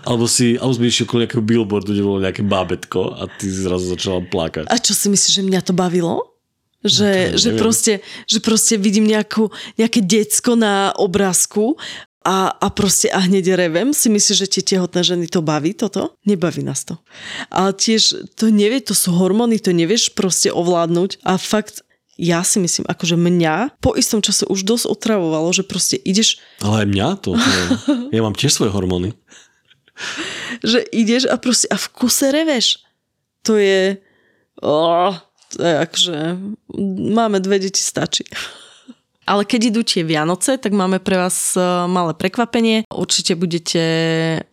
alebo 0.09 0.29
si, 0.29 0.61
alebo 0.61 0.77
sme 0.77 0.93
išli 0.93 1.09
okolo 1.09 1.25
nejakého 1.25 1.45
billboardu, 1.45 1.91
kde 1.97 2.05
bolo 2.05 2.21
nejaké 2.21 2.45
bábetko 2.45 3.17
a 3.17 3.25
ty 3.41 3.49
si 3.49 3.65
zrazu 3.65 3.89
začala 3.89 4.21
plakať. 4.21 4.69
A 4.69 4.77
čo 4.77 4.93
si 4.93 5.09
myslíš, 5.09 5.41
že 5.41 5.43
mňa 5.43 5.61
to 5.65 5.73
bavilo? 5.73 6.30
No 6.81 6.89
Že, 6.89 7.11
to 7.13 7.39
že, 7.39 7.51
proste, 7.61 7.93
že 8.25 8.39
proste 8.41 8.75
vidím 8.81 9.05
nejakú, 9.05 9.53
nejaké 9.77 10.01
decko 10.01 10.57
na 10.57 10.97
obrázku 10.97 11.77
a, 12.25 12.53
a 12.53 12.67
proste 12.73 13.09
a 13.09 13.21
hneď 13.21 13.57
revem. 13.57 13.93
Si 13.97 14.13
myslíš, 14.13 14.37
že 14.45 14.49
tie 14.49 14.63
tehotné 14.77 15.01
ženy 15.05 15.29
to 15.29 15.41
baví 15.41 15.73
toto? 15.77 16.17
Nebaví 16.25 16.65
nás 16.65 16.85
to. 16.85 17.01
Ale 17.49 17.73
tiež 17.73 18.33
to 18.37 18.53
nevie, 18.53 18.81
to 18.81 18.93
sú 18.93 19.13
hormóny, 19.13 19.61
to 19.61 19.73
nevieš 19.73 20.13
proste 20.13 20.53
ovládnuť 20.53 21.21
a 21.25 21.41
fakt 21.41 21.85
ja 22.21 22.45
si 22.45 22.61
myslím, 22.61 22.85
akože 22.85 23.17
mňa 23.17 23.81
po 23.81 23.97
istom 23.97 24.21
čase 24.21 24.45
už 24.45 24.69
dosť 24.69 24.93
otravovalo, 24.93 25.49
že 25.57 25.65
proste 25.65 25.97
ideš, 25.97 26.37
Ale 26.61 26.85
aj 26.85 26.87
mňa 26.93 27.09
to, 27.25 27.31
ja 28.17 28.21
mám 28.21 28.37
tiež 28.37 28.53
svoje 28.53 28.77
hormóny. 28.77 29.17
že 30.61 30.85
ideš 30.93 31.33
a 31.33 31.41
proste 31.41 31.73
a 31.73 31.81
v 31.81 31.87
kuse 31.97 32.29
reveš. 32.29 32.85
To 33.49 33.57
je... 33.57 33.97
Oh, 34.61 35.17
to 35.17 35.17
je 35.17 35.30
akože... 35.59 36.39
Máme 37.11 37.43
dve 37.43 37.59
deti, 37.59 37.83
stačí. 37.83 38.23
Ale 39.31 39.47
keď 39.47 39.61
idú 39.71 39.87
tie 39.87 40.03
Vianoce, 40.03 40.59
tak 40.59 40.75
máme 40.75 40.99
pre 40.99 41.15
vás 41.15 41.55
e, 41.55 41.63
malé 41.87 42.19
prekvapenie. 42.19 42.83
Určite 42.91 43.39
budete 43.39 43.83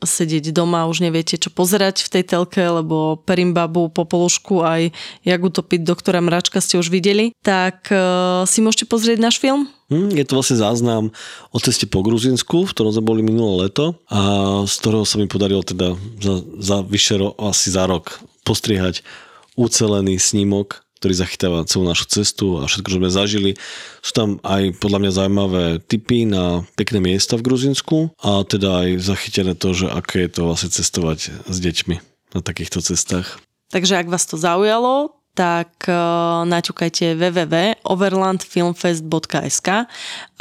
sedieť 0.06 0.54
doma, 0.54 0.86
už 0.86 1.02
neviete, 1.02 1.34
čo 1.42 1.50
pozerať 1.50 2.06
v 2.06 2.12
tej 2.14 2.24
telke, 2.30 2.62
lebo 2.62 3.18
Perimbabu, 3.26 3.90
Popolušku 3.90 4.62
aj 4.62 4.94
Jak 5.26 5.42
utopiť 5.42 5.82
doktora 5.82 6.22
Mračka 6.22 6.62
ste 6.62 6.78
už 6.78 6.94
videli. 6.94 7.34
Tak 7.42 7.90
e, 7.90 7.98
si 8.46 8.62
môžete 8.62 8.86
pozrieť 8.86 9.18
náš 9.18 9.42
film. 9.42 9.66
Hm, 9.90 10.14
je 10.14 10.26
to 10.30 10.38
vlastne 10.38 10.62
záznam 10.62 11.10
o 11.50 11.58
ceste 11.58 11.90
po 11.90 12.06
Gruzinsku, 12.06 12.70
v 12.70 12.74
ktorom 12.78 12.94
sme 12.94 13.02
boli 13.02 13.26
minulé 13.26 13.74
leto 13.74 13.98
a 14.14 14.22
z 14.62 14.74
ktorého 14.78 15.10
sa 15.10 15.18
mi 15.18 15.26
podarilo 15.26 15.66
teda 15.66 15.98
za, 16.22 16.36
za 16.62 16.78
vyše 16.86 17.18
ro, 17.18 17.34
asi 17.42 17.74
za 17.74 17.90
rok 17.90 18.22
postriehať 18.46 19.02
ucelený 19.58 20.22
snímok, 20.22 20.86
ktorý 20.98 21.14
zachytáva 21.14 21.70
celú 21.70 21.86
našu 21.86 22.10
cestu 22.10 22.58
a 22.58 22.66
všetko, 22.66 22.90
čo 22.90 22.98
sme 22.98 23.10
zažili. 23.14 23.52
Sú 24.02 24.12
tam 24.18 24.30
aj 24.42 24.82
podľa 24.82 25.00
mňa 25.06 25.12
zaujímavé 25.14 25.64
tipy 25.86 26.26
na 26.26 26.66
pekné 26.74 26.98
miesta 26.98 27.38
v 27.38 27.46
Gruzinsku 27.46 28.18
a 28.18 28.42
teda 28.42 28.84
aj 28.84 28.90
zachytené 29.06 29.54
to, 29.54 29.78
že 29.78 29.88
aké 29.88 30.26
je 30.26 30.34
to 30.34 30.42
vlastne 30.50 30.74
cestovať 30.74 31.30
s 31.46 31.58
deťmi 31.62 31.96
na 32.34 32.42
takýchto 32.42 32.82
cestách. 32.82 33.38
Takže 33.70 34.02
ak 34.02 34.10
vás 34.10 34.26
to 34.26 34.40
zaujalo, 34.40 35.18
tak 35.38 35.86
uh, 35.86 36.42
naťukajte 36.50 37.14
www.overlandfilmfest.sk 37.14 39.70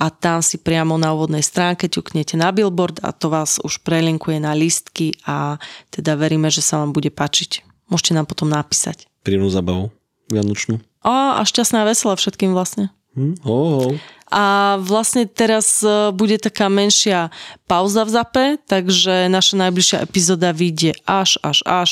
a 0.00 0.06
tam 0.08 0.40
si 0.40 0.56
priamo 0.56 0.96
na 0.96 1.12
úvodnej 1.12 1.44
stránke 1.44 1.92
ťuknete 1.92 2.40
na 2.40 2.48
billboard 2.48 3.04
a 3.04 3.12
to 3.12 3.28
vás 3.28 3.60
už 3.60 3.84
prelinkuje 3.84 4.40
na 4.40 4.56
listky 4.56 5.12
a 5.28 5.60
teda 5.92 6.16
veríme, 6.16 6.48
že 6.48 6.64
sa 6.64 6.80
vám 6.80 6.96
bude 6.96 7.12
páčiť. 7.12 7.60
Môžete 7.92 8.16
nám 8.16 8.24
potom 8.24 8.48
napísať. 8.48 9.04
Príjemnú 9.20 9.52
zabavu 9.52 9.92
vianočnú. 10.30 10.82
A, 11.06 11.38
a 11.38 11.42
šťastná 11.46 11.86
a 11.86 11.88
veselá 11.88 12.18
všetkým 12.18 12.50
vlastne. 12.50 12.90
Hm? 13.16 13.40
Oh, 13.48 13.88
oh. 13.88 13.92
A 14.26 14.76
vlastne 14.82 15.24
teraz 15.24 15.80
e, 15.86 16.10
bude 16.10 16.36
taká 16.36 16.66
menšia 16.66 17.30
pauza 17.70 18.02
v 18.02 18.10
zape, 18.10 18.46
takže 18.66 19.30
naša 19.30 19.54
najbližšia 19.66 20.02
epizóda 20.02 20.50
vyjde 20.50 20.98
až, 21.06 21.38
až, 21.46 21.62
až 21.62 21.90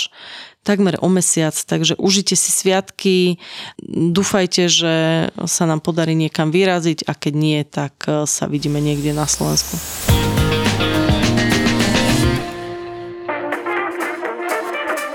takmer 0.66 0.98
o 0.98 1.08
mesiac, 1.12 1.54
takže 1.54 1.94
užite 2.00 2.34
si 2.34 2.50
sviatky, 2.50 3.38
dúfajte, 3.88 4.66
že 4.66 4.94
sa 5.46 5.64
nám 5.68 5.84
podarí 5.84 6.16
niekam 6.16 6.50
vyraziť 6.50 7.06
a 7.06 7.12
keď 7.14 7.34
nie, 7.36 7.60
tak 7.62 7.94
e, 8.10 8.26
sa 8.26 8.50
vidíme 8.50 8.82
niekde 8.82 9.14
na 9.14 9.30
Slovensku. 9.30 9.78